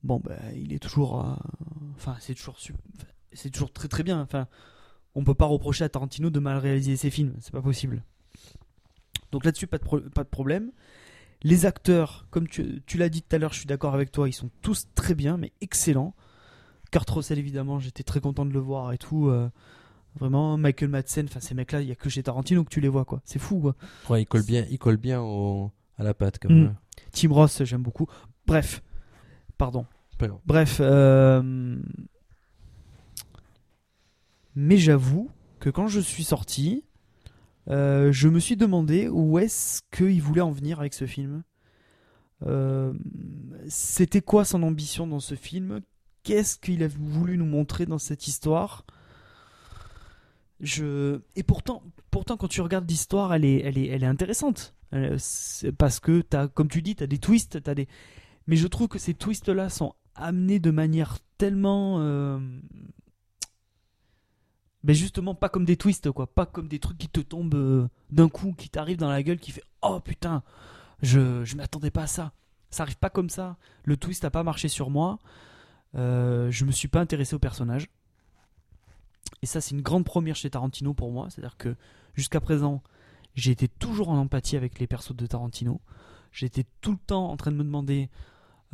[0.04, 1.34] bon ben il est toujours, euh,
[1.96, 2.58] enfin c'est toujours
[3.34, 4.22] c'est toujours très très bien.
[4.22, 4.48] Enfin,
[5.16, 8.04] on peut pas reprocher à Tarantino de mal réaliser ses films, c'est pas possible.
[9.32, 10.72] Donc là-dessus pas de problème.
[11.42, 14.34] Les acteurs, comme tu l'as dit tout à l'heure, je suis d'accord avec toi, ils
[14.34, 16.14] sont tous très bien, mais excellents.
[16.92, 19.28] Kurt Russell, évidemment, j'étais très content de le voir et tout.
[19.30, 19.50] euh,
[20.16, 22.88] vraiment, Michael Madsen, enfin ces mecs-là, il y a que chez Tarantino que tu les
[22.90, 23.22] vois, quoi.
[23.26, 23.76] C'est fou, quoi.
[24.10, 26.56] Ouais, il colle bien, il colle bien au- à la patte quand Mm.
[26.64, 26.76] même.
[27.12, 28.08] Tim Ross, j'aime beaucoup.
[28.48, 28.82] Bref,
[29.58, 29.86] pardon.
[30.46, 31.78] Bref, euh,
[34.56, 35.30] mais j'avoue
[35.60, 36.84] que quand je suis sorti,
[37.70, 41.44] euh, je me suis demandé où est-ce qu'il voulait en venir avec ce film.
[42.46, 42.94] Euh,
[43.68, 45.82] C'était quoi son ambition dans ce film?
[46.30, 48.86] Qu'est-ce qu'il a voulu nous montrer dans cette histoire?
[50.60, 51.22] Je...
[51.36, 51.82] Et pourtant,
[52.12, 54.76] pourtant, quand tu regardes l'histoire, elle est, elle est, elle est intéressante.
[54.94, 55.18] Euh,
[55.80, 57.88] parce que, as, comme tu dis, tu as des twists, t'as des...
[58.46, 62.00] mais je trouve que ces twists-là sont amenés de manière tellement...
[62.00, 62.38] euh,
[64.84, 66.28] ben justement, pas comme des twists, quoi.
[66.28, 69.40] Pas comme des trucs qui te tombent euh, d'un coup, qui t'arrivent dans la gueule,
[69.40, 70.44] qui fait Oh putain,
[71.02, 72.34] je, je m'attendais pas à ça.
[72.70, 73.58] Ça arrive pas comme ça.
[73.84, 75.18] Le twist a pas marché sur moi.
[75.96, 77.88] Euh, je me suis pas intéressé au personnage.
[79.42, 81.30] Et ça, c'est une grande première chez Tarantino pour moi.
[81.30, 81.76] C'est-à-dire que
[82.14, 82.84] jusqu'à présent,
[83.36, 85.82] j'ai été toujours en empathie avec les persos de Tarantino.
[86.32, 88.10] J'étais tout le temps en train de me demander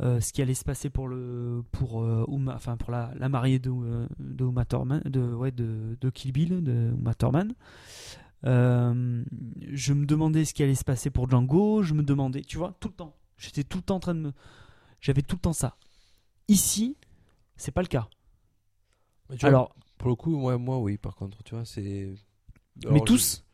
[0.00, 3.30] euh, ce qui allait se passer pour le pour euh, Uma- enfin pour la, la
[3.30, 3.70] mariée de
[4.18, 7.54] de Uma Thurman, de ouais de, de Kill Bill de Uma Thurman.
[8.44, 11.82] Je me demandais ce qui allait se passer pour Django.
[11.82, 13.16] Je me demandais, tu vois, tout le temps.
[13.38, 14.32] J'étais tout le temps en train de me,
[15.00, 15.76] j'avais tout le temps ça.
[16.48, 16.96] Ici,
[17.56, 18.08] c'est pas le cas.
[19.30, 22.14] Mais tu vois, Alors, pour le coup, moi, moi, oui, par contre, tu vois, c'est.
[22.90, 23.44] mais tous.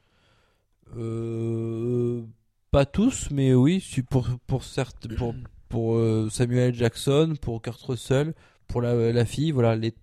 [0.92, 2.22] je- Euh,
[2.70, 5.34] pas tous, mais oui, pour pour certes, pour
[5.68, 8.34] pour euh, Samuel Jackson, pour Kurt Russell,
[8.68, 9.94] pour la, la fille, voilà les,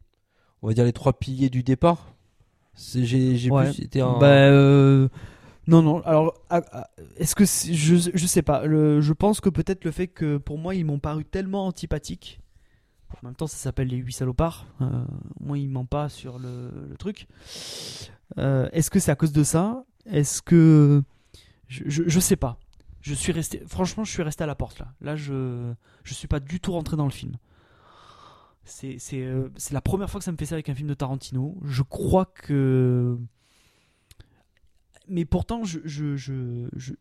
[0.61, 2.15] on va dire les trois piliers du départ.
[2.75, 3.71] J'ai j'ai Ouais.
[3.73, 4.19] plus été un.
[4.19, 5.09] Bah, euh,
[5.67, 6.01] non, non.
[6.03, 6.33] Alors,
[7.17, 8.65] est-ce que je, je sais pas.
[8.65, 12.39] Le- je pense que peut-être le fait que pour moi ils m'ont paru tellement antipathiques.
[13.11, 14.65] En même temps, ça s'appelle les huit salopards.
[14.81, 15.03] Euh,
[15.39, 17.27] moi, ils mentent pas sur le, truc.
[18.37, 19.83] Euh, est-ce que c'est à cause de ça?
[20.05, 21.03] Est-ce que
[21.67, 22.57] je, je, sais pas.
[23.01, 23.63] Je suis resté.
[23.67, 24.93] Franchement, je suis resté à la porte là.
[25.01, 25.73] Là, je
[26.03, 27.35] je suis pas du tout rentré dans le film.
[28.63, 31.57] C'est euh, la première fois que ça me fait ça avec un film de Tarantino.
[31.63, 33.17] Je crois que
[35.07, 36.93] mais pourtant je, je, je-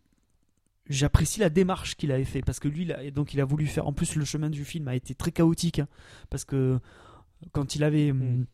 [0.89, 3.67] j'apprécie la démarche qu'il avait fait parce que lui il a, donc il a voulu
[3.67, 5.89] faire en plus le chemin du film a été très chaotique hein,
[6.31, 6.79] parce que
[7.53, 8.47] quand il avait Mm.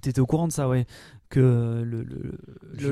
[0.00, 0.86] t'étais au courant de ça ouais
[1.28, 2.02] que le,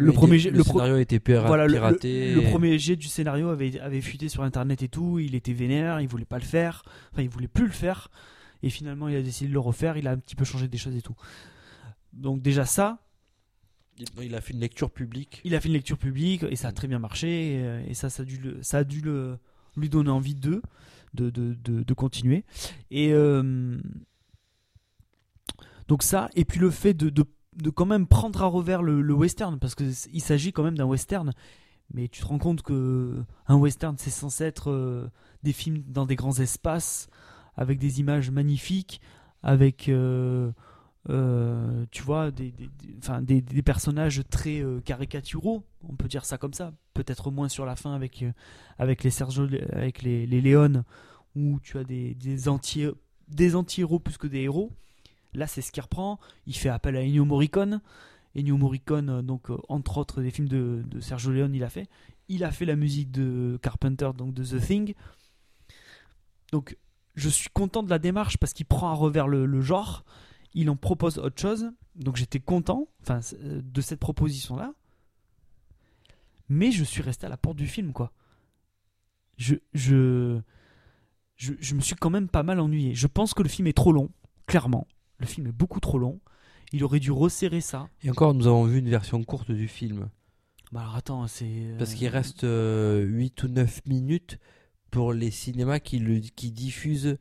[0.01, 1.05] le, premier jet- le, pro- scénario
[1.47, 2.35] voilà, le- le, piraté.
[2.35, 6.01] le premier jet du scénario avait, avait fuité sur internet et tout, il était vénère,
[6.01, 6.83] il voulait pas le faire,
[7.13, 8.11] enfin il voulait plus le faire,
[8.65, 10.79] et finalement il a décidé de le refaire, il a un petit peu changé des
[10.79, 11.15] choses et tout.
[12.13, 12.99] Donc déjà ça,
[13.97, 15.41] Il, a fait une lecture publique.
[15.45, 17.95] il a fait une lecture publique et ça a très bien marché, et, euh, et
[17.95, 19.39] ça, ça a dû, le, ça a dû le,
[19.77, 20.63] lui donner envie de,
[21.15, 22.45] de, de, de, de continuer.
[22.91, 23.79] Et euh,
[25.87, 27.25] donc ça, et puis le fait de, de,
[27.57, 30.87] de quand même prendre à revers le, le western, parce qu'il s'agit quand même d'un
[30.87, 31.33] western,
[31.93, 35.09] mais tu te rends compte que un western c'est censé être euh,
[35.45, 37.09] des films dans des grands espaces,
[37.57, 39.01] avec des images magnifiques,
[39.45, 39.89] avec...
[39.89, 40.51] euh,
[41.11, 42.71] euh, tu vois, des, des,
[43.23, 46.73] des- des, personnages très euh, caricaturaux, on peut dire ça comme ça.
[46.95, 48.33] Peut-être moins sur la fin avec, euh,
[48.79, 50.85] avec les Sergio, avec les, les Léon,
[51.37, 52.87] où tu as des, des anti
[53.55, 54.73] anti-héros plus que des héros.
[55.35, 56.19] Là, c'est ce qu'il reprend.
[56.47, 57.81] Il fait appel à Ennio Morricone.
[58.37, 61.89] Ennio Morricone, donc entre autres des films de, de Sergio Leone, il a fait.
[62.29, 64.95] Il a fait la musique de Carpenter, donc de The Thing.
[66.51, 66.77] Donc,
[67.15, 70.05] je suis content de la démarche parce qu'il prend à revers le genre
[70.55, 71.71] il en propose autre chose.
[71.97, 74.73] Donc j'étais content enfin, euh, de cette proposition-là.
[76.49, 78.13] Mais je suis resté à la porte du film, quoi.
[79.37, 80.41] Je, je,
[81.37, 82.95] je, je me suis quand même pas mal ennuyé.
[82.95, 84.11] Je pense que le film est trop long,
[84.47, 84.87] clairement.
[85.19, 86.21] Le film est beaucoup trop long.
[86.73, 87.89] Il aurait dû resserrer ça.
[88.03, 90.09] Et encore, nous avons vu une version courte du film.
[90.73, 91.75] Bah alors attends, c'est.
[91.79, 94.39] Parce euh, qu'il reste euh, 8 ou 9 minutes
[94.91, 97.17] pour les cinémas qui, le, qui diffusent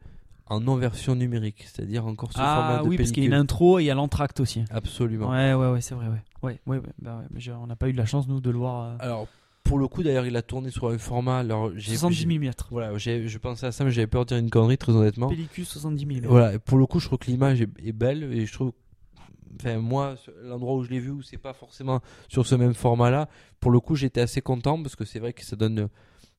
[0.48, 3.34] en non-version numérique, c'est-à-dire encore sous Ah format de oui, parce qu'il y a une
[3.34, 4.64] intro et il y a l'entracte aussi.
[4.70, 5.30] Absolument.
[5.30, 6.22] Ouais, ouais, ouais, c'est vrai, ouais.
[6.42, 8.50] Ouais, ouais, ouais, bah ouais, mais on n'a pas eu de la chance, nous, de
[8.50, 8.84] le voir.
[8.84, 9.28] euh, Alors,
[9.64, 11.40] pour le coup, d'ailleurs, il a tourné sur un format.
[11.40, 12.52] Alors, j'ai, 70 j'ai- mm.
[12.70, 15.30] Voilà, je pensais à ça, mais j'avais peur de dire une connerie, très honnêtement.
[15.30, 16.26] Pellicule 70 mm.
[16.26, 18.74] Voilà, pour le coup, je trouve que l'image est, est belle et je trouve.
[19.56, 23.30] Enfin, moi, l'endroit où je l'ai vu, où c'est pas forcément sur ce même format-là,
[23.60, 25.78] pour le coup, j'étais assez content parce que c'est vrai que ça donne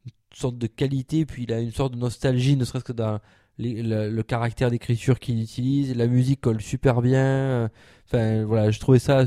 [0.05, 3.21] une sorte de qualité, puis il a une sorte de nostalgie, ne serait-ce que dans
[3.59, 7.23] les- le, le caractère d'écriture qu'il utilise, la musique colle super bien.
[7.25, 7.69] euh,
[8.07, 9.25] Enfin, voilà, je trouvais ça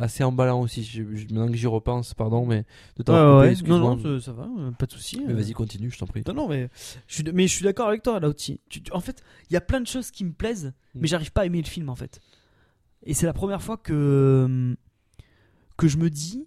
[0.00, 0.82] assez emballant aussi.
[0.84, 2.64] Je- je- maintenant que j'y repense, pardon, mais
[2.96, 5.22] de t'avoir coupé, ouais, non, non, ça, ça va, euh, pas de souci.
[5.26, 5.36] Mais euh.
[5.36, 6.22] vas-y, continue, je t'en prie.
[6.26, 6.68] Non, non, mais
[7.06, 8.60] je suis, mais je suis d'accord avec toi là aussi.
[8.68, 11.00] Tu- tu- en fait, il y a plein de choses qui me plaisent, Mm.
[11.00, 12.20] mais j'arrive pas à aimer le film en fait.
[13.04, 14.76] Et c'est la première fois que
[15.76, 16.46] que je me dis,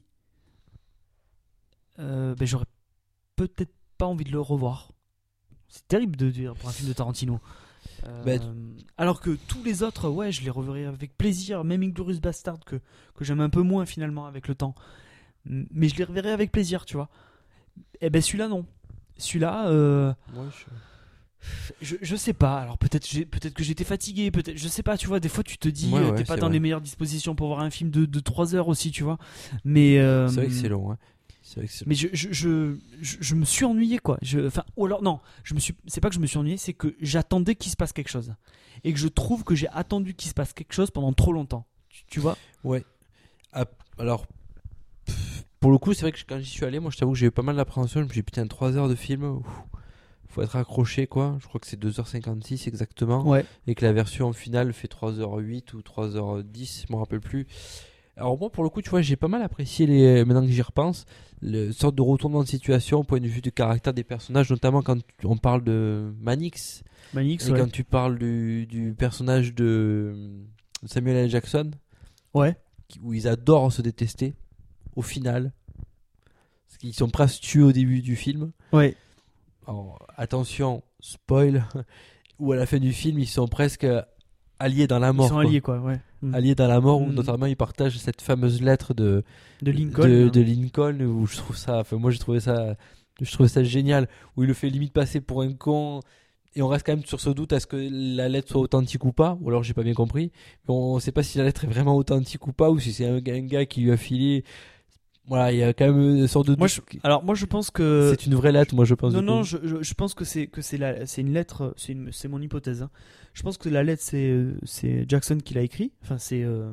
[2.00, 2.66] euh, ben j'aurais
[3.36, 4.92] peut-être pas envie de le revoir.
[5.70, 7.40] C'est terrible de dire pour un film de Tarantino.
[8.06, 8.42] Euh, Ben,
[8.98, 11.64] alors que tous les autres, ouais, je les reverrai avec plaisir.
[11.64, 12.80] Même Inglourious Bastard que
[13.16, 14.76] que j'aime un peu moins finalement avec le temps,
[15.46, 17.10] mais je les reverrai avec plaisir, tu vois.
[18.02, 18.66] Et ben celui-là non.
[19.18, 20.14] Celui-là, euh,
[21.82, 22.60] je, je sais pas.
[22.60, 24.98] Alors peut-être peut-être que j'étais fatigué, peut-être je sais pas.
[24.98, 26.54] Tu vois, des fois tu te dis Ouais, euh, ouais, t'es pas dans vrai.
[26.54, 29.18] les meilleures dispositions pour voir un film de, de 3 heures aussi, tu vois.
[29.64, 30.98] Mais euh, C'est vrai que c'est long, hein.
[31.86, 34.18] Mais je, je, je, me suis ennuyé quoi.
[34.46, 35.76] Enfin, ou alors non, je me suis.
[35.88, 38.34] C'est pas que je me suis ennuyé, c'est que j'attendais qu'il se passe quelque chose
[38.84, 41.66] et que je trouve que j'ai attendu qu'il se passe quelque chose pendant trop longtemps.
[41.90, 42.38] Tu, tu vois?
[42.64, 42.84] Ouais.
[43.98, 44.26] Alors,
[45.60, 47.28] pour le coup, c'est vrai que quand j'y suis allé, moi, je t'avoue que j'ai
[47.28, 48.02] eu pas mal d'appréhension.
[48.02, 49.46] Je me suis dit, putain, 3 heures de film, ouf,
[50.30, 51.38] faut être accroché, quoi.
[51.42, 53.28] Je crois que c'est 2h56 exactement.
[53.28, 53.46] Ouais.
[53.66, 57.48] Et que la version finale fait 3h08 ou 3h10, je me rappelle plus.
[58.18, 60.26] Alors, moi, pour le coup, tu vois, j'ai pas mal apprécié, les...
[60.26, 61.06] maintenant que j'y repense,
[61.42, 64.82] le sorte de retournement de situation au point de vue du caractère des personnages, notamment
[64.82, 66.84] quand on parle de Manix.
[67.14, 67.60] Manix, Et ouais.
[67.60, 70.16] quand tu parles du, du personnage de
[70.86, 71.30] Samuel L.
[71.30, 71.72] Jackson,
[72.34, 72.56] Ouais.
[73.04, 74.34] où ils adorent se détester,
[74.96, 75.52] au final,
[76.68, 78.52] parce qu'ils sont presque tués au début du film.
[78.74, 78.96] Ouais.
[79.68, 81.66] Alors, attention, spoil,
[82.40, 83.86] où à la fin du film, ils sont presque
[84.60, 85.26] alliés dans la mort.
[85.26, 85.44] Ils sont quoi.
[85.46, 85.80] alliés quoi.
[85.80, 86.00] Ouais.
[86.22, 86.34] Mm.
[86.36, 87.14] Alliés dans la mort, où Mm.
[87.14, 89.24] notamment ils partagent cette fameuse lettre de,
[89.62, 90.04] De Lincoln.
[90.08, 90.30] de, hein.
[90.32, 92.76] de Lincoln, où je trouve ça, enfin, moi j'ai trouvé ça,
[93.22, 96.02] je trouvais ça génial, où il le fait limite passer pour un con.
[96.56, 99.12] Et on reste quand même sur ce doute, est-ce que la lettre soit authentique ou
[99.12, 100.32] pas Ou alors j'ai pas bien compris.
[100.68, 102.94] Mais on ne sait pas si la lettre est vraiment authentique ou pas, ou si
[102.94, 104.44] c'est un, un gars qui lui a filé.
[105.28, 106.84] Voilà, il y a quand même une sorte de Moi, doute.
[106.92, 109.14] je- alors moi je pense que C'est une vraie lettre, moi je pense.
[109.14, 112.12] non non je, je, pense que c'est que c'est la c'est une lettre c'est une
[112.14, 112.90] c'est mon hypothèse hein.
[113.34, 116.72] je pense que la lettre c'est euh, c'est Jackson qui l'a écrit enfin c'est euh,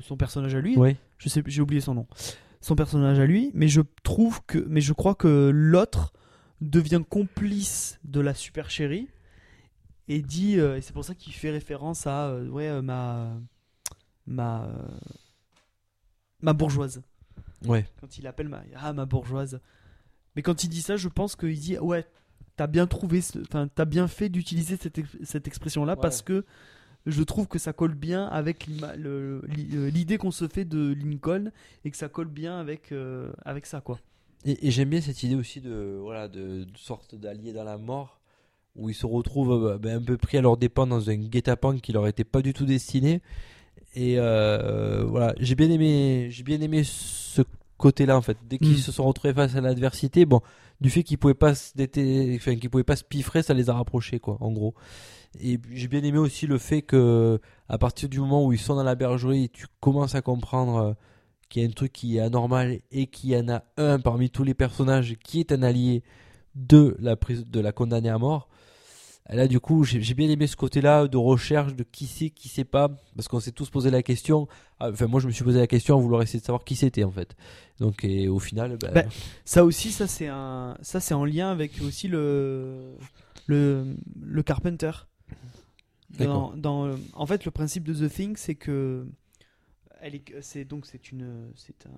[0.00, 0.96] son personnage à lui Ouais.
[1.18, 2.06] je sais j'ai oublié son nom
[2.60, 6.12] son personnage à lui mais je trouve que mais je crois que l'autre
[6.60, 9.08] devient complice de la super chérie
[10.08, 13.36] et dit euh, et c'est pour ça qu'il fait référence à euh, ouais euh, ma
[14.26, 14.72] ma euh,
[16.44, 17.02] ma bourgeoise
[17.66, 17.86] Ouais.
[18.00, 19.58] quand il appelle ma ah ma bourgeoise
[20.36, 22.04] mais quand il dit ça je pense qu'il dit ouais
[22.56, 26.00] t'as bien trouvé enfin t'as bien fait d'utiliser cette, ex- cette expression là Ouais.
[26.02, 26.44] parce que
[27.06, 29.40] je trouve que ça colle bien avec euh,
[29.90, 31.50] l'idée qu'on se fait de Lincoln
[31.84, 33.98] et que ça colle bien avec euh, avec ça quoi
[34.44, 37.76] Et, et j'aime bien cette idée aussi de, voilà, de, de sorte d'alliés dans la
[37.78, 38.20] mort,
[38.76, 41.78] où ils se retrouvent euh, ben, un peu pris à leur dépens dans un guet-apens
[41.80, 43.20] qui leur était pas du tout destiné.
[43.94, 47.42] Et euh, voilà, j'ai bien aimé, j'ai bien aimé ce
[47.78, 48.36] côté-là en fait.
[48.48, 48.78] Dès qu'ils Mm.
[48.78, 50.40] se sont retrouvés face à l'adversité, bon,
[50.80, 53.70] du fait qu'ils pouvaient pas se déter- enfin, qu'ils pouvaient pas se piffrer, ça les
[53.70, 54.74] a rapprochés quoi, en gros.
[55.40, 58.74] Et j'ai bien aimé aussi le fait que à partir du moment où ils sont
[58.76, 60.92] dans la bergerie, tu commences à comprendre euh,
[61.48, 64.30] qu'il y a un truc qui est anormal et qu'il y en a un parmi
[64.30, 66.02] tous les personnages qui est un allié
[66.56, 68.48] de la prise de la condamnée à mort.
[69.30, 72.64] Là, du coup, j'ai bien aimé ce côté-là de recherche de qui c'est, qui sait
[72.64, 74.48] pas, parce qu'on s'est tous posé la question.
[74.78, 76.76] Ah, Enfin, moi, je me suis posé la question à vouloir essayer de savoir qui
[76.76, 77.34] c'était en fait.
[77.78, 79.04] Donc, et au final, bah, Bah,
[79.46, 82.96] ça aussi ça c'est un ça c'est en lien avec aussi le
[83.46, 84.90] le le Carpenter
[86.26, 89.06] dans, dans en fait le principe de The Thing c'est que
[90.00, 91.90] elle est c'est donc c'est une c'est un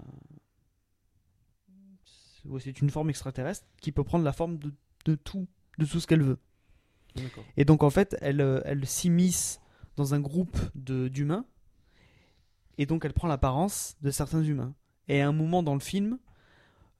[2.04, 4.72] c'est- c'est une forme extraterrestre qui peut prendre la forme de,
[5.06, 5.46] de tout
[5.78, 6.38] de tout ce qu'elle veut
[7.56, 9.60] et donc en fait elle euh, elle s'immisce
[9.96, 11.46] dans un groupe d'humains
[12.78, 14.74] et donc elle prend l'apparence de certains humains
[15.08, 16.18] et à un moment dans le film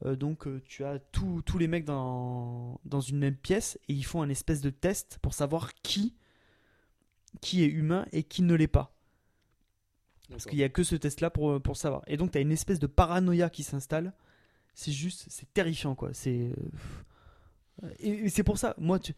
[0.04, 3.94] euh, donc euh, tu as tous tous les mecs dans, dans une même pièce et
[3.94, 6.14] ils font un espèce de test pour savoir qui
[7.40, 8.94] qui est humain et qui ne l'est pas.
[10.30, 12.02] Parce qu'il n'y a que ce test là pour, pour savoir.
[12.06, 14.12] Et donc tu as une espèce de paranoïa qui s'installe.
[14.74, 16.10] C'est juste, c'est terrifiant quoi.
[16.12, 16.50] C'est
[17.98, 19.14] et, et c'est pour ça, moi tu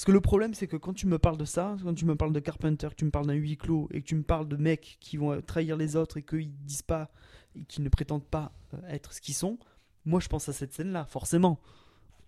[0.00, 2.16] parce que le problème c'est que quand tu me parles de ça, quand tu me
[2.16, 4.48] parles de Carpenter, que tu me parles d'un huis clos et que tu me parles
[4.48, 7.10] de mecs qui vont trahir les autres et qu'ils disent pas
[7.54, 9.58] et ne prétendent pas euh, être ce qu'ils sont,
[10.06, 11.60] moi je pense à cette scène là, forcément.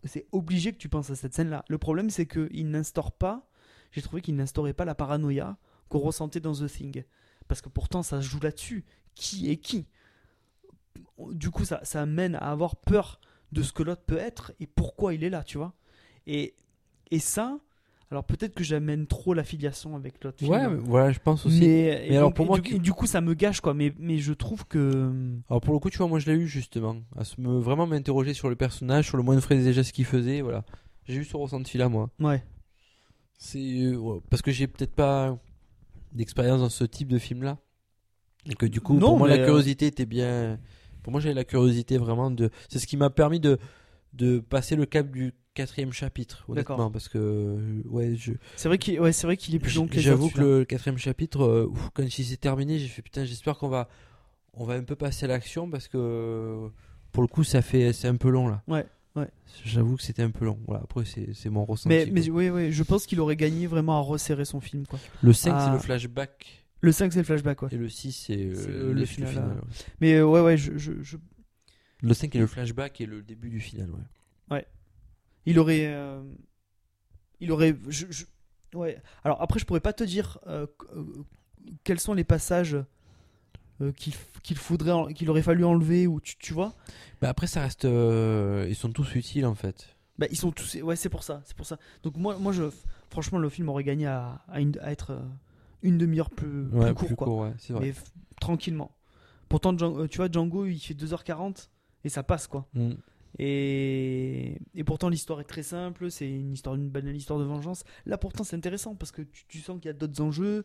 [0.05, 1.65] C'est obligé que tu penses à cette scène là.
[1.69, 3.49] Le problème c'est qu'il n'instaure pas,
[3.91, 5.57] j'ai trouvé qu'il n'instaurait pas la paranoïa
[5.89, 7.05] qu'on ressentait dans The Thing.
[7.49, 8.85] Parce que pourtant ça se joue là-dessus.
[9.15, 9.87] Qui est qui?
[11.31, 13.19] Du coup ça, ça amène à avoir peur
[13.51, 15.73] de ce que l'autre peut être et pourquoi il est là, tu vois.
[16.27, 16.55] Et,
[17.13, 17.59] et ça,
[18.11, 20.89] Alors peut-être que j'amène trop l'affiliation avec l'autre film.
[20.89, 21.61] Ouais, je pense aussi.
[21.61, 23.75] Mais, et alors, donc- pour moi, du, coup, ça me gâche quoi.
[23.75, 25.13] Mais, mais je trouve que.
[25.49, 27.87] Alors pour le coup, tu vois, moi je l'ai eu justement, à se me, vraiment
[27.87, 30.65] m'interroger sur le personnage, sur le de faire des gestes qu'il faisait, voilà.
[31.05, 32.11] J'ai eu ce ressenti-là, moi.
[32.19, 32.43] Ouais.
[33.39, 35.37] C'est euh, ouais, parce que j'ai peut-être pas
[36.13, 37.59] d'expérience dans ce type de film-là.
[38.47, 40.59] Et que du coup, Non, pour moi, la euh, curiosité était bien.
[41.03, 42.51] Pour moi, j'avais la curiosité vraiment de.
[42.69, 43.59] C'est ce qui m'a permis de
[44.13, 48.33] de passer le cap du quatrième chapitre, honnêtement, parce que euh, ouais, je.
[48.57, 50.99] C'est vrai qu'il ouais, c'est vrai qu'il est plus long que J'avoue que le quatrième
[50.99, 53.89] chapitre, euh, ouf, quand il s'est terminé, j'ai fait putain, j'espère qu'on va
[54.55, 56.69] on va un peu passer à l'action parce que
[57.13, 58.63] pour le coup, ça fait c'est un peu long là.
[58.69, 59.29] Ouais, ouais.
[59.65, 60.59] J'avoue que c'était un peu long.
[60.67, 61.89] Voilà, après c'est c'est mon ressenti.
[61.89, 62.13] Mais, quoi.
[62.15, 64.87] mais oui, oui, je pense qu'il aurait gagné vraiment à resserrer son film.
[64.87, 64.99] Quoi.
[65.23, 65.65] Le 5 Ah.
[65.67, 67.63] c'est le flashback Le 5, c'est le flashback.
[67.63, 67.69] Ouais.
[67.73, 69.49] et le 6 c'est euh, le, final, final.
[69.49, 69.55] ouais.
[70.01, 71.17] Mais euh, ouais, ouais, je, je, je-
[72.01, 73.99] Le 5 est le flashback et le début du final, ouais.
[75.47, 75.87] Il aurait.
[75.87, 76.23] euh,
[77.41, 77.77] il aurait.
[77.89, 78.25] je- je-
[78.75, 79.01] ouais.
[79.25, 80.67] Alors après, je pourrais pas te dire euh,
[80.97, 81.05] euh,
[81.85, 82.77] quels sont les passages
[83.97, 86.73] qu'il faudrait, qu'il aurait fallu enlever ou tu, tu vois.
[87.21, 89.97] Bah après ça reste ils sont tous utiles en fait.
[90.19, 90.77] Bah, ils sont tous.
[90.77, 91.79] Ouais, c'est pour ça, c'est pour ça.
[92.03, 92.65] Donc moi, moi, je,
[93.11, 95.19] franchement, le film aurait gagné à, à, une- à être
[95.83, 97.27] une demi-heure plus, plus Ouais, court, plus quoi.
[97.27, 97.87] court, ouais, vrai.
[97.87, 97.95] Mais
[98.41, 98.95] tranquillement.
[99.49, 101.71] Pourtant, tu vois, Django, il fait 2h40
[102.05, 102.69] et ça passe, quoi.
[102.75, 102.93] Mm.
[103.39, 106.11] Et, et pourtant, l'histoire est très simple.
[106.11, 107.85] C'est une histoire, une banale histoire de vengeance.
[108.07, 110.65] Là, pourtant, c'est intéressant parce que tu, tu sens qu'il y a d'autres enjeux,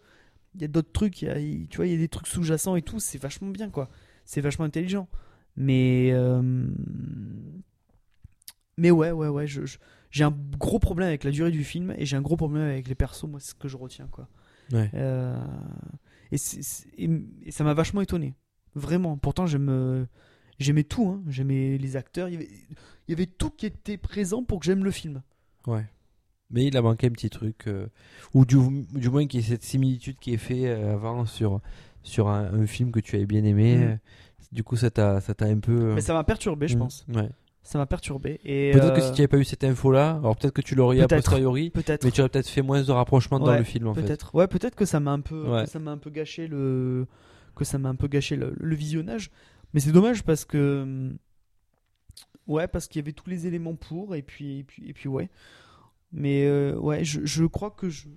[0.56, 1.22] il y a d'autres trucs.
[1.22, 3.00] il y a- il- tu vois, il y a des trucs sous-jacents et tout.
[3.00, 3.90] C'est vachement bien, quoi.
[4.26, 5.08] C'est vachement intelligent.
[5.56, 6.68] Mais, euh,
[8.78, 9.48] mais ouais, ouais, ouais.
[9.48, 9.78] je- je-
[10.12, 12.88] j'ai un gros problème avec la durée du film et j'ai un gros problème avec
[12.88, 13.24] les persos.
[13.28, 14.28] Moi, c'est ce que je retiens, quoi.
[14.72, 14.90] Ouais.
[14.94, 15.40] Euh,
[16.32, 16.38] et-
[17.46, 18.36] et ça m'a vachement étonné.
[18.76, 19.18] Vraiment.
[19.18, 20.06] Pourtant, j'aime, euh,
[20.60, 21.08] j'aimais tout.
[21.10, 21.22] hein.
[21.28, 22.28] J'aimais les acteurs.
[22.30, 22.50] Il y, avait,
[23.08, 25.22] il y avait tout qui était présent pour que j'aime le film.
[25.66, 25.86] Ouais.
[26.50, 27.68] Mais il a manqué un petit truc.
[27.68, 27.88] euh,
[28.34, 28.58] ou du,
[28.94, 31.60] du moins qu'il y ait cette similitude qui est fait euh, avant sur,
[32.04, 33.76] sur un, un film que tu avais bien aimé.
[33.78, 33.82] Mm.
[33.84, 33.96] euh,
[34.54, 35.94] Du coup, ça t'a ça t'a un peu.
[35.94, 37.06] Mais ça m'a perturbé, je mm, pense.
[37.14, 37.30] Ouais.
[37.64, 38.40] Ça m'a perturbé.
[38.46, 41.02] Et Peut-être que si tu n'avais pas eu cette info-là, alors peut-être que tu l'aurais
[41.02, 42.06] a posteriori, Peut-être.
[42.06, 44.04] mais tu aurais peut-être fait moins de rapprochement dans le film en fait.
[44.04, 44.34] Peut-être.
[44.34, 45.66] Ouais, peut-être que ça m'a un peu, Ouais.
[45.66, 47.08] que ça m'a un peu gâché le,
[47.58, 49.32] que ça m'a un peu gâché le, le visionnage.
[49.74, 51.18] Mais c'est dommage parce que, hum,
[52.48, 55.10] ouais, parce qu'il y avait tous les éléments pour et puis, et puis, et puis
[55.10, 55.30] ouais.
[56.12, 58.08] Mais euh, ouais, je, je crois que je,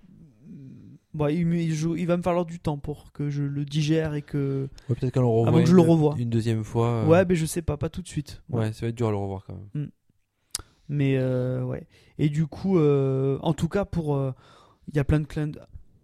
[1.12, 4.22] bon, il, je- il va me falloir du temps pour que je le digère et
[4.22, 5.48] que, Ouais, peut-être qu'on le revoit.
[5.48, 6.14] Avant que je le une- revoie.
[6.18, 6.88] Une deuxième fois.
[6.88, 8.42] euh, ouais, mais je sais pas, pas tout de suite.
[8.48, 9.90] Ouais, ça va être dur à le revoir quand même.
[10.88, 11.86] Mais euh, ouais.
[12.18, 14.18] Et du coup, en tout cas, pour.
[14.88, 15.52] Il y a plein de clins.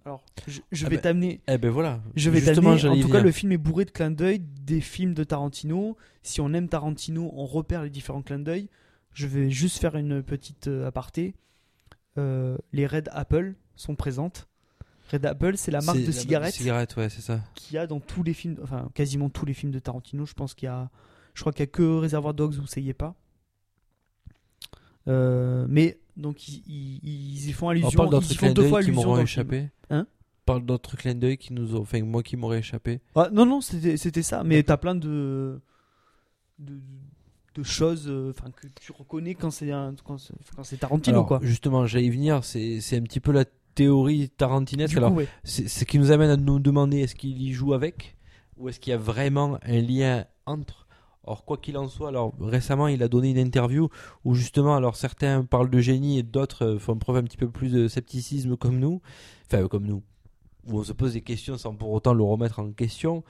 [0.06, 1.40] Alors, je, je Ah vais bah, t'amener.
[1.48, 2.00] Eh ben voilà.
[2.14, 2.86] Je vais t'amener.
[2.86, 5.96] En tout cas, le film est bourré de clins d'œil des films de Tarantino.
[6.22, 8.68] Si on aime Tarantino, on repère les différents clins d'œil.
[9.12, 11.34] Je vais juste faire une petite euh, aparté.
[12.18, 14.46] Euh, les Red Apple sont présentes.
[15.10, 17.40] Red Apple, c'est la marque de cigarettes cigarettes, ouais, c'est ça.
[17.54, 20.24] qu'il y a dans tous les films, enfin quasiment tous les films de Tarantino.
[20.24, 20.88] Je pense qu'il y a,
[21.34, 23.16] je crois qu'il y a que Reservoir Dogs où ça y est pas.
[25.08, 28.38] Euh, mais donc ils, ils- ils y font On allusion, parle ils d'autres y font
[28.46, 29.20] clins deux d'œil fois qui film.
[29.20, 29.70] échappé.
[29.90, 30.06] Hein
[30.44, 31.80] Parle d'autres clins d'œil qui nous ont.
[31.80, 33.00] Enfin, moi qui m'aurais échappé.
[33.14, 34.44] Ah, non non, c'était ça.
[34.44, 35.60] Mais t'as plein de
[36.58, 36.80] de,
[37.54, 40.18] de choses, euh, enfin que tu reconnais quand c'est un quand
[40.62, 41.40] c'est Tarantino Alors, quoi.
[41.42, 42.44] Justement, j'allais y venir.
[42.44, 43.44] C'est un petit peu la
[43.74, 44.94] théorie tarantinesque.
[44.94, 45.28] Coup, Alors, ouais.
[45.44, 48.16] c'est ce qui nous amène à nous demander est-ce qu'il y joue avec
[48.56, 50.85] ou est-ce qu'il y a vraiment un lien entre
[51.26, 53.88] Or, quoi qu'il en soit, alors récemment, il a donné une interview
[54.24, 57.48] où justement, alors certains parlent de génie et d'autres euh, font preuve un petit peu
[57.50, 59.00] plus de scepticisme comme nous,
[59.46, 60.02] enfin comme nous,
[60.68, 63.24] où on se pose des questions sans pour autant le remettre en question.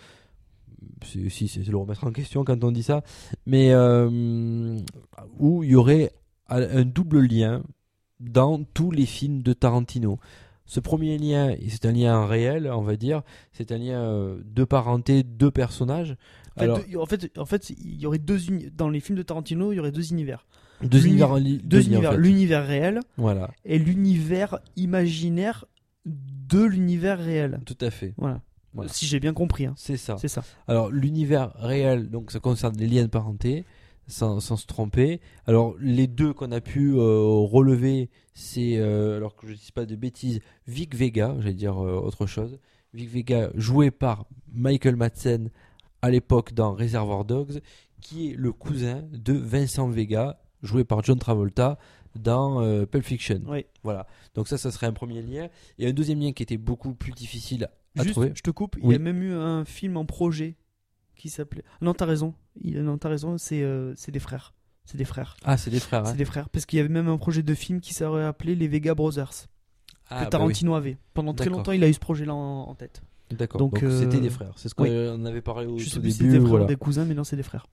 [1.02, 3.02] Si, c'est le remettre en question quand on dit ça,
[3.47, 4.78] mais euh,
[5.39, 6.12] où il y aurait
[6.48, 7.62] un double lien
[8.20, 10.18] dans tous les films de Tarantino.
[10.66, 14.64] Ce premier lien, c'est un lien réel, on va dire, c'est un lien euh, de
[14.64, 16.16] parenté, de personnages.
[16.57, 18.39] En fait, Alors, deux- en fait, en fait, il y aurait deux
[18.77, 20.47] dans les films de Tarantino, il y aurait deux univers.
[20.83, 22.19] deux univers, li- Deux en univers, fait.
[22.19, 25.65] l'univers réel Voilà, et l'univers imaginaire
[26.05, 27.61] de l'univers réel.
[27.66, 28.15] tout à fait.
[28.16, 28.41] Voilà.
[28.74, 28.91] Voilà.
[28.93, 29.74] Si j'ai bien compris, hein.
[29.77, 30.16] C'est ça.
[30.19, 30.45] c'est ça.
[30.69, 33.65] Alors, l'univers réel, donc ça concerne les liens de parenté,
[34.07, 35.20] sans, sans se tromper.
[35.47, 39.73] Alors, les deux qu'on a pu euh, relever, c'est, euh, alors que je ne dis
[39.73, 42.59] pas de bêtises, Vic Vega, j'allais dire euh, autre chose.
[42.93, 45.51] Vic Vega, joué par Michael Madsen
[46.07, 47.61] à l'époque dans Reservoir Dogs,
[48.01, 51.78] qui est le cousin de Vincent Vega, joué par John Travolta
[52.15, 53.41] dans euh, Pulp Fiction.
[53.47, 53.66] Ouais.
[53.83, 54.07] Voilà.
[54.35, 55.49] Donc ça, ça serait un premier lien.
[55.78, 57.69] Et un deuxième lien qui était beaucoup plus difficile
[57.99, 58.33] à Juste, trouver.
[58.35, 58.77] je te coupe.
[58.81, 58.93] Il Oui.
[58.95, 60.57] y a même eu un film en projet
[61.16, 61.65] qui s'appelait.
[61.81, 62.35] Non, t'as raison.
[62.61, 62.81] Il...
[62.83, 63.37] Non, t'as raison.
[63.39, 64.55] C'est euh, c'est des frères.
[64.85, 65.37] C'est des frères.
[65.45, 66.03] Ah, c'est des frères.
[66.07, 66.11] hein.
[66.12, 66.49] C'est des frères.
[66.51, 69.49] Parce qu'il y avait même un projet de film qui serait appelé Les Vega Brothers.
[70.09, 70.97] Ah, que bah Tarantino avait.
[71.12, 73.03] Pendant très longtemps, il a eu ce projet-là en, en tête.
[73.31, 73.59] D'accord.
[73.59, 74.53] Donc, Donc, euh, c'était des frères.
[74.57, 75.27] C'est ce qu'on oui.
[75.27, 76.31] avait parlé au Je sais tout plus si début.
[76.31, 76.65] c'était des frères voilà.
[76.65, 77.66] ou des cousins, mais non, c'est des frères.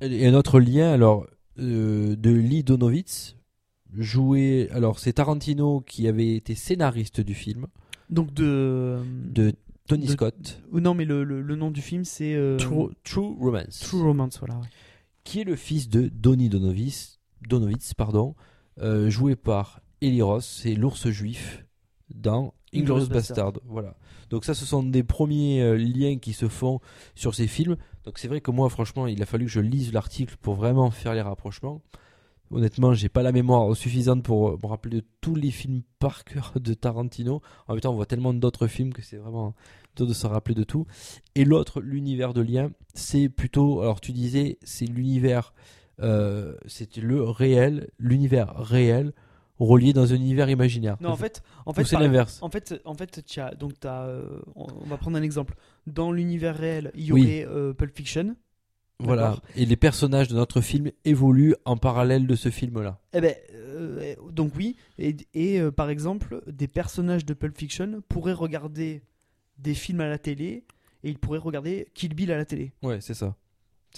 [0.00, 1.26] Et un autre lien, alors,
[1.58, 3.36] euh, de Lee Donovitz,
[3.96, 4.68] joué.
[4.72, 7.66] Alors, c'est Tarantino qui avait été scénariste du film,
[8.10, 8.98] Donc de.
[9.32, 9.52] de
[9.88, 12.34] Tony de- Scott, non, mais le, le- le nom du film, c'est.
[12.34, 14.56] euh, True, True Romance, True Romance, voilà.
[14.56, 14.66] ouais.
[15.24, 18.34] qui est le fils de Donny Donovitz, Donovitz pardon,
[18.80, 21.64] euh, joué par Eli Ross, c'est l'ours juif
[22.14, 23.52] dans Inglourious Inglourious Bastard.
[23.64, 23.94] Voilà.
[24.30, 26.80] Donc ça, ce sont des premiers euh, liens qui se font
[27.14, 27.76] sur ces films.
[28.04, 30.90] Donc c'est vrai que moi, franchement, il a fallu que je lise l'article pour vraiment
[30.90, 31.82] faire les rapprochements.
[32.52, 36.24] Honnêtement, j'ai pas la mémoire suffisante pour euh, me rappeler de tous les films par
[36.24, 37.42] cœur de Tarantino.
[37.66, 39.54] En même temps, on voit tellement d'autres films que c'est vraiment
[39.96, 40.86] de se rappeler de tout.
[41.34, 43.80] Et l'autre, l'univers de lien, c'est plutôt.
[43.80, 45.54] Alors, tu disais, c'est l'univers.
[46.02, 49.14] Euh, c'était le réel, l'univers réel
[49.58, 50.96] relié dans un univers imaginaire.
[51.00, 52.38] Non, en fait, en fait, c'est l'inverse.
[52.42, 55.54] En fait, en fait, tu as, donc t'as, euh, on on va prendre un exemple.
[55.86, 57.22] Dans l'univers réel, il y Oui.
[57.22, 58.36] aurait euh, Pulp Fiction.
[58.98, 59.36] Voilà.
[59.56, 62.98] Et les personnages de notre film évoluent en parallèle de ce film-là.
[63.12, 64.76] Eh ben, euh, donc oui.
[64.98, 69.02] Et, et, par exemple, des personnages de Pulp Fiction pourraient regarder
[69.58, 70.64] des films à la télé
[71.04, 72.72] et ils pourraient regarder Kill Bill à la télé.
[72.82, 73.36] Ouais, c'est ça.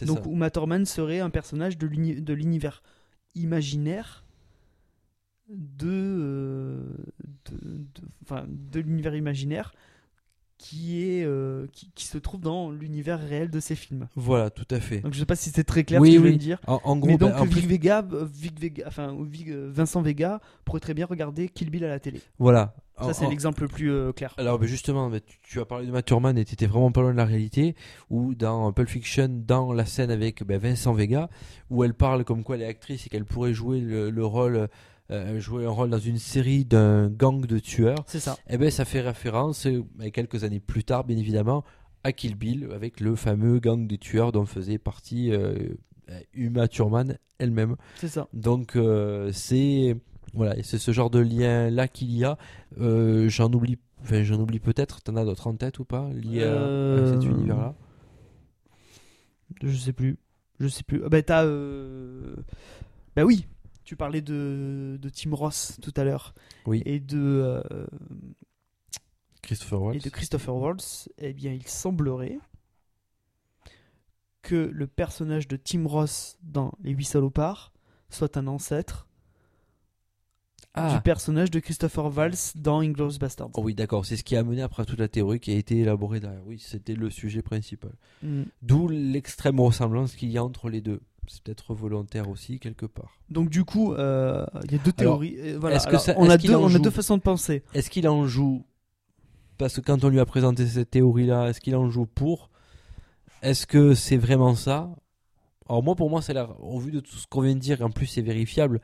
[0.04, 0.30] Donc ça.
[0.30, 2.82] Uma Thurman serait un personnage de l'univers
[3.34, 4.24] imaginaire
[5.48, 6.82] de, euh,
[7.50, 9.72] de, de- enfin, de l'univers imaginaire
[10.58, 14.08] qui est euh, qui, qui se trouve dans l'univers réel de ces films.
[14.16, 15.00] Voilà, tout à fait.
[15.02, 16.28] Donc je sais pas si c'est très clair Oui, ce que je oui.
[16.30, 16.60] viens de dire.
[16.66, 18.04] En, en gros, Mais donc bah, en Vic plus- Vega,
[18.34, 22.00] Vic Vega, enfin Vic- euh, Vincent Vega pourrait très bien regarder Kill Bill à la
[22.00, 22.20] télé.
[22.38, 22.74] voilà.
[23.00, 24.34] Ça c'est l'exemple le plus euh, clair.
[24.38, 26.90] Alors, ben justement, ben, tu, tu as parlé de Matt Thurman et tu étais vraiment
[26.90, 27.76] pas loin de la réalité.
[28.10, 31.30] Ou dans Pulp Fiction, dans la scène avec ben, Vincent Vega,
[31.70, 34.68] où elle parle comme quoi elle est actrice et qu'elle pourrait jouer le, le rôle,
[35.10, 38.04] euh, jouer un rôle dans une série d'un gang de tueurs.
[38.06, 38.36] C'est ça.
[38.48, 39.82] Eh ben, ça fait référence, euh,
[40.12, 41.64] quelques années plus tard, bien évidemment,
[42.04, 45.56] à Kill Bill, avec le fameux gang de tueurs dont faisait partie euh,
[46.34, 47.76] Uma Thurman elle-même.
[47.96, 48.28] C'est ça.
[48.32, 49.96] Donc euh, c'est
[50.34, 52.36] voilà, et c'est ce genre de lien là qu'il y a.
[52.80, 55.00] Euh, j'en oublie, enfin j'en oublie peut-être.
[55.02, 56.10] T'en as d'autres en tête ou pas?
[56.12, 57.74] Liés à- cet univers-là?
[59.62, 60.18] Je sais plus.
[60.60, 61.02] Je sais plus.
[61.04, 61.44] Ah Bah t'as.
[63.16, 63.46] Bah oui.
[63.88, 66.34] Tu parlais de, de Tim Ross tout à l'heure
[66.66, 66.82] Oui.
[66.84, 67.86] et de euh,
[69.40, 69.96] Christopher Waltz.
[69.96, 71.08] et de Christopher Waltz.
[71.16, 72.38] Eh bien, il semblerait
[74.42, 77.72] que le personnage de Tim Ross dans Les Huit Salopards
[78.10, 79.08] soit un ancêtre
[80.74, 81.00] du Ah.
[81.02, 83.48] personnage de Christopher Waltz dans Inglourious Basterds.
[83.54, 84.04] Oh oui, d'accord.
[84.04, 86.46] C'est ce qui a amené après toute la théorie qui a été élaborée derrière.
[86.46, 87.92] Oui, c'était le sujet principal.
[88.22, 88.42] Mm.
[88.60, 91.00] D'où l'extrême ressemblance qu'il y a entre les deux.
[91.30, 93.12] C'est peut-être volontaire aussi quelque part.
[93.30, 95.36] Donc du coup, euh, il y a deux Alors, théories.
[95.38, 95.78] Euh, voilà.
[95.82, 97.62] Alors, ça- on, a deux, en on a deux façons de penser.
[97.74, 98.64] Est-ce qu'il en joue
[99.58, 102.50] Parce que quand on lui a présenté cette théorie-là, est-ce qu'il en joue pour?
[103.42, 104.90] Est-ce que c'est vraiment ça?
[105.68, 106.34] Alors moi, pour moi, c'est.
[106.60, 108.80] Au vu de tout ce qu'on vient de dire, et en plus c'est vérifiable.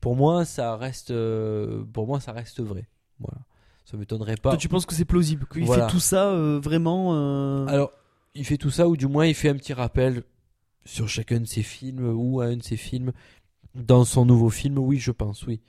[0.00, 1.10] Pour moi, ça reste.
[1.10, 2.86] euh, Pour moi, ça reste vrai.
[3.18, 3.38] Voilà.
[3.86, 4.50] Ça m'étonnerait pas.
[4.50, 5.86] Toi, tu penses que c'est plausible, qu'il Voilà.
[5.86, 7.14] fait tout ça euh, vraiment.
[7.14, 7.90] euh, Alors,
[8.34, 10.24] il fait tout ça, ou du moins il fait un petit rappel
[10.86, 13.12] sur chacun de ses films, ou à un de ses films,
[13.74, 15.60] dans son nouveau film, oui, je pense, oui.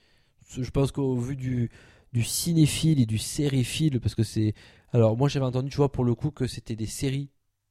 [0.57, 1.69] Je pense qu'au vu du,
[2.13, 4.53] du cinéphile et du sériephile, parce que c'est...
[4.93, 7.29] Alors, moi j'avais entendu, tu vois, pour le coup, que c'était des séries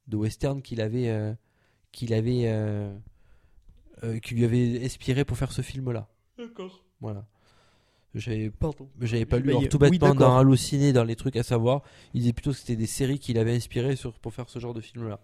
[0.09, 1.09] de western qu'il avait...
[1.09, 1.33] euh,
[1.93, 2.43] qu'il avait...
[2.45, 2.95] euh,
[4.05, 6.07] euh, qui lui avait inspiré pour faire ce film-là.
[6.37, 6.85] D'accord.
[7.01, 7.27] Voilà.
[8.15, 8.89] J'avais Pardon.
[9.01, 11.83] j'avais pas lu alors, tout bêtement dans Halluciné, dans les trucs à savoir.
[12.13, 14.75] Il disait plutôt que c'était des séries qu'il avait inspiré sur, pour faire ce genre
[14.75, 15.21] de film-là.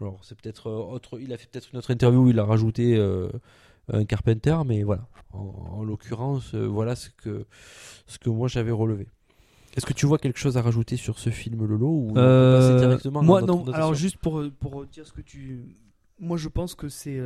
[0.00, 1.18] Alors, c'est peut-être euh, autre.
[1.20, 3.28] Il a fait peut-être une autre interview où il a rajouté euh,
[3.92, 5.06] un Carpenter, mais voilà.
[5.32, 5.38] En,
[5.78, 7.46] en l'occurrence, euh, voilà ce que,
[8.06, 9.06] ce que moi j'avais relevé.
[9.76, 12.58] Est-ce que tu vois quelque chose à rajouter sur ce film Lolo ou on peut
[12.60, 13.72] passer directement moi notre non.
[13.72, 15.76] Alors juste pour pour dire ce que tu,
[16.18, 17.20] moi je pense que c'est,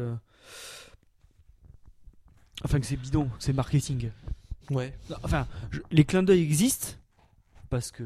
[2.64, 4.10] enfin que c'est bidon, c'est marketing.
[4.70, 4.92] Ouais.
[5.22, 6.88] Enfin, je- les clins d'œil existent
[7.68, 8.02] parce que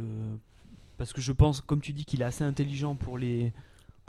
[0.97, 3.53] parce que je pense, comme tu dis, qu'il est assez intelligent pour les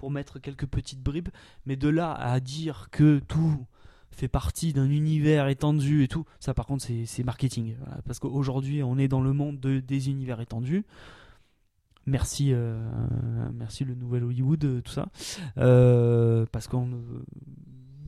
[0.06, 1.30] pour mettre quelques petites bribes,
[1.65, 3.65] mais de là à dire que tout
[4.11, 7.76] fait partie d'un univers étendu et tout, ça par contre c'est marketing.
[8.06, 10.86] Parce qu'aujourd'hui on est dans le monde de- des univers étendus.
[12.06, 12.77] Merci, euh,
[13.56, 15.07] merci le nouvel Hollywood, euh, tout ça,
[15.57, 17.23] Euh, parce qu'on ne-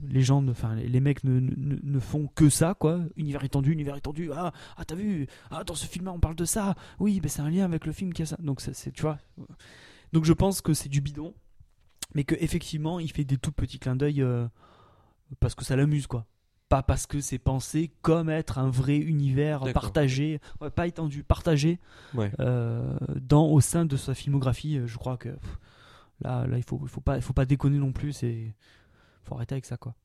[0.07, 2.99] les gens, enfin les, mecs ne, font que ça, quoi.
[3.15, 4.29] Univers étendu, univers étendu.
[4.35, 5.25] Ah, ah t'as vu?
[5.49, 6.75] Ah, dans ce film-là, on parle de ça.
[6.99, 8.37] Oui, ben c'est un lien avec le film qui a ça.
[8.39, 9.17] Donc c'est, tu vois.
[10.13, 11.33] Donc je pense que c'est du bidon,
[12.15, 14.47] mais que effectivement, il fait des tout petits clins d'œil euh,
[15.39, 16.25] parce que ça l'amuse, quoi.
[16.69, 21.79] pas parce que c'est pensé comme être un vrai univers partagé, ouais, pas étendu, partagé
[22.13, 22.31] Ouais.
[22.39, 24.77] euh, dans au sein de sa filmographie.
[24.77, 25.59] euh, Je crois que pff,
[26.21, 28.13] là, là, il faut, il faut pas, il faut pas déconner non plus.
[28.13, 28.53] C'est,
[29.23, 29.95] faut arrêter avec ça, quoi.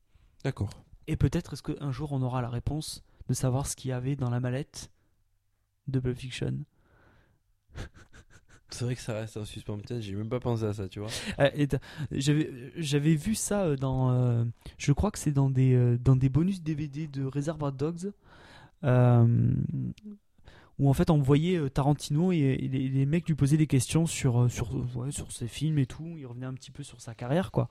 [0.45, 0.70] D'accord.
[1.09, 4.15] Et peut-être est-ce qu'un jour on aura la réponse de savoir ce qu'il y avait
[4.16, 4.91] dans la mallette
[5.89, 6.65] de Pulp Fiction?
[8.73, 9.77] C'est vrai que ça reste un suspens.
[9.78, 11.11] Peut-être, j'ai même pas pensé à ça, tu vois.
[11.39, 11.66] Euh,
[12.11, 14.11] J'avais vu ça euh, dans.
[14.12, 14.44] euh,
[14.78, 18.12] je crois que c'est dans des, dans des bonus DVD de Reservoir Dogs.
[20.78, 24.85] où en fait on voyait Tarantino et, les, mecs lui posaient des questions sur, sur,
[25.11, 26.15] sur ses films et tout.
[26.19, 27.69] Il revenait un petit peu sur sa carrière, quoi.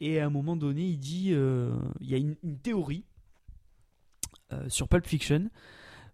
[0.00, 3.04] Et à un moment donné, il dit il y a une, théorie
[4.68, 5.50] sur Pulp Fiction.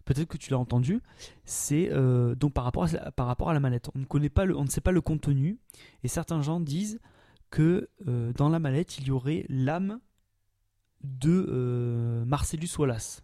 [0.09, 1.03] Peut-être que tu l'as entendu.
[1.45, 3.91] C'est euh, donc par rapport, à, par rapport à la mallette.
[3.95, 5.59] On ne connaît pas le, on ne sait pas le contenu.
[6.03, 6.99] Et certains gens disent
[7.51, 10.01] que euh, dans la mallette, il y aurait l'âme
[11.03, 13.23] de euh, Marcellus Wallace.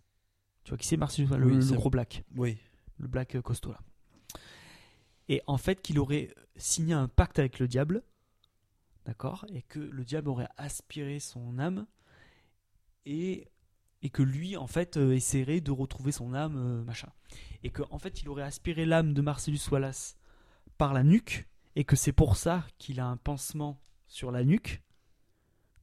[0.64, 1.46] Tu vois qui c'est Marcellus Wallace?
[1.46, 2.22] Oui, le, le gros black.
[2.36, 2.58] Oui.
[2.98, 3.80] Le black costaud là.
[5.30, 8.02] Et en fait, qu'il aurait signé un pacte avec le diable.
[9.06, 11.86] D'accord Et que le diable aurait aspiré son âme.
[13.06, 13.48] Et,
[14.04, 17.08] et que lui, en fait, euh, essaierait de retrouver son âme, euh, machin.
[17.62, 20.18] Et que, en fait, il aurait aspiré l'âme de Marcellus Wallace
[20.76, 21.48] par la nuque.
[21.74, 24.82] Et que c'est pour ça qu'il a un pansement sur la nuque.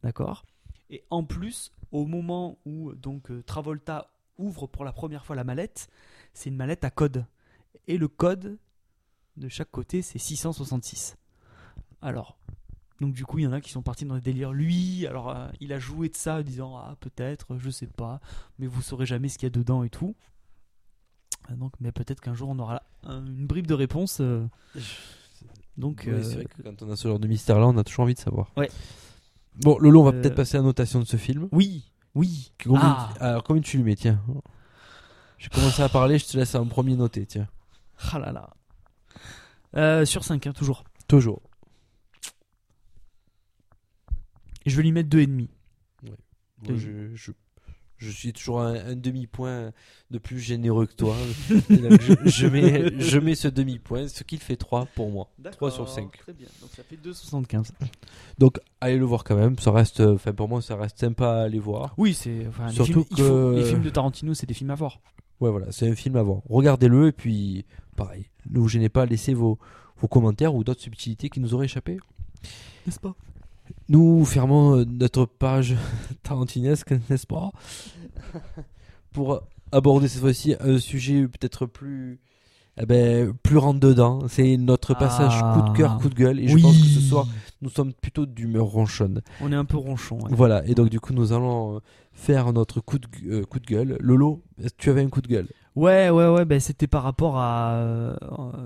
[0.03, 0.45] D'accord?
[0.91, 5.43] Et en plus, au moment où donc euh, Travolta ouvre pour la première fois la
[5.43, 5.89] mallette,
[6.33, 7.25] c'est une mallette à code.
[7.87, 8.59] Et le code
[9.35, 11.17] de chaque côté, c'est 666.
[12.03, 12.37] Alors,
[13.01, 14.53] donc du coup, il y en a qui sont partis dans des délires.
[14.53, 18.21] Lui, alors, euh, il a joué de ça en disant Ah, peut-être, je sais pas,
[18.59, 20.15] mais vous saurez jamais ce qu'il y a dedans et tout.
[21.49, 24.19] Ah, Donc, mais peut-être qu'un jour, on aura un- une bribe de réponse.
[24.21, 24.45] euh,
[25.77, 27.83] donc, Oui, euh, c'est vrai que quand on a ce genre de mystère-là, on a
[27.83, 28.51] toujours envie de savoir.
[28.55, 28.69] Ouais.
[29.63, 31.49] Bon, Lolo, on va Euh, peut-être passer à la notation de ce film.
[31.51, 32.51] oui, oui.
[32.63, 33.13] Combien- Ah.
[33.19, 34.21] Alors, combien tu lui mets Tiens.
[35.39, 37.47] J'ai commencé à parler, je te laisse en premier noter, tiens.
[38.13, 38.49] Ah là là.
[39.75, 40.83] Euh, sur 5, toujours.
[41.07, 41.41] Toujours.
[44.47, 45.47] Et je vais lui mettre 2,5.
[46.03, 46.15] Moi,
[46.63, 46.77] Deux.
[46.77, 47.31] je, je,
[47.97, 49.71] je suis toujours un, un demi-point
[50.11, 51.15] de plus généreux que toi.
[51.49, 55.29] Je, je mets, je mets ce demi-point, ce qui fait 3 pour moi.
[55.51, 56.11] 3 sur 5.
[56.17, 56.47] Très bien.
[56.61, 57.69] Donc ça fait 2,75.
[58.37, 59.57] Donc, allez le voir quand même.
[59.59, 61.93] Ça reste, enfin, pour moi, ça reste sympa à aller voir.
[61.97, 62.45] Oui, c'est.
[62.47, 64.99] Enfin, les Surtout films, faut- que- les films de Tarantino, c'est des films à voir.
[65.39, 66.41] Ouais, voilà, c'est un film à voir.
[66.49, 67.65] Regardez-le et puis,
[67.95, 69.57] pareil, ne vous gênez pas, laissez vos,
[69.97, 71.97] vos commentaires ou d'autres subtilités qui nous auraient échappé.
[72.85, 73.15] N'est-ce pas?
[73.91, 75.75] Nous fermons euh, notre page
[76.23, 77.51] tarantinesque, n'est-ce pas
[79.11, 79.41] Pour
[79.73, 82.21] aborder cette fois-ci un sujet peut-être plus,
[82.77, 84.19] eh ben, plus rentre dedans.
[84.29, 85.57] C'est notre passage Ah.
[85.59, 86.39] coup de cœur, coup de gueule.
[86.39, 87.27] Et je pense que ce soir,
[87.61, 89.19] nous sommes plutôt d'humeur ronchonne.
[89.41, 90.19] On est un peu ronchon.
[90.21, 90.29] ouais.
[90.31, 91.79] Voilà, et donc du coup, nous allons euh,
[92.13, 93.97] faire notre coup de, euh, coup de gueule.
[93.99, 94.41] Lolo,
[94.77, 95.47] tu avais un coup de gueule?
[95.75, 98.15] Ouais, ouais, ouais, ben c'était par rapport à euh,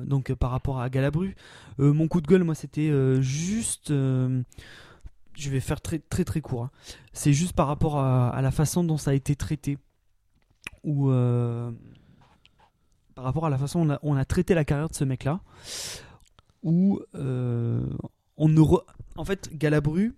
[0.06, 1.36] donc par rapport à Galabru.
[1.80, 2.92] Euh, mon coup de gueule, moi, c'était
[3.24, 3.92] juste.
[5.38, 6.64] Je vais faire très très très court.
[6.64, 6.72] hein.
[7.14, 9.78] C'est juste par rapport à, la façon dont ça a été traité,
[10.84, 11.72] ou euh,
[13.16, 15.04] par rapport à la façon dont on a, on a traité la carrière de ce
[15.04, 15.40] mec-là,
[16.64, 17.86] où euh,
[18.38, 18.84] on ne, re-
[19.16, 20.16] en fait, Galabru,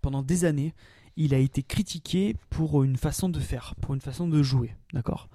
[0.00, 0.74] pendant des années,
[1.20, 5.28] il a été critiqué pour une façon de faire, pour une façon de jouer, d'accord?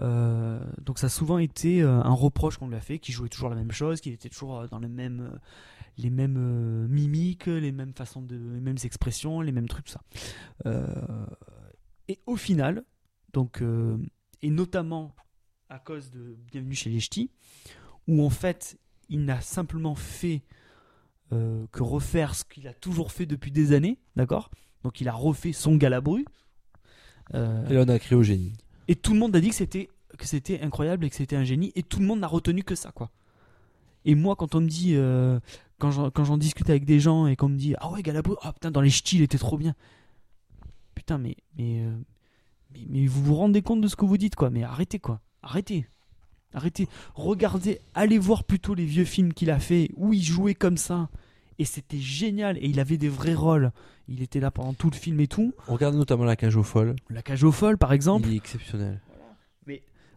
[0.00, 3.28] Euh, donc ça a souvent été euh, un reproche qu'on lui a fait, qu'il jouait
[3.28, 5.38] toujours la même chose, qu'il était toujours euh, dans les mêmes,
[5.98, 10.00] les mêmes mimiques, les mêmes façons les mêmes expressions, les mêmes trucs, ça.
[12.08, 12.84] Et au final,
[13.34, 13.62] donc
[14.40, 15.14] et notamment
[15.68, 17.30] à cause de Bienvenue chez les Ch'tis,
[18.06, 18.78] où en fait
[19.10, 20.42] il n'a simplement fait
[21.30, 24.50] que refaire ce qu'il a toujours fait depuis des années, d'accord?
[24.84, 26.24] Donc il a refait son Galabru.
[27.34, 28.52] Euh, Et là, on a crié au génie.
[28.88, 31.44] et tout le monde a dit que c'était que c'était incroyable et que c'était un
[31.44, 33.10] génie et tout le monde n'a retenu que ça quoi.
[34.04, 35.38] Et moi quand on me dit euh,
[35.78, 35.90] quand
[36.24, 38.80] j'en discute avec des gens et qu'on me dit ah ouais Galabru ah putain dans
[38.80, 39.74] les ch'tis il était trop bien.
[40.94, 41.94] Putain mais mais, euh,
[42.72, 45.20] mais mais vous vous rendez compte de ce que vous dites quoi mais arrêtez quoi.
[45.42, 45.86] Arrêtez.
[46.54, 46.88] Arrêtez.
[47.14, 51.10] Regardez allez voir plutôt les vieux films qu'il a fait où il jouait comme ça
[51.58, 53.72] et c'était génial et il avait des vrais rôles.
[54.08, 55.54] Il était là pendant tout le film et tout.
[55.66, 56.96] Regarde notamment La Cage aux Folles.
[57.10, 58.28] La cage aux folles par exemple.
[58.28, 59.00] Il est exceptionnel.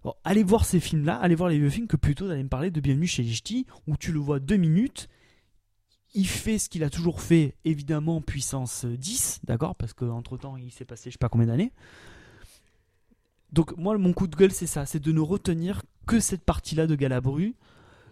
[0.03, 2.71] Bon, allez voir ces films-là, allez voir les vieux films que plutôt d'aller me parler
[2.71, 5.07] de Bienvenue chez les Ch'tis, où tu le vois deux minutes,
[6.15, 10.71] il fait ce qu'il a toujours fait, évidemment puissance 10, d'accord Parce qu'entre temps il
[10.71, 11.71] s'est passé je sais pas combien d'années.
[13.53, 16.87] Donc moi mon coup de gueule c'est ça, c'est de ne retenir que cette partie-là
[16.87, 17.53] de Galabru,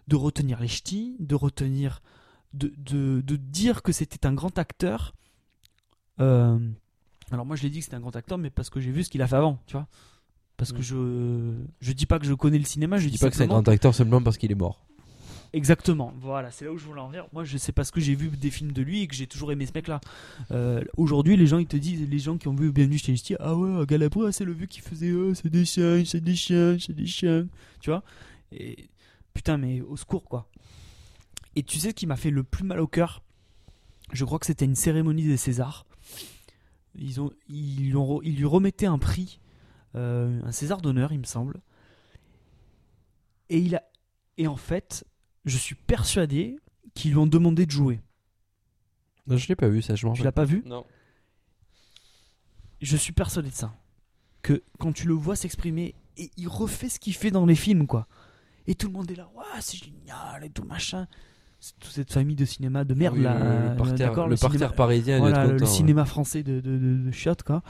[0.08, 2.04] de retenir les Ch'tis, de retenir,
[2.54, 5.14] de, de, de dire que c'était un grand acteur,
[6.20, 6.58] euh,
[7.32, 9.04] Alors moi je l'ai dit que c'était un grand acteur, mais parce que j'ai vu
[9.04, 9.88] ce qu'il a fait avant, tu vois.
[10.58, 10.84] Parce que Mm.
[10.84, 13.44] je je dis pas que je connais le cinéma, je, Je dis pas que c'est
[13.44, 14.86] un simplement- grand acteur seulement parce qu'il est mort.
[15.54, 17.26] Exactement, voilà, c'est là où je voulais en venir.
[17.34, 19.52] Moi, je sais parce que j'ai vu des films de lui et que j'ai toujours
[19.52, 20.00] aimé ce mec-là.
[20.52, 23.18] Euh, Aujourd'hui, les gens ils te disent, les gens qui ont vu Bienvenue chez les
[23.18, 26.36] Ch'tis, ah ouais, Galabru, c'est le vieux qui faisait, oh, c'est des chiens, c'est des
[26.36, 27.48] chiens, c'est des chiens,
[27.80, 28.04] tu vois.
[28.52, 28.90] Et
[29.34, 30.48] putain, mais au secours quoi.
[31.56, 33.24] Et tu sais ce qui m'a fait le plus mal au cœur?
[34.12, 35.86] Je crois que c'était une cérémonie des Césars.
[36.96, 39.40] Ils ont, ils, lui ont ils lui remettaient un prix,
[39.96, 41.62] euh, un César d'honneur, il me semble.
[43.50, 43.84] Et il a,
[44.38, 45.06] et en fait,
[45.46, 46.58] je suis persuadé
[46.94, 48.00] qu'ils lui ont demandé de jouer.
[49.28, 50.64] Non, je l'ai pas vu, ça, je m'en Tu l'as pas vu?
[50.66, 50.86] Non.
[52.82, 53.76] Je suis persuadé de ça.
[54.42, 57.86] Que quand tu le vois s'exprimer, et il refait ce qu'il fait dans les films,
[57.86, 58.08] quoi.
[58.68, 61.08] Et tout le monde est là, ouais, c'est génial, et tout machin.
[61.82, 63.34] Toute cette famille de cinéma de merde, Oui, là.
[63.34, 65.66] le, le euh, parterre, le cinéma- parterre parisien voilà, le ouais.
[65.66, 67.62] cinéma français de, de, de, de chiottes, quoi.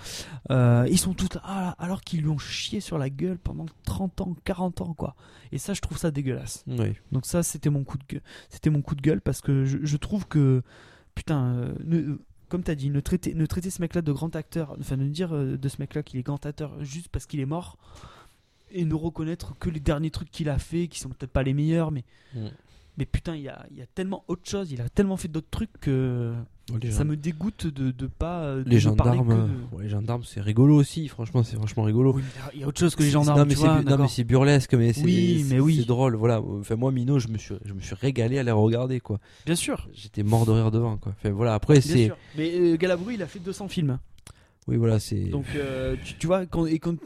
[0.52, 3.66] Euh, ils sont tous là, ah, alors qu'ils lui ont chié sur la gueule pendant
[3.86, 5.16] 30 ans, 40 ans, quoi.
[5.52, 6.64] Et ça, je trouve ça dégueulasse.
[6.68, 6.94] Oui.
[7.12, 8.22] Donc ça, c'était mon coup de gueule.
[8.50, 10.62] C'était mon coup de gueule parce que je, je trouve que
[11.16, 14.76] putain, euh, ne- comme t'as dit, ne traiter, ne traiter ce mec-là de grand acteur,
[14.80, 17.46] enfin ne dire euh, de ce mec-là qu'il est grand acteur juste parce qu'il est
[17.46, 17.78] mort
[18.72, 21.56] et ne reconnaître que les derniers trucs qu'il a fait, qui sont peut-être pas les
[21.56, 22.04] meilleurs, mais
[22.36, 22.50] Mm.
[23.00, 25.50] Mais putain, il y a, y a tellement autre chose, il a tellement fait d'autres
[25.50, 26.34] trucs que
[26.84, 29.48] Les, ça gens- me dégoûte de de pas euh, de les gendarmes, que de- euh,
[29.78, 31.08] ouais, les gendarmes, c'est rigolo aussi.
[31.08, 32.14] Franchement, c'est franchement rigolo.
[32.14, 32.22] Oui,
[32.54, 33.90] il y a autre chose que les gendarmes, Non, mais c'est vois, bu- non, mais
[33.92, 34.10] d'accord.
[34.12, 35.86] c'est burlesque, mais c'est Oui, oui.
[35.86, 36.16] drôle.
[36.16, 36.42] Voilà.
[36.42, 39.20] Enfin, moi, Mino, je me suis, je me suis régalé à les regarder, quoi.
[39.46, 39.88] Bien sûr.
[39.94, 41.14] J'étais mort de rire devant, quoi.
[41.18, 41.54] Enfin, voilà.
[41.56, 42.12] Après, c'est.
[42.38, 43.98] Mais euh, Galabru, il a fait 200 films.
[44.68, 45.24] oui, voilà, c'est.
[45.24, 46.98] Donc, euh, tu, tu vois, quand, et quand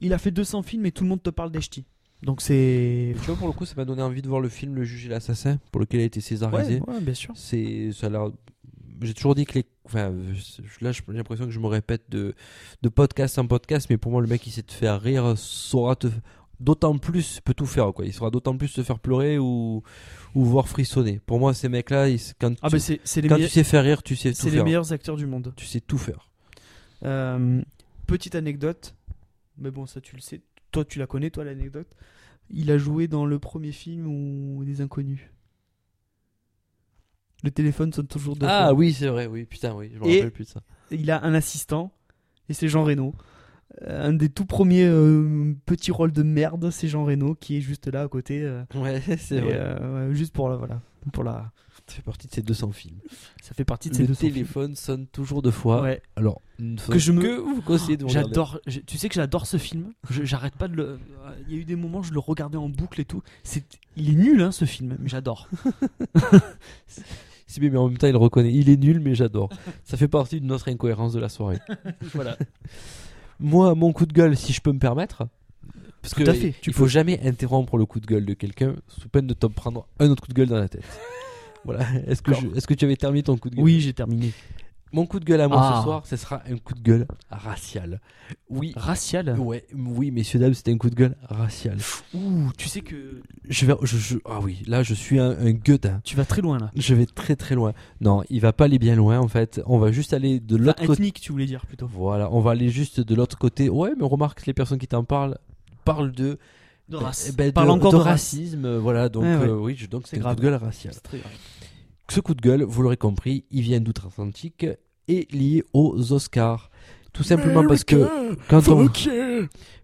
[0.00, 1.84] il a fait 200 films et tout le monde te parle d'Eshti.
[2.24, 3.14] Donc, c'est.
[3.20, 5.06] Tu vois, pour le coup, ça m'a donné envie de voir le film Le Juge
[5.06, 6.80] et l'Assassin, pour lequel il a été césarisé.
[6.80, 7.32] Ouais, ouais, bien sûr.
[7.36, 8.28] c'est ça a
[9.02, 10.14] j'ai toujours dit que les enfin
[10.80, 12.34] là j'ai l'impression que je me répète de
[12.80, 15.96] de podcast en podcast mais pour moi le mec qui sait te faire rire saura
[15.96, 16.06] te
[16.60, 19.82] d'autant plus peut tout faire quoi il saura d'autant plus te faire pleurer ou
[20.36, 22.06] ou voir frissonner pour moi ces mecs là
[22.40, 24.30] quand Ah, tu, bah, c'est c'est les, quand meilleurs- tu sais faire rire tu sais
[24.30, 25.52] tout c'est les faire meilleurs acteurs du monde.
[25.56, 26.30] tu sais tout faire
[27.02, 27.60] Euh,
[28.06, 28.94] petite anecdote,
[29.58, 30.40] mais bon, ça tu le sais.
[30.70, 31.88] Toi, tu la connais, toi, l'anecdote.
[32.50, 35.20] Il a joué dans le premier film ou des inconnus.
[37.42, 38.74] Le téléphone sonne toujours deux ah fois.
[38.74, 41.22] oui c'est vrai oui putain oui je me Et- rappelle plus de ça Il a
[41.24, 41.92] un assistant,
[42.48, 43.14] et c'est Jean Reno.
[43.82, 47.60] Euh, Un des tout premiers euh, petits rôles de merde, c'est Jean Reno qui est
[47.60, 48.42] juste là à côté.
[48.42, 50.80] euh, ouais c'est et, vrai euh, ouais, juste pour la, voilà,
[51.12, 51.52] pour la,
[51.86, 52.96] ça fait partie de ces 200 films
[53.42, 56.00] ça fait partie de ces le téléphone sonne toujours deux fois Ouais.
[56.16, 58.06] alors une Que je me- que vous conseillez de.
[58.08, 58.58] J'adore.
[58.66, 59.92] je- Tu sais que j'adore ce film.
[60.08, 60.98] J'arrête pas de le.
[61.48, 63.22] Il y a eu des moments où je le regardais en boucle et tout.
[63.42, 63.64] C'est.
[63.96, 65.48] Il est nul hein ce film, mais j'adore.
[67.46, 68.52] Si, mais en même temps, il reconnaît.
[68.52, 69.50] Il est nul, mais j'adore.
[69.84, 71.58] Ça fait partie de notre incohérence de la soirée.
[72.14, 72.36] voilà.
[73.38, 75.24] Moi, mon coup de gueule, si je peux me permettre.
[76.02, 78.34] Parce Tout que à fait, tu il faut jamais interrompre le coup de gueule de
[78.34, 80.84] quelqu'un sous peine de te prendre un autre coup de gueule dans la tête.
[81.64, 81.84] Voilà.
[82.06, 83.64] Est-ce que, je- tu avais terminé ton coup de gueule?
[83.64, 84.32] Oui, j'ai terminé.
[84.92, 85.76] Mon coup de gueule à moi Ah.
[85.78, 88.00] ce soir, ce sera un coup de gueule racial.
[88.48, 88.72] Oui.
[88.76, 89.36] Racial?
[89.40, 91.78] Ouais, oui, messieurs dames, c'était un coup de gueule racial.
[92.14, 95.50] Ouh, tu sais que Je vais, je, je- ah oui, là, je suis un, un
[95.50, 96.00] gueudin.
[96.04, 96.70] tu vas très loin là.
[96.76, 97.72] Je vais très très loin.
[98.00, 99.60] Non, il va pas aller bien loin en fait.
[99.66, 100.92] On va juste aller de l'autre côté.
[100.92, 101.88] ethnique, tu voulais dire plutôt.
[101.92, 103.68] Voilà, on va aller juste de l'autre côté.
[103.68, 105.38] Ouais, mais remarque que les personnes qui t'en parlent
[105.84, 106.38] parlent de,
[106.88, 107.26] De race.
[107.30, 108.64] eh ben, de, Parle encore de racisme.
[108.64, 109.48] euh, Voilà, donc Ouais, ouais.
[109.48, 110.36] euh, oui, je- donc c'est un coup grave.
[110.36, 110.92] de gueule racial.
[110.94, 111.32] C'est très grave.
[112.10, 114.66] Ce coup de gueule, vous l'aurez compris, il vient d'outre-Atlantique
[115.08, 116.70] et lié aux Oscars.
[117.14, 118.08] Tout simplement parce que
[118.48, 118.88] quand on,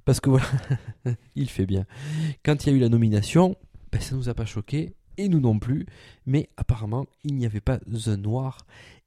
[0.04, 0.44] parce que voilà,
[1.36, 1.86] il fait bien.
[2.44, 3.56] Quand il y a eu la nomination,
[3.92, 5.86] ben, ça nous a pas choqué et nous non plus.
[6.26, 8.58] Mais apparemment, il n'y avait pas un noir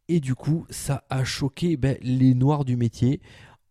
[0.07, 3.21] et du coup, ça a choqué ben, les noirs du métier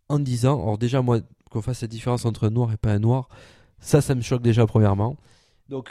[0.09, 1.21] en disant, alors déjà moi,
[1.51, 3.29] qu'on fasse la différence entre un noir et pas un noir,
[3.83, 5.17] ça, ça me choque déjà premièrement.
[5.69, 5.91] Donc,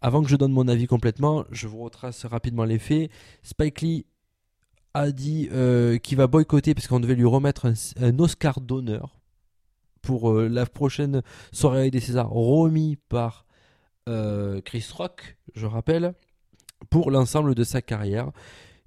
[0.00, 3.10] avant que je donne mon avis complètement, je vous retrace rapidement les faits.
[3.42, 4.06] Spike Lee
[4.92, 9.18] a dit euh, qu'il va boycotter parce qu'on devait lui remettre un, un Oscar d'honneur
[10.02, 13.46] pour euh, la prochaine soirée des Césars remis par
[14.08, 16.14] euh, Chris Rock, je rappelle,
[16.90, 18.30] pour l'ensemble de sa carrière.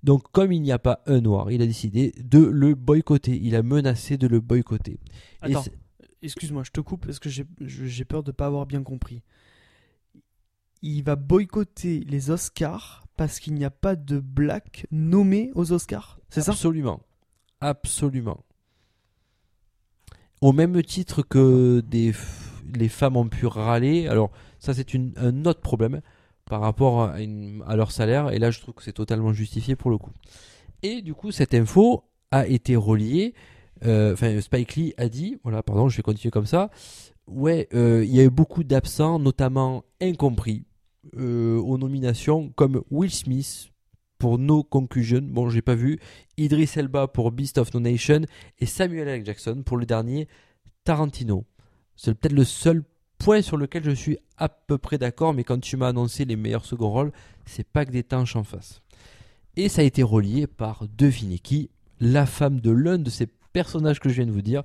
[0.03, 3.37] Donc comme il n'y a pas un noir, il a décidé de le boycotter.
[3.41, 4.99] Il a menacé de le boycotter.
[5.41, 5.65] Attends,
[6.21, 9.21] excuse-moi, je te coupe parce que j'ai peur de pas avoir bien compris.
[10.81, 16.19] Il va boycotter les Oscars parce qu'il n'y a pas de black nommé aux Oscars.
[16.29, 16.51] C'est ça?
[16.51, 17.01] Absolument.
[17.61, 18.43] Absolument.
[20.41, 24.07] Au même titre que les femmes ont pu râler.
[24.07, 26.01] Alors, ça, c'est un autre problème
[26.45, 28.31] par rapport à, à leur salaire.
[28.31, 30.11] Et là, je trouve que c'est totalement justifié pour le coup.
[30.83, 33.33] Et du coup, cette info a été relié.
[33.85, 36.69] Euh, Enfin, Spike Lee a dit, voilà, pardon, je vais continuer comme ça.
[37.27, 40.65] Ouais, euh, il y a eu beaucoup d'absents, notamment incompris,
[41.17, 43.69] euh, aux nominations, comme Will Smith
[44.17, 45.99] pour No Conclusion, bon, j'ai pas vu,
[46.37, 48.21] Idris Elba pour Beast of No Nation
[48.59, 49.25] et Samuel L.
[49.25, 50.27] Jackson pour le dernier
[50.83, 51.45] Tarantino.
[51.95, 52.83] C'est peut-être le seul
[53.19, 56.35] point sur lequel je suis à peu près d'accord, mais quand tu m'as annoncé les
[56.35, 57.11] meilleurs second rôles,
[57.45, 58.81] c'est pas que des tanches en face.
[59.55, 61.41] Et ça a été relié par, devinez
[61.99, 64.63] la femme de l'un de ces personnages que je viens de vous dire,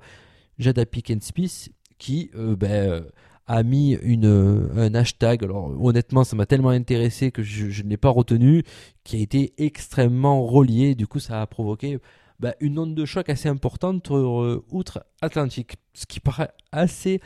[0.59, 3.01] Jada Pinkett Smith, qui euh, ben, euh,
[3.47, 7.97] a mis euh, un hashtag, alors honnêtement ça m'a tellement intéressé que je, ne l'ai
[7.97, 8.63] pas retenu,
[9.03, 11.99] qui a été extrêmement relié, du coup ça a provoqué
[12.39, 17.21] ben, une onde de choc assez importante outre-Atlantique, ce qui paraît assez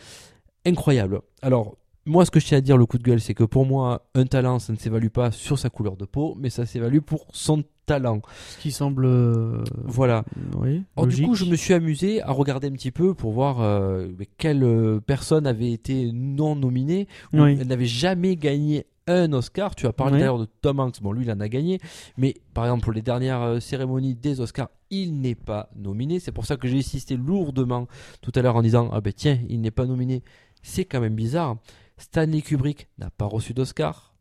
[0.65, 1.21] incroyable.
[1.41, 1.77] Alors,
[2.07, 4.07] moi, ce que je tiens à dire, le coup de gueule, c'est que pour moi,
[4.15, 7.27] un talent, ça ne s'évalue pas sur sa couleur de peau, mais ça s'évalue pour
[7.31, 8.21] son talent.
[8.49, 9.05] Ce qui semble.
[9.05, 10.23] euh, Voilà.
[10.57, 10.83] Oui.
[10.95, 14.07] Alors, du coup, je me suis amusé à regarder un petit peu pour voir euh,
[14.37, 17.57] quelle euh, personne avait été non nominée, ou Oui.
[17.59, 19.73] elle n'avait jamais gagné un Oscar.
[19.75, 20.21] Tu as parlé Oui.
[20.23, 21.79] l'heure de Tom Hanks, bon, lui, il en a gagné,
[22.17, 26.19] mais par exemple, pour les dernières euh, cérémonies des Oscars, il n'est pas nominé.
[26.19, 27.87] C'est pour ça que j'ai insisté lourdement
[28.21, 30.23] tout à l'heure en disant Ah ben tiens, il n'est pas nominé.
[30.61, 31.55] C'est quand même bizarre.
[31.97, 34.15] Stanley Kubrick n'a pas reçu d'Oscar.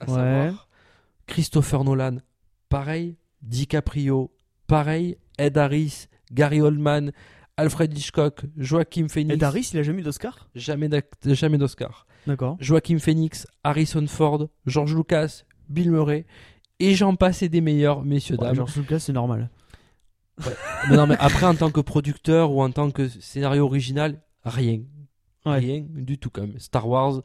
[0.00, 0.14] À Ouais.
[0.16, 0.68] savoir,
[1.26, 2.18] Christopher Nolan,
[2.68, 3.16] pareil.
[3.42, 4.32] DiCaprio,
[4.66, 5.16] pareil.
[5.38, 7.12] Ed Harris, Gary Oldman,
[7.56, 9.34] Alfred Hitchcock, Joaquin Phoenix.
[9.34, 10.48] Ed Harris, il a jamais eu d'Oscar?
[10.54, 12.06] Jamais d'Oscar.
[12.26, 12.56] D'accord.
[12.60, 16.26] Joaquin Phoenix, Harrison Ford, George Lucas, Bill Murray.
[16.80, 18.56] Et j'en passe et des meilleurs, messieurs, Ouais, dames.
[18.56, 19.50] George Lucas, c'est normal.
[20.88, 24.82] Mais non, mais après, en tant que producteur ou en tant que scénario original, rien.
[25.46, 25.58] Ouais.
[25.58, 26.58] Rien du tout, quand même.
[26.58, 27.22] Star Wars,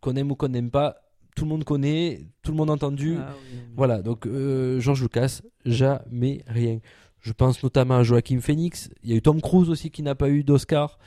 [0.00, 0.96] qu'on aime ou qu'on n'aime pas,
[1.36, 3.16] tout le monde connaît, tout le monde a entendu.
[3.18, 3.58] Ah oui.
[3.76, 6.80] Voilà, donc euh, George Lucas, jamais rien.
[7.20, 8.90] Je pense notamment à Joaquin Phoenix.
[9.04, 10.98] Il y a eu Tom Cruise aussi qui n'a pas eu d'Oscar.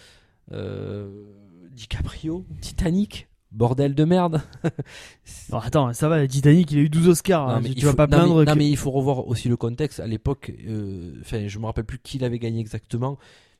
[0.51, 1.25] Euh,
[1.71, 4.41] DiCaprio, Titanic, bordel de merde.
[5.51, 7.49] Non, attends, ça va, Titanic, il a eu 12 Oscars.
[7.49, 9.49] hein, mais tu il vas faut- pas non, mais- non, mais il faut revoir aussi
[9.49, 9.99] le contexte.
[9.99, 13.17] À l'époque, euh, enfin, je me rappelle plus qui l'avait gagné exactement,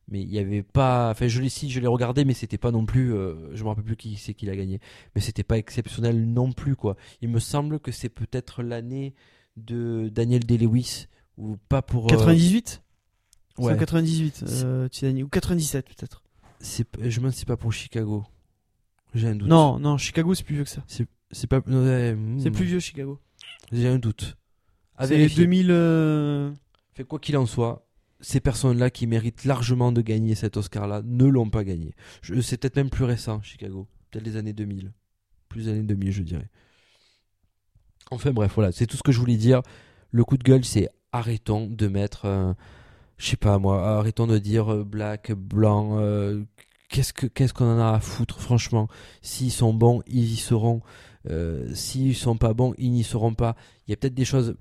[0.08, 1.10] mais il y avait pas.
[1.12, 3.14] Enfin, je l'ai si, je l'ai regardé, mais c'était pas non plus.
[3.14, 4.80] euh, je me rappelle plus qui c'est qui l'a gagné,
[5.16, 6.96] mais c'était pas exceptionnel non plus quoi.
[7.22, 9.14] Il me semble que c'est peut-être l'année
[9.58, 11.08] de Daniel Day-Lewis
[11.38, 12.06] ou pas pour.
[12.06, 12.82] euh, 98
[13.58, 13.66] ouais.
[13.70, 15.22] C'est en 98, euh.
[15.24, 16.24] Ou 97 peut-être.
[16.60, 18.26] C'est, je me demande si c'est pas pour Chicago.
[19.14, 19.48] J'ai un doute.
[19.48, 20.84] Non, non, Chicago, c'est plus vieux que ça.
[20.88, 21.60] c'est, c'est pas.
[21.60, 23.20] ouais, hmm, C'est plus vieux, Chicago.
[23.72, 24.36] J'ai un doute.
[25.00, 25.44] C'est vérifier.
[25.46, 25.68] 2000.
[25.72, 26.52] euh,
[26.94, 27.85] Fait quoi qu'il en soit,
[28.26, 31.94] ces personnes-là qui méritent largement de gagner cet Oscar-là ne l'ont pas gagné.
[32.42, 33.88] C'est peut-être même plus récent, Chicago.
[34.10, 34.92] Peut-être les années 2000.
[35.48, 36.50] Plus années 2000, je dirais.
[38.10, 39.62] Enfin bref, voilà, c'est tout ce que je voulais dire.
[40.10, 42.54] Le coup de gueule, c'est arrêtons de mettre, euh,
[43.20, 46.00] je sais pas moi, arrêtons de dire euh, black, blanc.
[46.00, 46.44] euh,
[46.90, 48.88] qu'est-ce que qu'est-ce qu'on en a à foutre, franchement.
[49.22, 50.82] S'ils sont bons, ils y seront.
[51.30, 53.56] Euh, S'ils sont pas bons, ils n'y seront pas.
[53.88, 54.56] Il y a peut-être des choses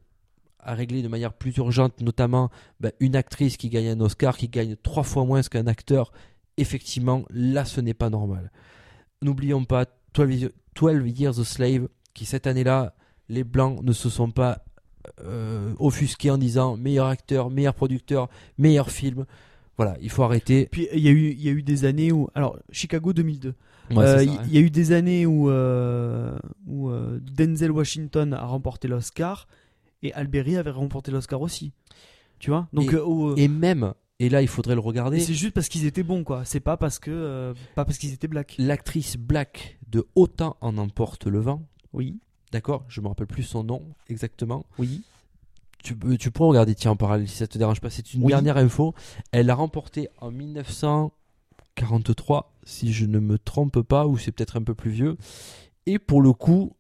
[0.65, 2.51] à régler de manière plus urgente, notamment
[2.81, 6.13] bah, une actrice qui gagne un Oscar, qui gagne trois fois moins qu'un acteur.
[6.57, 8.51] Effectivement, là, ce n'est pas normal.
[9.23, 12.95] N'oublions pas 12, Ye- 12 Years a Slave, qui cette année-là,
[13.29, 14.65] les Blancs ne se sont pas
[15.23, 18.29] euh, offusqués en disant meilleur acteur, meilleur producteur,
[18.59, 19.27] meilleur film.
[19.77, 20.69] Voilà, il faut arrêter.
[20.71, 22.29] Puis il y, a eu- il y a eu des années où.
[22.35, 23.55] Alors, Chicago 2002.
[23.91, 24.43] Ouais, Euh, c'est Il hein.
[24.51, 29.47] y a eu des années où, euh, où Denzel Washington a remporté l'Oscar
[30.05, 31.73] et Alberi avait remporté l'Oscar aussi.
[32.39, 32.69] Tu vois?
[32.73, 35.19] Donc, Et- euh, Et même, et là, il faudrait le regarder.
[35.19, 36.45] c'est juste parce qu'ils étaient bons, quoi.
[36.45, 37.11] C'est pas parce que.
[37.11, 38.55] euh, pas parce qu'ils étaient black.
[38.59, 41.63] L'actrice Black de Autant en emporte le vent.
[41.93, 42.19] Oui,
[42.53, 42.85] D'accord?
[42.89, 44.65] Je me rappelle plus son nom exactement.
[44.79, 45.03] oui.
[45.83, 47.91] Tu, peux- tu pourrais regarder, tiens, en parallèle, si ça te dérange pas.
[47.91, 48.29] C'est une Oui.
[48.29, 48.95] dernière info.
[49.33, 54.63] Elle l'a remporté en 1943, si je ne me trompe pas, ou c'est peut-être un
[54.63, 55.17] peu plus vieux.
[55.87, 56.75] Et pour le coup,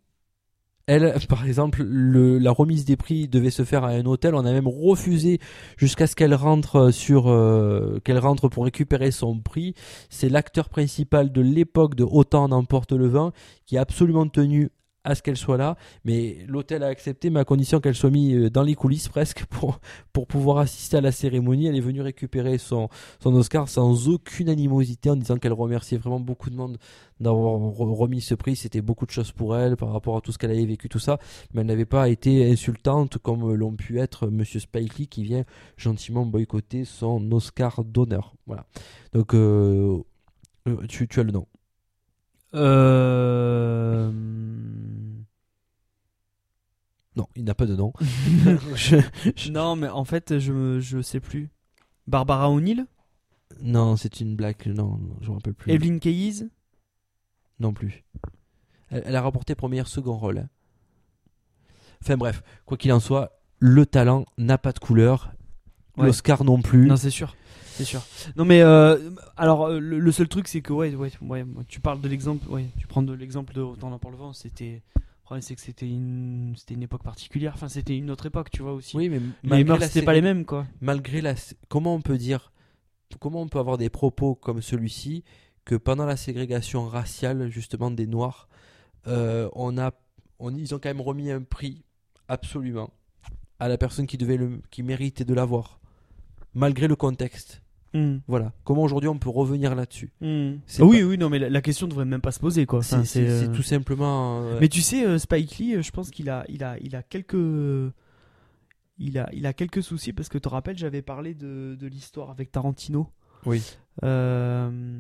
[0.87, 4.35] elle, par exemple, le- la remise des prix devait se faire à un hôtel.
[4.35, 5.39] On a même refusé
[5.77, 9.75] jusqu'à ce qu'elle rentre sur, euh, qu'elle rentre pour récupérer son prix.
[10.11, 13.33] C'est l'acteur principal de l'époque de Autant en emporte le vin
[13.67, 14.71] qui a absolument tenu
[15.05, 18.37] à ce qu'elle soit là, mais l'hôtel a accepté, mais à condition qu'elle soit mise
[18.37, 19.81] euh, dans les coulisses presque pour,
[20.13, 21.67] pour pouvoir assister à la cérémonie.
[21.67, 22.89] Elle est venue récupérer son,
[23.21, 26.79] son Oscar sans aucune animosité en disant qu'elle remerciait vraiment beaucoup de monde
[27.21, 28.57] d'avoir re- remis ce prix.
[28.57, 30.99] C'était beaucoup de choses pour elle par rapport à tout ce qu'elle avait vécu, tout
[30.99, 31.19] ça,
[31.53, 35.45] mais elle n'avait pas été insultante comme l'ont pu être Monsieur Spike qui vient
[35.77, 38.35] gentiment boycotter son Oscar d'honneur.
[38.47, 38.67] Voilà.
[39.13, 39.99] Donc, euh,
[40.67, 41.47] euh, tu, tu as le nom.
[42.55, 43.24] Euh...
[47.45, 47.93] il n'a pas de nom.
[48.75, 48.97] Je-
[49.37, 51.51] je- Non, mais en fait, je, je sais plus.
[52.07, 52.87] Barbara O'Neill
[53.61, 54.67] Non, c'est une blague.
[54.67, 55.71] Non, non, je me rappelle plus.
[55.71, 56.49] Evelyn Keyes
[57.61, 58.03] Non plus.
[58.89, 60.39] Elle, elle a rapporté pour meilleur second rôle.
[60.39, 60.49] hein.
[62.03, 65.33] Enfin bref, quoi qu'il en soit, le talent n'a pas de couleur.
[65.99, 66.07] Ouais.
[66.07, 66.87] L'Oscar non plus.
[66.87, 67.37] Non, c'est sûr.
[67.67, 68.03] C'est sûr.
[68.37, 71.11] Non, mais euh, alors, euh, le, le seul truc, c'est que, ouais, ouais,
[71.69, 74.83] tu parles de l'exemple, ouais, tu prends de l'exemple de Autant le vent, c'était.
[75.25, 78.51] Le problème, c'est que c'était une, c'était une époque particulière, enfin, c'était une autre époque,
[78.51, 78.95] tu vois aussi.
[78.95, 79.21] oui, mais
[79.57, 80.67] les mœurs, c'était pas les mêmes, quoi.
[80.83, 81.35] malgré la
[81.71, 82.53] comment on peut dire
[83.21, 85.25] comment on peut avoir des propos comme celui-ci
[85.65, 88.49] que pendant la ségrégation raciale justement des noirs
[89.07, 89.93] euh, on a
[90.41, 91.85] on, ils ont quand même remis un prix
[92.29, 92.91] absolument
[93.61, 95.81] à la personne qui devait le qui méritait de l'avoir
[96.53, 97.63] malgré le contexte
[97.95, 98.19] Hmm.
[98.27, 100.55] voilà comment aujourd'hui on peut revenir là-dessus Hmm.
[100.81, 102.83] Ah oui, pas- oui, non, mais la, la question devrait même pas se poser, quoi.
[102.83, 106.29] c'est Enfin, euh, tout simplement euh, Mais tu sais, euh, Spike Lee, je pense qu'il
[106.29, 107.37] a, il a, il a quelques,
[108.99, 111.87] il a, il a quelques soucis parce que tu te rappelles, j'avais parlé de, de
[111.87, 113.09] l'histoire avec Tarantino.
[113.47, 113.63] Oui.
[114.03, 114.99] Euh,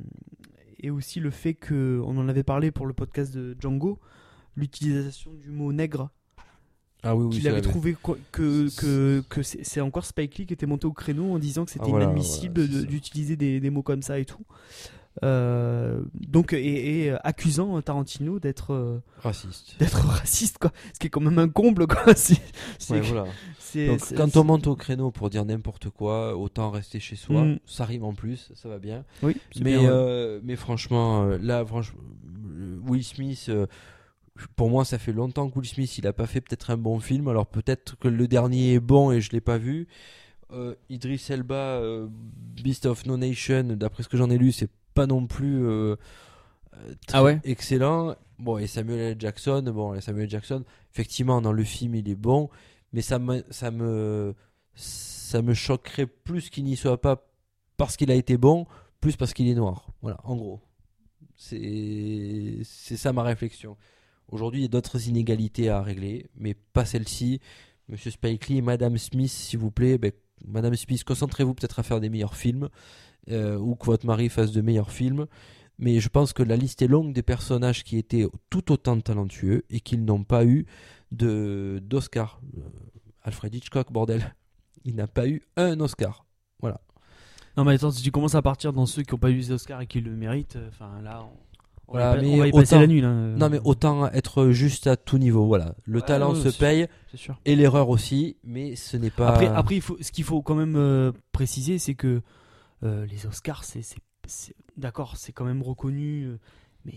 [0.78, 3.98] et aussi le fait que, on en avait parlé pour le podcast de Django,
[4.54, 6.10] l'utilisation du mot nègre.
[7.04, 7.96] Ah oui oui qu'il avait trouvé
[8.32, 11.70] que, que, que c'est encore Spike Lee qui était monté au créneau en disant que
[11.70, 14.44] c'était Ah, voilà, inadmissible voilà, d'utiliser des, des mots comme ça et tout.
[15.22, 21.10] Euh, donc, et, et accusant Tarantino d'être euh, raciste d'être raciste quoi ce qui est
[21.10, 22.04] quand même un comble quoi
[22.90, 23.26] Ouais, voilà.
[23.74, 27.42] Donc, quand on monte au créneau pour dire n'importe quoi, autant rester chez soi.
[27.44, 27.58] Mm.
[27.66, 29.04] Ça rime en plus, ça va bien.
[29.22, 29.88] oui Mais, bien, ouais.
[29.88, 32.00] euh, mais franchement, là, franchement,
[32.86, 33.50] Will Smith,
[34.56, 37.00] pour moi, ça fait longtemps que Will Smith, il a pas fait peut-être un bon
[37.00, 37.28] film.
[37.28, 39.86] Alors peut-être que le dernier est bon et je l'ai pas vu.
[40.52, 44.70] Euh, Idris Elba, euh, Beast of No Nation, d'après ce que j'en ai lu, c'est
[44.94, 45.96] pas non plus euh,
[46.76, 47.40] euh, très Ah ouais?
[47.44, 48.16] excellent.
[48.38, 49.16] Bon, et Samuel L.
[49.18, 50.28] Jackson, bon, et Samuel.
[50.28, 52.50] Jackson, effectivement, dans le film, il est bon,
[52.92, 54.34] mais ça me, ça me,
[54.74, 57.26] ça me choquerait plus qu'il n'y soit pas
[57.76, 58.66] parce qu'il a été bon,
[59.00, 59.86] plus parce qu'il est noir.
[60.02, 60.60] Voilà, en gros.
[61.36, 63.76] C'est c'est ça ma réflexion.
[64.28, 67.40] Aujourd'hui, il y a d'autres inégalités à régler, mais pas celle-ci.
[67.88, 70.12] Monsieur Spike Madame Smith, s'il vous plaît, ben,
[70.46, 72.68] Madame Smith, concentrez-vous peut-être à faire des meilleurs films,
[73.30, 75.26] euh, ou que votre mari fasse de meilleurs films.
[75.78, 79.64] Mais je pense que la liste est longue des personnages qui étaient tout autant talentueux
[79.70, 80.66] et qui n'ont pas eu
[81.10, 82.40] de d'Oscar.
[82.56, 82.60] Euh,
[83.22, 84.34] Alfred Hitchcock, bordel.
[84.84, 86.26] Il n'a pas eu un Oscar.
[87.56, 89.52] non mais attends si tu commences à partir dans ceux qui ont pas eu les
[89.52, 91.24] Oscars et qui le méritent euh, enfin là
[91.88, 94.06] Voilà, pa- mais on va y passer autant- la nuit là euh, Non, mais autant
[94.10, 95.46] être juste à tout niveau.
[95.46, 95.74] Voilà.
[95.84, 99.28] Le Ouais, talent ouais, se paye sûr et l'erreur aussi, mais ce n'est pas.
[99.28, 102.22] après après il faut ce qu'il faut quand même euh, préciser c'est que
[102.82, 103.82] euh, les Oscars c'est
[104.76, 106.38] d'accord c'est quand même reconnu euh,
[106.86, 106.94] mais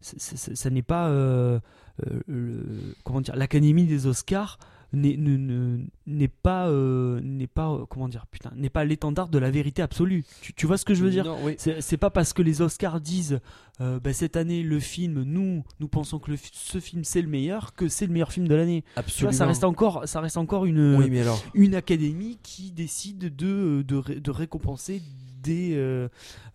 [0.00, 1.58] ça n'est pas euh,
[2.06, 4.58] euh, le- comment dire l'académie des Oscars
[4.92, 9.28] n'est ne- ne- n'est pas euh, n'est pas euh, comment dire putain n'est pas l'étendard
[9.28, 11.26] de la vérité absolue tu, tu vois ce que je veux dire?
[11.42, 11.56] Oui.
[11.58, 13.40] c'est pas parce que les Oscars disent
[13.82, 17.28] euh, bah, cette année le film nous nous pensons que le ce film c'est le
[17.28, 19.32] meilleur que c'est le meilleur film de l'année vois Absolument.
[19.32, 21.42] ça reste encore ça reste encore une Oui, mais alors.
[21.54, 25.02] une académie qui décide de, de, ré- de récompenser
[25.42, 26.08] des, euh,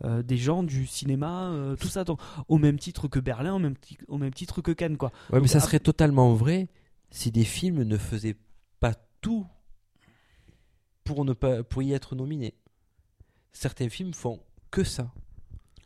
[0.04, 2.20] euh, des gens du cinéma, euh, tout ça, donc,
[2.50, 4.98] au même titre que Berlin, au même, ti- au même titre que Cannes.
[4.98, 5.12] Quoi.
[5.32, 6.68] Ouais, mais ça serait totalement vrai
[7.16, 8.38] si des films ne faisaient
[8.80, 9.46] pas tout
[11.04, 12.56] pour ne pas pour y être nominés.
[13.52, 14.40] Certains films font
[14.72, 15.14] que ça.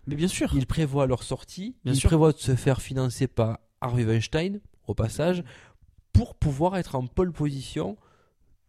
[0.07, 0.53] Mais bien sûr.
[0.55, 2.07] Ils prévoient leur sortie, Bien ils sûr.
[2.09, 5.43] prévoient de se faire financer par Harvey Weinstein au passage
[6.13, 7.97] pour pouvoir être en pole position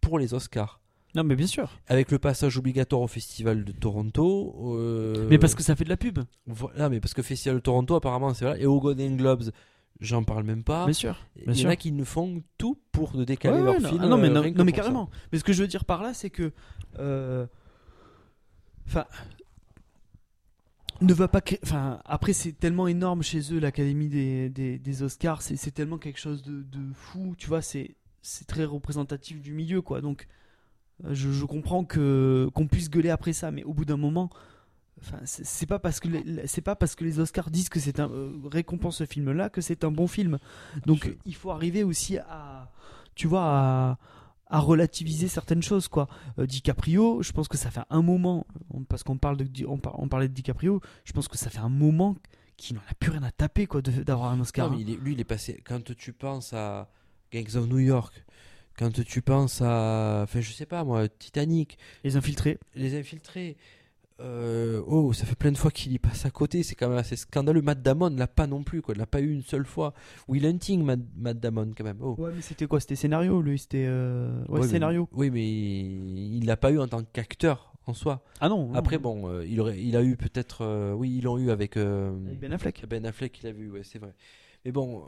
[0.00, 0.80] pour les Oscars.
[1.14, 1.78] Non, mais bien sûr.
[1.86, 4.74] Avec le passage obligatoire au Festival de Toronto.
[4.76, 6.18] euh, Mais parce que ça fait de la pub.
[6.46, 8.60] Voilà, mais parce que Festival de Toronto, apparemment, c'est vrai.
[8.60, 9.50] Et au Golden Globes,
[10.00, 10.84] j'en parle même pas.
[10.84, 11.18] bien sûr.
[11.36, 13.80] Il bien y en a qui ne font tout pour de décaler Ouais, leur ouais,
[13.80, 14.00] non, film.
[14.02, 14.82] ah non, mais, euh, non, rien que non, mais pour ça.
[14.82, 15.10] carrément.
[15.32, 16.52] Mais ce que je veux dire par là, c'est que.
[16.98, 17.46] euh,
[18.86, 19.04] Enfin.
[21.00, 21.60] ne va pas créer.
[21.62, 25.42] Enfin, après, c'est tellement énorme chez eux, l'Académie des, des, des Oscars.
[25.42, 27.34] C'est tellement quelque chose de, de fou.
[27.38, 27.94] Tu vois, c'est
[28.46, 30.00] très représentatif du milieu, quoi.
[30.00, 30.26] Donc,
[31.04, 34.30] euh, je, je comprends que qu'on puisse gueuler après ça, mais au bout d'un moment.
[35.00, 38.00] Enfin, c'est pas parce que les, c'est pas parce que les Oscars disent que c'est
[38.00, 40.38] un euh, récompense ce film-là que c'est un bon film.
[40.86, 41.20] Donc Absolument.
[41.26, 42.70] il faut arriver aussi à,
[43.14, 43.98] tu vois, à,
[44.48, 46.08] à relativiser certaines choses quoi.
[46.38, 48.46] Euh, DiCaprio, je pense que ça fait un moment,
[48.88, 51.68] parce qu'on parle de, on, on parlait de DiCaprio, je pense que ça fait un
[51.68, 52.16] moment
[52.56, 54.68] qu'il n'en a plus rien à taper quoi d'avoir un Oscar.
[54.70, 55.62] Non, mais il est- lui, il est passé.
[55.64, 56.90] Quand tu penses à
[57.32, 58.24] Gangs of New York,
[58.76, 60.20] quand tu penses à.
[60.24, 62.58] Enfin, je sais pas moi, Titanic, Les infiltrés.
[62.74, 63.56] Les Infiltrés,
[64.20, 66.62] Euh, oh, ça fait plein de fois qu'il y passe à côté.
[66.62, 67.62] C'est quand même assez scandaleux.
[67.62, 68.82] Matt Damon l'a pas non plus.
[68.82, 68.94] Quoi.
[68.94, 69.94] Il l'a pas eu une seule fois.
[70.26, 71.98] Will Hunting, Matt, Matt Damon, quand même.
[72.00, 72.16] Oh.
[72.18, 72.80] Ouais, mais c'était quoi?
[72.80, 73.58] C'était scénario, lui?
[73.58, 73.86] C'était.
[73.86, 75.08] euh, Ouais, Ouais, mais- scénario.
[75.12, 78.24] oui, mais il l'a pas eu en tant qu'acteur en soi.
[78.40, 78.68] Ah non.
[78.68, 78.74] non.
[78.74, 80.94] Après, bon, euh, il, aurait, il a eu peut-être.
[80.96, 81.76] oui, ils l'ont eu avec.
[81.76, 82.84] Avec Ben Affleck.
[82.88, 84.14] Ben Affleck, il a vu, ouais, c'est vrai.
[84.64, 85.04] Mais bon.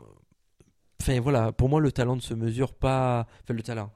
[1.01, 1.51] Enfin, voilà.
[1.51, 3.27] Pour moi, le talent ne se mesure pas.
[3.43, 3.91] Enfin, le talent.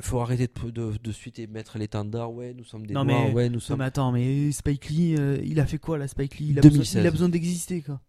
[0.00, 2.32] Faut arrêter de, de, de suite et mettre l'étendard.
[2.32, 3.28] Ouais, nous sommes des Non, noirs.
[3.28, 3.78] mais- Ouais, nous Non, sommes.
[3.78, 6.46] mais attends, mais Spike Lee, euh, il a fait quoi là, Spike Lee?
[6.50, 6.78] Il a, 2016.
[6.94, 8.00] besoin, il a besoin d'exister quoi.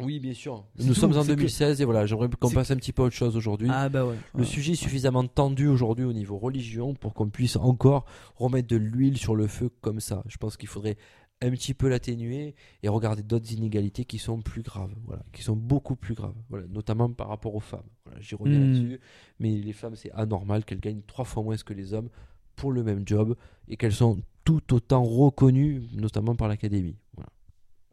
[0.00, 0.64] Oui, bien sûr.
[0.78, 3.02] Nous tout, sommes en c'est que- 2016 et voilà, j'aimerais qu'on passe un petit peu
[3.02, 3.68] à autre chose aujourd'hui.
[3.72, 4.14] Ah bah ouais.
[4.34, 4.46] Le Ouais.
[4.46, 8.04] sujet est suffisamment tendu aujourd'hui au niveau religion pour qu'on puisse encore
[8.36, 10.22] remettre de l'huile sur le feu comme ça.
[10.28, 10.96] Je pense qu'il faudrait
[11.40, 15.54] un petit peu l'atténuer et regarder d'autres inégalités qui sont plus graves, voilà, qui sont
[15.56, 17.86] beaucoup plus graves, voilà, notamment par rapport aux femmes.
[18.06, 18.72] Voilà, J'y reviens Hmm.
[18.72, 19.00] là-dessus,
[19.38, 22.08] mais les femmes c'est anormal qu'elles gagnent trois fois moins que les hommes
[22.56, 23.36] pour le même job
[23.68, 26.96] et qu'elles sont tout autant reconnues, notamment par l'académie.
[27.14, 27.28] Voilà.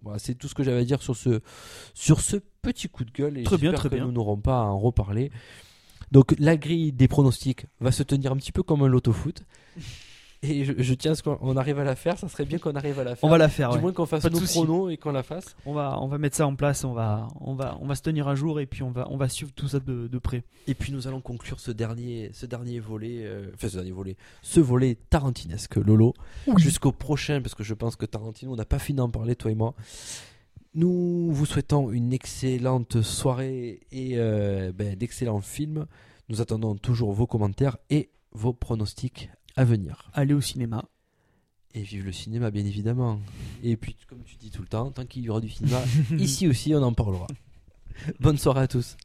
[0.01, 1.41] Voilà, c'est tout ce que j'avais à dire sur ce,
[1.93, 4.05] sur ce petit coup de gueule et Très bien, très que bien.
[4.05, 5.31] nous n'aurons pas à en reparler.
[6.11, 9.43] Donc la grille des pronostics va se tenir un petit peu comme un loto-foot.
[10.49, 12.17] Et je, je tiens à ce qu'on arrive à la faire.
[12.17, 13.23] Ça serait bien qu'on arrive à la faire.
[13.23, 13.69] On va la faire.
[13.69, 13.81] Du ouais.
[13.81, 15.55] moins qu'on fasse Pas nos pronos et qu'on la fasse.
[15.65, 16.83] On va, on va mettre ça en place.
[16.83, 19.17] On va, on va, on va se tenir à jour et puis on va, on
[19.17, 20.43] va suivre tout ça de, de près.
[20.67, 24.15] Et puis nous allons conclure ce dernier, ce dernier volet, euh, enfin ce dernier volet,
[24.41, 26.13] ce volet tarantinesque, Lolo,
[26.57, 29.51] jusqu'au prochain, parce que je pense que Tarantino, on n'a pas fini d'en parler, toi
[29.51, 29.73] et moi.
[30.73, 35.85] Nous vous souhaitons une excellente soirée et euh, ben, d'excellents films.
[36.27, 40.09] Nous attendons toujours vos commentaires et vos pronostics à venir.
[40.13, 40.85] Aller au cinéma.
[41.73, 43.19] Et vive le cinéma, bien évidemment.
[43.63, 45.81] Et puis, comme tu dis tout le temps, tant qu'il y aura du cinéma,
[46.17, 47.27] ici aussi, on en parlera.
[48.19, 48.95] Bonne soirée à tous.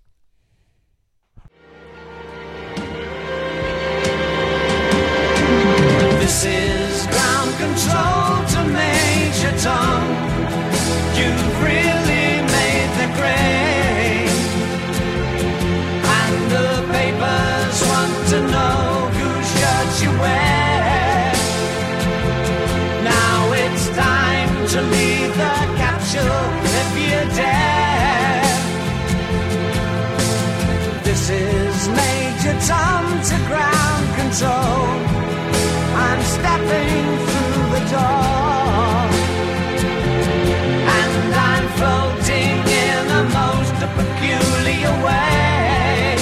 [6.21, 9.00] This is ground control to Major
[24.71, 26.47] to leave the capsule
[26.81, 28.43] if you dare.
[31.03, 34.87] This is Major Tom to ground control.
[36.07, 38.95] I'm stepping through the door.
[40.99, 42.57] And I'm floating
[42.87, 46.15] in a most peculiar way.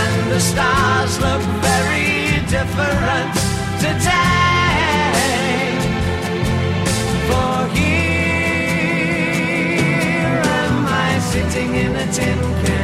[0.00, 3.34] And the stars look very different
[3.78, 4.35] today.
[12.16, 12.75] Tin can.